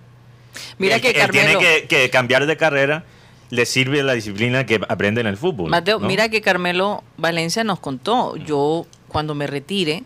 Mira 0.78 1.00
que 1.00 1.10
el 1.10 1.30
tiene 1.32 1.58
que, 1.58 1.88
que 1.88 2.10
cambiar 2.10 2.46
de 2.46 2.56
carrera, 2.56 3.04
le 3.50 3.66
sirve 3.66 4.02
la 4.02 4.14
disciplina 4.14 4.66
que 4.66 4.80
aprende 4.88 5.20
en 5.20 5.26
el 5.26 5.36
fútbol. 5.36 5.70
Mateo, 5.70 5.98
¿no? 5.98 6.06
mira 6.08 6.28
que 6.28 6.40
Carmelo 6.40 7.02
Valencia 7.16 7.62
nos 7.64 7.78
contó, 7.78 8.36
yo 8.36 8.86
cuando 9.08 9.34
me 9.34 9.46
retire 9.46 10.02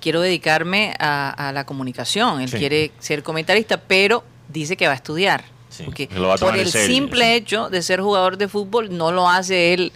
quiero 0.00 0.20
dedicarme 0.20 0.94
a, 0.98 1.48
a 1.48 1.52
la 1.52 1.66
comunicación, 1.66 2.40
él 2.40 2.48
Sí. 2.48 2.56
quiere 2.58 2.90
ser 3.00 3.22
comentarista, 3.22 3.78
pero 3.80 4.24
dice 4.48 4.76
que 4.76 4.86
va 4.86 4.92
a 4.92 4.96
estudiar. 4.96 5.44
Sí, 5.68 5.82
porque 5.84 6.06
va 6.06 6.34
a 6.34 6.38
tomar 6.38 6.54
por 6.54 6.58
el 6.58 6.68
serio, 6.68 6.94
simple 6.94 7.24
sí. 7.26 7.32
hecho 7.32 7.68
de 7.70 7.82
ser 7.82 8.00
jugador 8.00 8.36
de 8.38 8.48
fútbol 8.48 8.96
no 8.96 9.12
lo 9.12 9.28
hace 9.28 9.72
él 9.74 9.92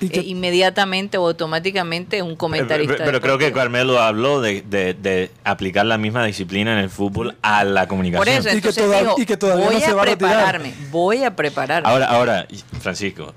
eh, 0.00 0.22
inmediatamente 0.26 1.18
o 1.18 1.26
automáticamente 1.26 2.22
un 2.22 2.28
Pero, 2.30 2.38
comentarista. 2.38 2.94
pero- 2.96 3.04
pero 3.06 3.20
creo 3.20 3.38
que. 3.38 3.52
Carmelo 3.52 4.00
habló 4.00 4.40
de, 4.40 4.62
de- 4.62 4.94
de 4.94 5.30
aplicar 5.44 5.84
la 5.86 5.98
misma 5.98 6.24
disciplina 6.24 6.72
en 6.72 6.78
el 6.78 6.90
fútbol 6.90 7.36
a 7.42 7.64
la 7.64 7.88
comunicación. 7.88 8.24
Por 8.24 8.28
eso, 8.46 8.56
Y 8.56 8.60
que 8.60 8.72
toda- 8.72 9.00
dijo, 9.00 9.14
y 9.18 9.26
que 9.26 9.36
todavía 9.36 9.64
voy 9.66 9.74
no 9.74 9.80
se 9.80 9.86
a 9.90 9.94
va 9.94 10.02
a 10.02 10.04
retirar". 10.04 10.30
prepararme, 10.34 10.74
voy 10.90 11.24
a 11.24 11.34
prepararme. 11.34 11.88
Ahora, 11.88 12.06
ahora, 12.06 12.46
Francisco, 12.80 13.34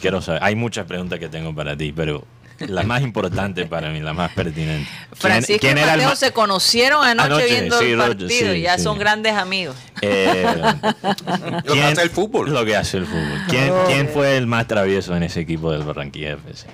quiero 0.00 0.20
saber, 0.22 0.42
hay 0.42 0.54
muchas 0.56 0.86
preguntas 0.86 1.18
que 1.18 1.28
tengo 1.28 1.54
para 1.54 1.76
ti, 1.76 1.92
pero 1.94 2.24
la 2.60 2.82
más 2.82 3.02
importante 3.02 3.66
para 3.66 3.90
mí, 3.90 4.00
la 4.00 4.12
más 4.12 4.32
pertinente. 4.32 4.88
¿Quién- 5.08 5.16
Francisco 5.18 5.60
quién 5.60 5.78
y 5.78 5.80
era 5.80 5.94
el 5.94 6.16
se 6.16 6.32
conocieron 6.32 7.04
anoche, 7.04 7.26
Anoche, 7.26 7.46
viendo 7.46 7.78
sí, 7.78 7.84
el 7.92 7.98
partido, 7.98 8.52
sí, 8.52 8.60
ya 8.60 8.76
sí. 8.78 8.84
son 8.84 8.98
grandes 8.98 9.34
amigos. 9.34 9.76
Eh, 10.02 10.44
Lo 11.64 11.74
que 11.74 11.82
hace 11.82 12.02
el 12.02 12.10
fútbol. 12.10 12.50
Lo 12.52 12.64
que 12.64 12.76
hace 12.76 12.98
el 12.98 13.06
fútbol. 13.06 13.40
¿Quién, 13.48 13.68
No. 13.68 13.84
quién 13.86 14.08
fue 14.08 14.36
el 14.36 14.46
más 14.46 14.66
travieso 14.66 15.16
en 15.16 15.22
ese 15.22 15.40
equipo 15.40 15.72
del 15.72 15.82
Barranquilla 15.82 16.32
FC? 16.32 16.66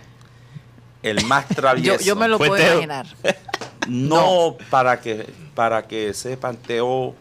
El 1.02 1.24
más 1.26 1.46
Yo, 1.50 1.54
travieso. 1.54 2.04
yo 2.04 2.16
me 2.16 2.28
lo 2.28 2.38
Fue 2.38 2.48
puedo 2.48 2.62
Teo. 2.62 2.74
imaginar. 2.74 3.06
No, 3.88 4.56
para 4.70 5.00
que 5.00 5.26
para 5.54 5.86
que 5.86 6.12
sepan, 6.12 6.56
Teo, 6.56 7.14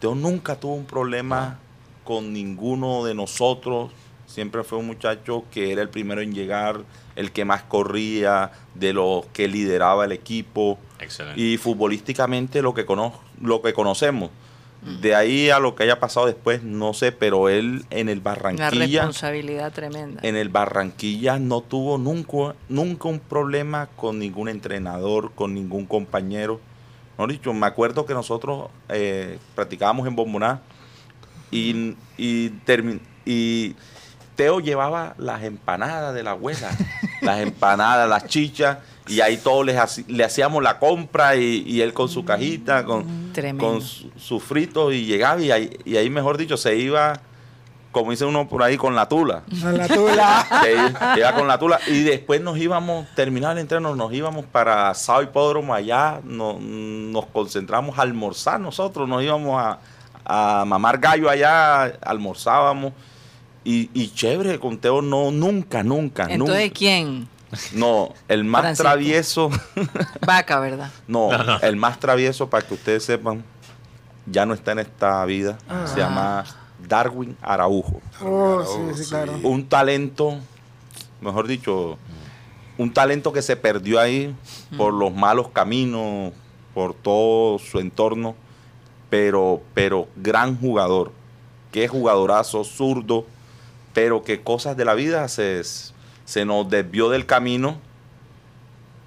Teo 0.00 0.14
nunca 0.14 0.56
tuvo 0.56 0.74
un 0.74 0.86
problema 0.86 1.58
con 2.04 2.32
ninguno 2.32 3.04
de 3.04 3.14
nosotros. 3.14 3.90
Siempre 4.34 4.64
fue 4.64 4.78
un 4.78 4.86
muchacho 4.88 5.44
que 5.52 5.70
era 5.70 5.80
el 5.80 5.88
primero 5.88 6.20
en 6.20 6.34
llegar, 6.34 6.80
el 7.14 7.30
que 7.30 7.44
más 7.44 7.62
corría, 7.62 8.50
de 8.74 8.92
los 8.92 9.26
que 9.26 9.46
lideraba 9.46 10.04
el 10.06 10.10
equipo. 10.10 10.76
Excelente. 10.98 11.40
Y 11.40 11.56
futbolísticamente 11.56 12.60
lo 12.60 12.74
que, 12.74 12.84
cono 12.84 13.12
lo 13.40 13.62
que 13.62 13.72
conocemos. 13.72 14.30
Mm. 14.82 15.00
De 15.02 15.14
ahí 15.14 15.50
a 15.50 15.60
lo 15.60 15.76
que 15.76 15.84
haya 15.84 16.00
pasado 16.00 16.26
después, 16.26 16.64
no 16.64 16.94
sé, 16.94 17.12
pero 17.12 17.48
él 17.48 17.84
en 17.90 18.08
el 18.08 18.18
Una 18.18 18.30
Barranquilla 18.34 19.02
responsabilidad 19.02 19.72
tremenda. 19.72 20.20
en 20.24 20.34
el 20.34 20.48
Barranquilla 20.48 21.38
no 21.38 21.60
tuvo 21.60 21.96
nunca, 21.96 22.56
nunca 22.68 23.08
un 23.08 23.20
problema 23.20 23.86
con 23.94 24.18
ningún 24.18 24.48
entrenador, 24.48 25.30
con 25.36 25.54
ningún 25.54 25.86
compañero. 25.86 26.60
No 27.18 27.28
dicho, 27.28 27.54
me 27.54 27.68
acuerdo 27.68 28.04
que 28.04 28.14
nosotros 28.14 28.68
eh, 28.88 29.38
practicábamos 29.54 30.08
en 30.08 30.16
Bomboná 30.16 30.60
y, 31.52 31.94
y, 32.18 32.50
y 33.24 33.76
Teo 34.36 34.60
llevaba 34.60 35.14
las 35.18 35.42
empanadas 35.42 36.14
de 36.14 36.22
la 36.22 36.32
abuela, 36.32 36.70
las 37.20 37.40
empanadas, 37.40 38.08
las 38.08 38.26
chichas, 38.26 38.78
y 39.06 39.20
ahí 39.20 39.36
todos 39.36 39.66
le 39.66 40.24
hacíamos 40.24 40.62
la 40.62 40.78
compra 40.78 41.36
y, 41.36 41.62
y 41.66 41.80
él 41.82 41.92
con 41.92 42.08
su 42.08 42.24
cajita, 42.24 42.84
con, 42.84 43.32
Tremendo. 43.32 43.64
con 43.66 43.80
su, 43.82 44.10
su 44.16 44.40
frito 44.40 44.90
y 44.92 45.04
llegaba 45.04 45.40
y 45.40 45.50
ahí, 45.50 45.78
y 45.84 45.96
ahí, 45.96 46.08
mejor 46.10 46.36
dicho, 46.38 46.56
se 46.56 46.76
iba, 46.76 47.20
como 47.92 48.10
dice 48.10 48.24
uno 48.24 48.48
por 48.48 48.62
ahí, 48.62 48.76
con 48.76 48.94
la 48.96 49.06
tula. 49.08 49.42
A 49.64 49.70
la 49.72 49.86
tula. 49.86 50.46
Se 50.64 51.20
iba, 51.20 51.32
con 51.34 51.46
la 51.46 51.58
tula 51.58 51.78
y 51.86 52.02
después 52.02 52.40
nos 52.40 52.56
íbamos, 52.58 53.06
terminar 53.14 53.52
el 53.52 53.58
entreno, 53.58 53.94
nos 53.94 54.12
íbamos 54.12 54.46
para 54.46 54.92
Sao 54.94 55.22
Hipódromo 55.22 55.74
allá, 55.74 56.20
no- 56.24 56.58
nos 56.60 57.26
concentramos 57.26 57.98
a 57.98 58.02
almorzar 58.02 58.58
nosotros, 58.58 59.08
nos 59.08 59.22
íbamos 59.22 59.62
a, 59.62 59.78
a 60.24 60.64
mamar 60.64 60.98
gallo 60.98 61.28
allá, 61.30 61.84
almorzábamos 62.02 62.92
y, 63.64 63.90
y 63.94 64.08
chévere, 64.12 64.58
con 64.60 64.78
Teo 64.78 65.00
no, 65.02 65.30
nunca, 65.30 65.82
nunca, 65.82 66.26
Entonces, 66.28 66.62
nunca. 66.64 66.74
¿quién? 66.74 67.28
No, 67.72 68.12
el 68.28 68.44
más 68.44 68.62
Francisco. 68.62 68.82
travieso, 68.82 69.50
Vaca, 70.26 70.58
¿verdad? 70.60 70.90
no, 71.06 71.30
el 71.62 71.76
más 71.76 71.98
travieso, 72.00 72.50
para 72.50 72.66
que 72.66 72.74
ustedes 72.74 73.04
sepan, 73.04 73.44
ya 74.26 74.44
no 74.44 74.54
está 74.54 74.72
en 74.72 74.80
esta 74.80 75.24
vida, 75.24 75.56
se 75.86 75.98
llama 76.00 76.44
Darwin 76.88 77.36
Araujo 77.40 78.00
Oh, 78.20 78.64
sí, 78.94 79.04
sí, 79.04 79.08
claro. 79.08 79.38
un 79.44 79.68
talento, 79.68 80.38
mejor 81.20 81.46
dicho, 81.46 81.96
un 82.76 82.92
talento 82.92 83.32
que 83.32 83.40
se 83.40 83.54
perdió 83.56 84.00
ahí 84.00 84.34
por 84.76 84.92
los 84.92 85.14
malos 85.14 85.48
caminos, 85.50 86.32
por 86.74 86.92
todo 86.92 87.60
su 87.60 87.78
entorno, 87.78 88.34
pero, 89.10 89.62
pero 89.74 90.08
gran 90.16 90.58
jugador, 90.58 91.12
que 91.70 91.86
jugadorazo, 91.86 92.64
zurdo, 92.64 93.26
pero 93.94 94.22
que 94.22 94.42
cosas 94.42 94.76
de 94.76 94.84
la 94.84 94.92
vida 94.94 95.26
se, 95.28 95.62
se 96.26 96.44
nos 96.44 96.68
desvió 96.68 97.08
del 97.08 97.24
camino 97.24 97.78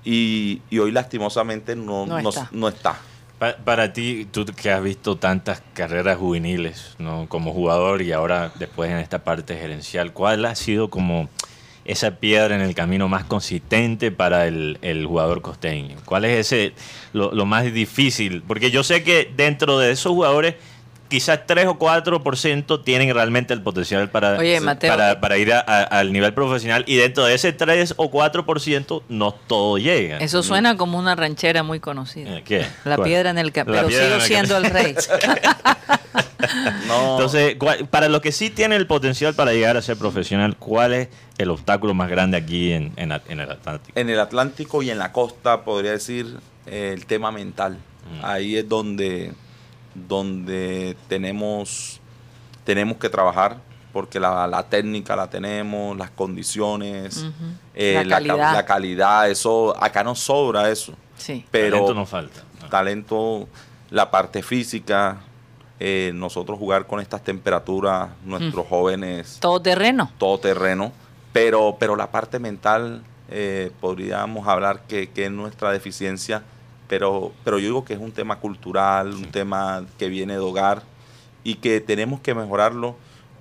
y, 0.03 0.61
y 0.69 0.79
hoy 0.79 0.91
lastimosamente 0.91 1.75
no, 1.75 2.05
No 2.05 2.21
no- 2.21 2.29
está. 2.29 2.49
no 2.51 2.67
está. 2.69 2.97
Pa- 3.39 3.55
para 3.57 3.93
ti, 3.93 4.27
tú 4.31 4.45
que 4.45 4.71
has 4.71 4.81
visto 4.81 5.15
tantas 5.17 5.61
carreras 5.73 6.17
juveniles 6.17 6.95
¿no? 6.97 7.27
como 7.29 7.53
jugador 7.53 8.01
y 8.01 8.11
ahora 8.11 8.51
después 8.57 8.89
en 8.89 8.97
esta 8.97 9.23
parte 9.23 9.55
gerencial, 9.57 10.11
¿cuál 10.13 10.43
ha 10.45 10.55
sido 10.55 10.89
como 10.89 11.29
esa 11.85 12.11
piedra 12.15 12.55
en 12.55 12.61
el 12.61 12.73
camino 12.73 13.07
más 13.07 13.25
consistente 13.25 14.11
para 14.11 14.47
el, 14.47 14.79
el 14.81 15.05
jugador 15.05 15.41
costeño? 15.43 15.97
¿Cuál 16.05 16.25
es 16.25 16.47
ese 16.47 16.73
lo, 17.13 17.31
lo 17.31 17.45
más 17.45 17.71
difícil? 17.71 18.41
Porque 18.47 18.71
yo 18.71 18.83
sé 18.83 19.03
que 19.03 19.31
dentro 19.37 19.77
de 19.77 19.91
esos 19.91 20.13
jugadores 20.13 20.55
quizás 21.07 21.41
3 21.45 21.65
o 21.67 21.77
4% 21.79 22.83
tienen 22.83 23.13
realmente 23.13 23.53
el 23.53 23.61
potencial 23.61 24.09
para, 24.09 24.37
Oye, 24.37 24.59
Mateo, 24.59 24.91
para, 24.91 25.11
eh, 25.13 25.15
para 25.17 25.37
ir 25.37 25.53
a- 25.53 25.59
a- 25.59 25.83
al 25.83 26.11
nivel 26.13 26.33
profesional 26.33 26.83
y 26.87 26.95
dentro 26.97 27.25
de 27.25 27.33
ese 27.35 27.53
3 27.53 27.93
o 27.97 28.09
4% 28.11 29.03
no 29.09 29.31
todo 29.33 29.77
llega. 29.77 30.17
Eso 30.17 30.43
suena 30.43 30.77
como 30.77 30.97
una 30.97 31.15
ranchera 31.15 31.63
muy 31.63 31.79
conocida. 31.79 32.37
Eh, 32.37 32.43
¿Qué? 32.45 32.65
La 32.85 32.95
¿Cuál? 32.97 33.07
piedra 33.07 33.29
en 33.29 33.37
el 33.37 33.51
camino. 33.51 33.77
Pero 33.77 33.89
sigo 33.89 34.15
el 34.15 34.21
siendo 34.21 34.57
el 34.57 34.65
rey. 34.65 34.95
No. 36.87 37.13
Entonces, 37.13 37.55
¿cuál- 37.57 37.87
para 37.87 38.07
los 38.09 38.21
que 38.21 38.31
sí 38.31 38.49
tienen 38.49 38.77
el 38.79 38.87
potencial 38.87 39.33
para 39.33 39.51
llegar 39.53 39.75
a 39.75 39.81
ser 39.81 39.97
profesional, 39.97 40.55
¿cuál 40.57 40.93
es 40.93 41.09
el 41.37 41.49
obstáculo 41.49 41.93
más 41.93 42.09
grande 42.09 42.37
aquí 42.37 42.71
en, 42.71 42.93
en 42.95 43.11
el 43.11 43.51
Atlántico? 43.51 43.99
En 43.99 44.09
el 44.09 44.19
Atlántico 44.19 44.81
y 44.83 44.89
en 44.91 44.97
la 44.99 45.11
costa, 45.11 45.63
podría 45.63 45.91
decir, 45.91 46.37
eh, 46.67 46.91
el 46.93 47.05
tema 47.05 47.31
mental. 47.31 47.73
Mm. 47.73 48.25
Ahí 48.25 48.55
es 48.57 48.69
donde, 48.69 49.33
donde 50.07 50.95
tenemos, 51.07 51.99
tenemos 52.63 52.97
que 52.97 53.09
trabajar, 53.09 53.57
porque 53.93 54.19
la, 54.19 54.45
la 54.47 54.63
técnica 54.63 55.15
la 55.15 55.29
tenemos, 55.29 55.97
las 55.97 56.11
condiciones, 56.11 57.25
eh, 57.73 57.93
La 57.95 58.03
ca- 58.03 58.09
calidad. 58.27 58.53
la 58.53 58.65
calidad, 58.65 59.29
eso, 59.29 59.75
acá 59.81 60.03
nos 60.03 60.19
sobra 60.19 60.69
eso. 60.69 60.93
Sí. 61.17 61.45
Pero 61.49 61.77
Talento 61.77 61.93
no 61.95 62.05
falta. 62.05 62.41
¿no? 62.61 62.69
talento, 62.69 63.47
la 63.89 64.11
parte 64.11 64.43
física, 64.43 65.17
eh, 65.79 66.11
nosotros 66.13 66.59
jugar 66.59 66.85
con 66.85 66.99
estas 66.99 67.23
temperaturas, 67.23 68.09
nuestros 68.23 68.65
Mm. 68.65 68.69
jóvenes 68.69 69.37
Todo 69.39 69.59
terreno. 69.61 70.11
todo 70.17 70.37
terreno, 70.39 70.91
pero, 71.33 71.75
pero 71.79 71.95
la 71.95 72.11
parte 72.11 72.39
mental 72.39 73.03
eh, 73.29 73.71
podríamos 73.81 74.47
hablar 74.47 74.81
que, 74.87 75.09
que 75.09 75.25
es 75.25 75.31
nuestra 75.31 75.71
deficiencia, 75.71 76.43
pero, 76.87 77.31
pero 77.43 77.59
yo 77.59 77.65
digo 77.65 77.85
que 77.85 77.93
es 77.93 77.99
un 77.99 78.11
tema 78.11 78.39
cultural, 78.39 79.13
un 79.13 79.31
tema 79.31 79.85
que 79.97 80.07
viene 80.09 80.33
de 80.33 80.39
hogar 80.39 80.83
y 81.43 81.55
que 81.55 81.79
tenemos 81.81 82.19
que 82.21 82.33
mejorarlo. 82.35 82.95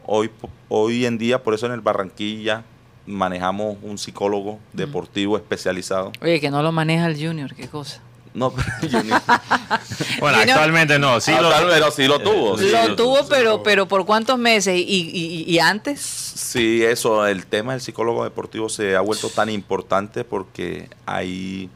hoy, 0.07 0.30
hoy 0.68 1.07
en 1.07 1.18
día, 1.18 1.42
por 1.42 1.55
eso 1.55 1.66
en 1.66 1.72
el 1.72 1.80
Barranquilla 1.80 2.64
manejamos 3.07 3.76
un 3.82 3.99
psicólogo 3.99 4.59
deportivo 4.72 5.36
especializado. 5.36 6.12
Oye, 6.20 6.40
que 6.40 6.51
no 6.51 6.62
lo 6.62 6.72
maneja 6.72 7.07
el 7.07 7.14
Junior, 7.14 7.55
qué 7.55 7.68
cosa. 7.68 8.01
No, 8.34 8.51
pero 8.53 8.68
Junior- 8.82 9.22
Bueno, 10.20 10.38
actualmente 10.38 10.99
no. 10.99 11.20
Sí 11.20 11.32
Ah, 11.34 11.40
lo, 11.40 11.66
vez, 11.68 11.80
no, 11.80 11.90
sí 11.90 12.07
lo 12.07 12.18
tuvo. 12.20 12.59
sí, 12.59 12.68
lo 12.70 12.88
lo 12.88 12.97
tuvo, 12.97 13.18
pero, 13.28 13.62
pero 13.62 13.86
¿por 13.88 14.05
cuántos 14.05 14.38
meses? 14.38 14.76
¿Y, 14.76 14.82
y, 14.82 15.44
y 15.51 15.59
antes? 15.59 16.01
Sí, 16.01 16.82
eso, 16.84 17.26
el 17.26 17.47
tema 17.47 17.72
del 17.72 17.80
psicólogo 17.80 18.24
deportivo 18.24 18.68
se 18.68 18.94
ha 18.97 19.01
vuelto 19.01 19.30
tan 19.30 19.49
importante 19.49 20.22
porque 20.24 20.90
ahí, 21.07 21.70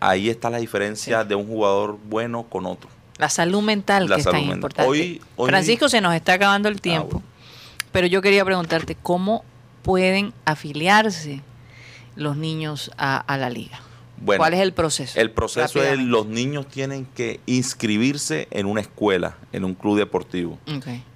ahí 0.00 0.28
está 0.28 0.50
la 0.50 0.58
diferencia 0.58 1.24
de 1.24 1.34
un 1.34 1.46
jugador 1.46 1.98
bueno 2.08 2.44
con 2.44 2.66
otro. 2.66 2.88
La 3.18 3.28
salud 3.28 3.62
mental, 3.62 4.08
La 4.08 4.14
que 4.16 4.20
es 4.20 4.24
tan 4.24 4.32
salud 4.34 4.44
mental. 4.46 4.56
importante. 4.58 4.90
Hoy- 4.90 5.20
hoy- 5.36 5.48
Francisco, 5.48 5.88
se 5.88 6.00
nos 6.00 6.14
está 6.14 6.34
acabando 6.34 6.68
el 6.68 6.76
Ah, 6.76 6.80
tiempo. 6.80 7.08
bueno. 7.14 7.26
Pero 7.90 8.06
yo 8.06 8.22
quería 8.22 8.44
preguntarte, 8.44 8.94
¿cómo 8.94 9.44
pueden 9.82 10.32
afiliarse 10.44 11.40
los 12.16 12.36
niños 12.36 12.90
a, 12.98 13.16
a 13.18 13.36
la 13.38 13.50
liga? 13.50 13.80
Bueno, 14.20 14.40
¿Cuál 14.40 14.54
es 14.54 14.60
el 14.60 14.72
proceso? 14.72 15.18
El 15.20 15.30
proceso 15.30 15.80
es 15.82 15.96
los 15.98 16.26
niños 16.26 16.66
tienen 16.66 17.06
que 17.06 17.38
inscribirse 17.46 18.48
en 18.50 18.66
una 18.66 18.80
escuela, 18.80 19.36
en 19.52 19.64
un 19.64 19.74
club 19.74 19.96
deportivo. 19.96 20.58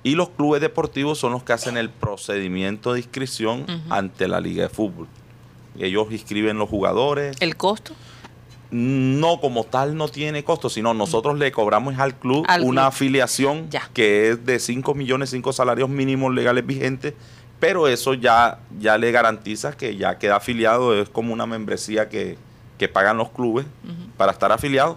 Y 0.05 0.15
los 0.15 0.29
clubes 0.31 0.61
deportivos 0.61 1.19
son 1.19 1.33
los 1.33 1.43
que 1.43 1.53
hacen 1.53 1.77
el 1.77 1.91
procedimiento 1.91 2.93
de 2.93 3.01
inscripción 3.01 3.67
ante 3.91 4.29
la 4.29 4.41
liga 4.41 4.63
de 4.63 4.69
fútbol. 4.69 5.09
Ellos 5.79 6.07
inscriben 6.13 6.59
los 6.59 6.69
jugadores. 6.69 7.37
¿El 7.41 7.57
costo? 7.57 7.93
No, 8.73 9.39
como 9.41 9.65
tal 9.65 9.97
no 9.97 10.09
tiene 10.09 10.43
costo, 10.45 10.71
sino 10.71 10.95
nosotros 10.95 11.39
le 11.39 11.53
cobramos 11.53 11.99
al 11.99 12.15
club 12.15 12.45
Al 12.49 12.63
una 12.63 12.83
club. 12.83 12.89
afiliación 12.89 13.71
Ya. 13.71 13.83
que 13.93 14.31
es 14.31 14.47
de 14.47 14.59
5 14.59 14.95
millones, 14.95 15.29
5 15.31 15.53
salarios 15.53 15.89
mínimos 15.91 16.33
legales 16.35 16.65
vigentes, 16.67 17.13
pero 17.61 17.87
eso 17.87 18.15
ya, 18.15 18.59
ya 18.81 18.97
le 18.99 19.13
garantiza 19.13 19.73
que 19.77 19.97
ya 19.97 20.17
queda 20.19 20.37
afiliado, 20.37 20.99
es 21.01 21.09
como 21.11 21.33
una 21.35 21.45
membresía 21.47 22.09
que, 22.09 22.39
que 22.79 22.89
pagan 22.89 23.19
los 23.19 23.29
clubes 23.31 23.67
para 24.17 24.33
estar 24.33 24.51
afiliados. 24.53 24.97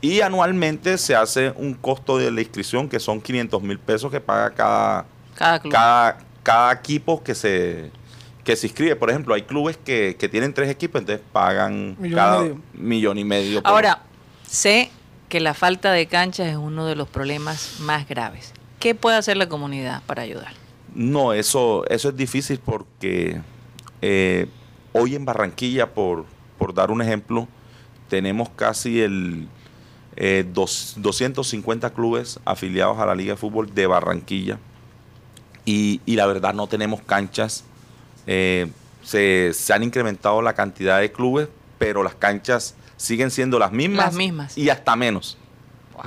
Y 0.00 0.22
anualmente 0.22 0.96
se 0.96 1.14
hace 1.14 1.52
un 1.56 1.74
costo 1.74 2.16
de 2.16 2.30
la 2.30 2.40
inscripción 2.40 2.88
que 2.88 2.98
son 2.98 3.20
500 3.20 3.62
mil 3.62 3.78
pesos 3.78 4.10
que 4.10 4.18
paga 4.20 4.50
cada, 4.54 5.04
Cada 5.34 5.60
club. 5.60 5.72
cada, 5.72 6.18
cada 6.42 6.72
equipo 6.72 7.22
que 7.22 7.34
se, 7.34 7.90
que 8.50 8.56
se 8.56 8.66
inscribe. 8.66 8.96
Por 8.96 9.10
ejemplo, 9.10 9.34
hay 9.34 9.42
clubes 9.42 9.76
que, 9.76 10.16
que 10.18 10.28
tienen 10.28 10.52
tres 10.52 10.68
equipos, 10.68 11.00
entonces 11.00 11.24
pagan 11.32 11.96
Millón 11.98 12.06
y 12.12 12.14
cada 12.14 12.40
medio. 12.42 12.60
millón 12.74 13.18
y 13.18 13.24
medio. 13.24 13.62
por- 13.62 13.70
Ahora, 13.70 14.02
sé 14.46 14.90
que 15.28 15.38
la 15.40 15.54
falta 15.54 15.92
de 15.92 16.06
canchas 16.06 16.48
es 16.48 16.56
uno 16.56 16.86
de 16.86 16.96
los 16.96 17.08
problemas 17.08 17.76
más 17.80 18.08
graves. 18.08 18.52
¿Qué 18.80 18.94
puede 18.94 19.16
hacer 19.16 19.36
la 19.36 19.48
comunidad 19.48 20.02
para 20.06 20.22
ayudar? 20.22 20.52
No, 20.94 21.32
eso, 21.32 21.84
eso 21.88 22.08
es 22.08 22.16
difícil 22.16 22.58
porque 22.58 23.40
eh, 24.02 24.46
hoy 24.92 25.14
en 25.14 25.24
Barranquilla, 25.24 25.92
por, 25.94 26.24
por 26.58 26.74
dar 26.74 26.90
un 26.90 27.00
ejemplo, 27.02 27.46
tenemos 28.08 28.48
casi 28.50 29.00
el 29.00 29.46
eh, 30.16 30.44
dos- 30.52 30.94
250 30.96 31.90
clubes 31.90 32.40
afiliados 32.44 32.98
a 32.98 33.06
la 33.06 33.14
Liga 33.14 33.34
de 33.34 33.36
Fútbol 33.36 33.72
de 33.72 33.86
Barranquilla 33.86 34.58
y, 35.64 36.00
y 36.06 36.16
la 36.16 36.26
verdad 36.26 36.54
no 36.54 36.66
tenemos 36.66 37.00
canchas. 37.02 37.64
Eh, 38.26 38.70
se, 39.02 39.52
se 39.54 39.72
han 39.72 39.82
incrementado 39.82 40.42
la 40.42 40.52
cantidad 40.54 41.00
de 41.00 41.10
clubes, 41.10 41.48
pero 41.78 42.02
las 42.02 42.14
canchas 42.14 42.74
siguen 42.96 43.30
siendo 43.30 43.58
las 43.58 43.72
mismas, 43.72 44.06
Las 44.06 44.14
mismas. 44.14 44.58
y 44.58 44.68
hasta 44.68 44.94
menos. 44.96 45.38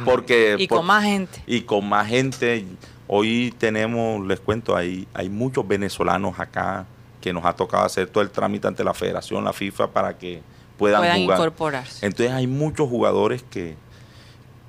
Porque, 0.06 0.56
Y 0.58 0.68
por- 0.68 0.80
con 0.80 0.88
más 0.88 1.04
gente. 1.04 1.42
y 1.46 1.62
con 1.62 1.88
más 1.88 2.08
gente. 2.08 2.66
Hoy 3.08 3.54
tenemos, 3.58 4.26
les 4.26 4.40
cuento, 4.40 4.76
hay, 4.76 5.08
hay 5.14 5.30
muchos 5.30 5.68
venezolanos 5.68 6.40
acá 6.40 6.86
que 7.22 7.32
nos 7.34 7.46
ha 7.46 7.54
tocado 7.54 7.84
hacer 7.86 8.08
todo 8.08 8.24
el 8.24 8.30
trámite 8.32 8.68
ante 8.68 8.84
la 8.84 8.94
federación, 8.94 9.44
la 9.44 9.54
FIFA, 9.54 9.92
para 9.92 10.18
que 10.18 10.42
puedan, 10.78 11.02
Puedan 11.02 11.22
jugar. 11.22 11.38
incorporarse. 11.38 12.06
Entonces 12.06 12.34
hay 12.34 12.48
muchos 12.48 12.90
jugadores 12.90 13.44
que, 13.44 13.76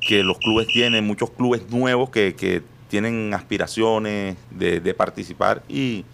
que 0.01 0.23
los 0.23 0.37
clubes 0.39 0.67
tienen, 0.69 1.07
muchos 1.07 1.31
clubes 1.31 1.63
nuevos 1.71 2.11
que, 2.11 2.35
que 2.35 2.63
tienen 2.89 3.33
aspiraciones 3.35 4.37
de, 4.51 4.81
de 4.81 4.95
participar 4.95 5.63
y, 5.69 6.05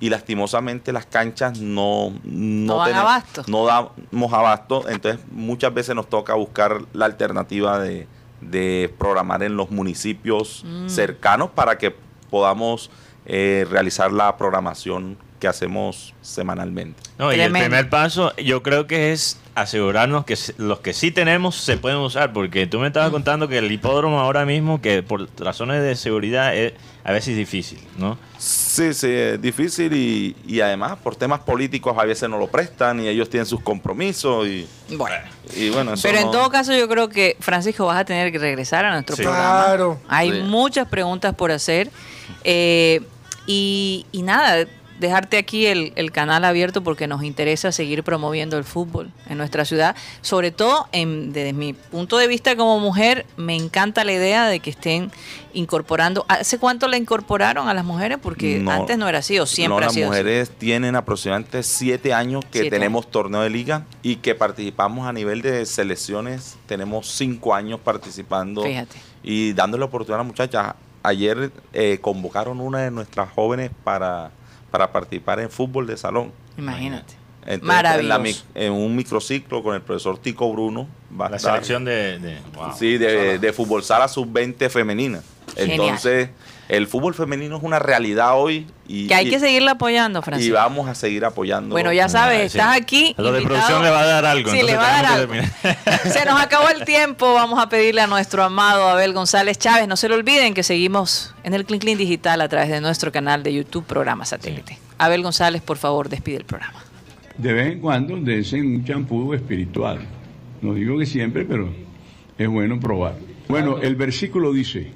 y 0.00 0.10
lastimosamente 0.10 0.92
las 0.92 1.06
canchas 1.06 1.58
no, 1.60 2.10
no, 2.24 2.76
No 2.78 2.84
tenemos- 2.84 3.02
abasto. 3.02 3.42
no 3.48 3.66
damos 3.66 4.32
abasto, 4.32 4.88
entonces 4.88 5.20
muchas 5.30 5.74
veces 5.74 5.94
nos 5.94 6.08
toca 6.08 6.34
buscar 6.34 6.82
la 6.92 7.06
alternativa 7.06 7.78
de, 7.80 8.06
de 8.40 8.94
programar 8.98 9.42
en 9.42 9.56
los 9.56 9.70
municipios 9.70 10.62
Mm. 10.64 10.88
cercanos 10.88 11.50
para 11.50 11.78
que 11.78 11.94
podamos 12.30 12.90
eh, 13.26 13.66
realizar 13.70 14.12
la 14.12 14.36
programación 14.36 15.18
que 15.38 15.48
hacemos 15.48 16.14
semanalmente. 16.22 17.00
No, 17.18 17.32
y 17.32 17.40
el 17.40 17.52
primer 17.52 17.88
paso 17.88 18.34
yo 18.36 18.62
creo 18.62 18.86
que 18.86 19.12
es 19.12 19.38
asegurarnos 19.54 20.24
que 20.24 20.36
los 20.56 20.80
que 20.80 20.92
sí 20.92 21.10
tenemos 21.10 21.56
se 21.56 21.76
pueden 21.76 21.98
usar, 21.98 22.32
porque 22.32 22.66
tú 22.66 22.78
me 22.78 22.84
Mm. 22.84 22.86
estabas 22.88 23.10
contando 23.10 23.48
que 23.48 23.58
el 23.58 23.70
hipódromo 23.72 24.20
ahora 24.20 24.44
mismo, 24.44 24.80
que 24.80 25.02
por 25.02 25.28
razones 25.38 25.82
de 25.82 25.96
seguridad 25.96 26.54
es 26.54 26.74
a 27.04 27.12
veces 27.12 27.36
difícil, 27.36 27.80
¿no? 27.96 28.18
Sí, 28.38 28.92
sí, 28.94 29.08
es 29.10 29.40
difícil 29.40 29.92
y, 29.94 30.36
y 30.46 30.60
además 30.60 30.98
por 31.02 31.16
temas 31.16 31.40
políticos 31.40 31.96
a 31.98 32.04
veces 32.04 32.28
no 32.28 32.38
lo 32.38 32.48
prestan 32.48 33.00
y 33.00 33.08
ellos 33.08 33.30
tienen 33.30 33.46
sus 33.46 33.60
compromisos 33.60 34.46
y, 34.46 34.68
Bueno. 34.94 35.16
y 35.56 35.70
bueno, 35.70 35.94
eso 35.94 36.02
Pero 36.06 36.18
en 36.18 36.24
no- 36.26 36.30
todo 36.30 36.50
caso 36.50 36.72
yo 36.76 36.86
creo 36.88 37.08
que, 37.08 37.36
Francisco, 37.40 37.86
vas 37.86 37.98
a 37.98 38.04
tener 38.04 38.30
que 38.30 38.38
regresar 38.38 38.84
a 38.84 38.92
nuestro 38.92 39.16
Sí. 39.16 39.22
programa. 39.22 39.64
Claro. 39.64 40.00
Hay 40.08 40.30
Sí. 40.32 40.40
muchas 40.42 40.86
preguntas 40.88 41.34
por 41.34 41.50
hacer. 41.50 41.90
Eh, 42.44 43.00
y, 43.46 44.04
y 44.12 44.22
nada, 44.22 44.66
dejarte 44.98 45.38
aquí 45.38 45.66
el, 45.66 45.92
el 45.96 46.10
canal 46.12 46.44
abierto 46.44 46.82
porque 46.82 47.06
nos 47.06 47.22
interesa 47.22 47.72
seguir 47.72 48.02
promoviendo 48.02 48.58
el 48.58 48.64
fútbol 48.64 49.10
en 49.28 49.38
nuestra 49.38 49.64
ciudad. 49.64 49.94
Sobre 50.22 50.50
todo, 50.50 50.88
en- 50.92 51.32
desde 51.32 51.52
mi 51.52 51.72
punto 51.72 52.18
de 52.18 52.26
vista 52.26 52.56
como 52.56 52.78
mujer, 52.80 53.24
me 53.36 53.54
encanta 53.54 54.04
la 54.04 54.12
idea 54.12 54.46
de 54.48 54.60
que 54.60 54.70
estén 54.70 55.10
incorporando. 55.54 56.24
¿Hace 56.28 56.58
cuánto 56.58 56.88
la 56.88 56.96
incorporaron 56.96 57.68
a 57.68 57.74
las 57.74 57.84
mujeres? 57.84 58.18
Porque 58.20 58.58
No, 58.58 58.70
antes 58.70 58.98
no 58.98 59.08
era 59.08 59.18
así 59.18 59.38
o 59.38 59.46
siempre 59.46 59.70
no, 59.70 59.78
ha 59.78 59.80
las 59.82 59.94
sido 59.94 60.10
así. 60.10 60.18
mujeres 60.20 60.50
tienen 60.50 60.94
aproximadamente 60.96 61.62
siete 61.62 62.12
años 62.12 62.44
que 62.50 62.60
Siete 62.60 62.76
tenemos 62.76 63.10
torneo 63.10 63.40
de 63.40 63.50
liga 63.50 63.86
y 64.02 64.16
que 64.16 64.34
participamos 64.34 65.06
a 65.08 65.12
nivel 65.12 65.42
de 65.42 65.64
selecciones. 65.66 66.56
Tenemos 66.66 67.08
cinco 67.08 67.54
años 67.54 67.80
participando 67.80 68.62
Fíjate. 68.62 68.96
y 69.22 69.52
dándole 69.52 69.84
oportunidad 69.84 70.20
a 70.20 70.24
las 70.24 70.26
muchachas. 70.26 70.74
Ayer 71.02 71.52
eh, 71.72 71.98
convocaron 72.00 72.60
una 72.60 72.80
de 72.80 72.90
nuestras 72.90 73.30
jóvenes 73.32 73.70
para, 73.84 74.30
para 74.70 74.90
participar 74.92 75.40
en 75.40 75.50
fútbol 75.50 75.86
de 75.86 75.96
salón. 75.96 76.32
Imagínate. 76.56 77.14
Entonces, 77.42 77.62
Maravilloso. 77.66 78.16
En, 78.16 78.22
la 78.54 78.66
en 78.66 78.72
un 78.72 78.94
microciclo 78.94 79.62
con 79.62 79.74
el 79.74 79.80
profesor 79.80 80.18
Tico 80.18 80.52
Bruno. 80.52 80.86
Va 81.18 81.26
a 81.26 81.30
La 81.30 81.36
estar- 81.36 81.52
selección 81.52 81.84
de... 81.84 82.18
de- 82.18 82.38
wow. 82.54 82.72
Sí, 82.76 82.98
de, 82.98 83.38
de 83.38 83.52
fútbol 83.52 83.82
sala 83.82 84.06
sub-20 84.08 84.68
femenina. 84.68 85.22
Genial. 85.56 85.80
Entonces, 85.80 86.28
el 86.68 86.86
fútbol 86.86 87.14
femenino 87.14 87.56
es 87.56 87.62
una 87.62 87.78
realidad 87.78 88.32
hoy 88.38 88.66
y, 88.86 89.06
Que 89.08 89.14
hay 89.14 89.26
y- 89.26 89.30
que 89.30 89.40
seguirla 89.40 89.72
apoyando, 89.72 90.18
y 90.18 90.22
Francisco. 90.22 90.54
vamos 90.54 90.88
a 90.88 90.94
seguir 90.94 91.24
apoyando. 91.24 91.72
Bueno, 91.72 91.92
ya 91.92 92.08
sabes, 92.08 92.36
Ah, 92.38 92.48
sí. 92.50 92.58
estás 92.58 92.76
aquí. 92.76 93.14
A 93.16 93.22
lo 93.22 93.32
de 93.32 93.42
producción 93.42 93.82
le 93.82 93.90
va 93.90 94.00
a 94.02 94.06
dar 94.06 94.26
algo, 94.26 94.50
Sí, 94.50 94.62
le 94.62 94.76
va 94.76 94.88
a 94.98 95.02
dar 95.02 95.06
algo. 95.18 95.32
Se 96.10 96.24
nos 96.26 96.40
acabó 96.40 96.68
el 96.68 96.84
tiempo. 96.84 97.32
Vamos 97.34 97.58
a 97.62 97.68
pedirle 97.68 98.00
a 98.02 98.06
nuestro 98.06 98.42
amado 98.44 98.88
Abel 98.88 99.12
González 99.12 99.58
Chávez. 99.58 99.88
No 99.88 99.96
se 99.96 100.08
lo 100.08 100.14
olviden 100.14 100.54
que 100.54 100.62
seguimos 100.62 101.34
en 101.44 101.54
el 101.54 101.64
Clean 101.64 101.80
Clean 101.80 101.98
Digital 101.98 102.40
a 102.40 102.48
través 102.48 102.68
de 102.68 102.80
nuestro 102.80 103.10
canal 103.12 103.42
de 103.42 103.54
YouTube, 103.54 103.84
programa 103.84 104.24
satélite. 104.24 104.78
Abel 104.98 105.22
González, 105.22 105.62
por 105.62 105.78
favor, 105.78 106.08
despide 106.08 106.36
el 106.36 106.44
programa. 106.44 106.82
de 107.38 107.52
vez 107.52 107.72
en 107.72 107.80
cuando 107.80 108.16
dense 108.16 108.60
un 108.60 108.84
champú 108.84 109.32
espiritual. 109.32 110.00
No 110.60 110.74
digo 110.74 110.98
que 110.98 111.06
siempre, 111.06 111.44
pero 111.44 111.68
es 112.36 112.48
bueno 112.48 112.80
probar. 112.80 113.14
Bueno, 113.46 113.78
el 113.80 113.94
versículo 113.94 114.52
dice, 114.52 114.90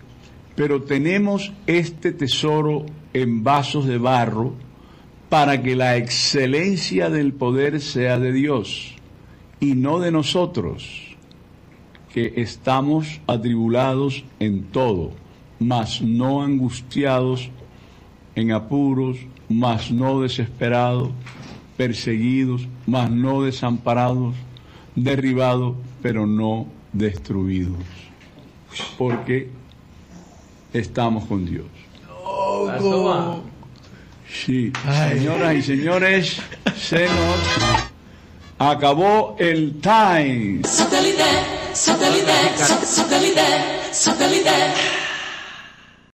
pero 0.54 0.82
tenemos 0.82 1.52
este 1.66 2.12
tesoro 2.12 2.86
en 3.12 3.42
vasos 3.42 3.86
de 3.86 3.98
barro 3.98 4.54
para 5.28 5.62
que 5.62 5.76
la 5.76 5.96
excelencia 5.96 7.08
del 7.08 7.32
poder 7.32 7.80
sea 7.80 8.18
de 8.18 8.32
Dios 8.32 8.94
y 9.60 9.74
no 9.74 9.98
de 9.98 10.10
nosotros, 10.10 11.16
que 12.12 12.34
estamos 12.36 13.20
atribulados 13.26 14.24
en 14.40 14.64
todo, 14.64 15.12
mas 15.58 16.02
no 16.02 16.42
angustiados, 16.42 17.48
en 18.34 18.52
apuros, 18.52 19.18
mas 19.48 19.90
no 19.90 20.20
desesperados, 20.20 21.10
perseguidos, 21.76 22.68
mas 22.86 23.10
no 23.10 23.42
desamparados, 23.42 24.34
derribados, 24.94 25.76
pero 26.02 26.26
no 26.26 26.66
destruidos, 26.92 27.78
porque 28.98 29.48
estamos 30.72 31.24
con 31.26 31.44
Dios. 31.44 31.66
Sí, 34.32 34.72
señoras 35.10 35.54
y 35.54 35.62
señores, 35.62 36.36
se 36.76 37.06
nos 37.06 37.90
acabó 38.58 39.36
el 39.38 39.80
time. 39.80 40.62
Satellite, 40.64 41.24
satellite, 41.74 42.32
satellite, 42.56 43.42
satellite. 43.92 45.01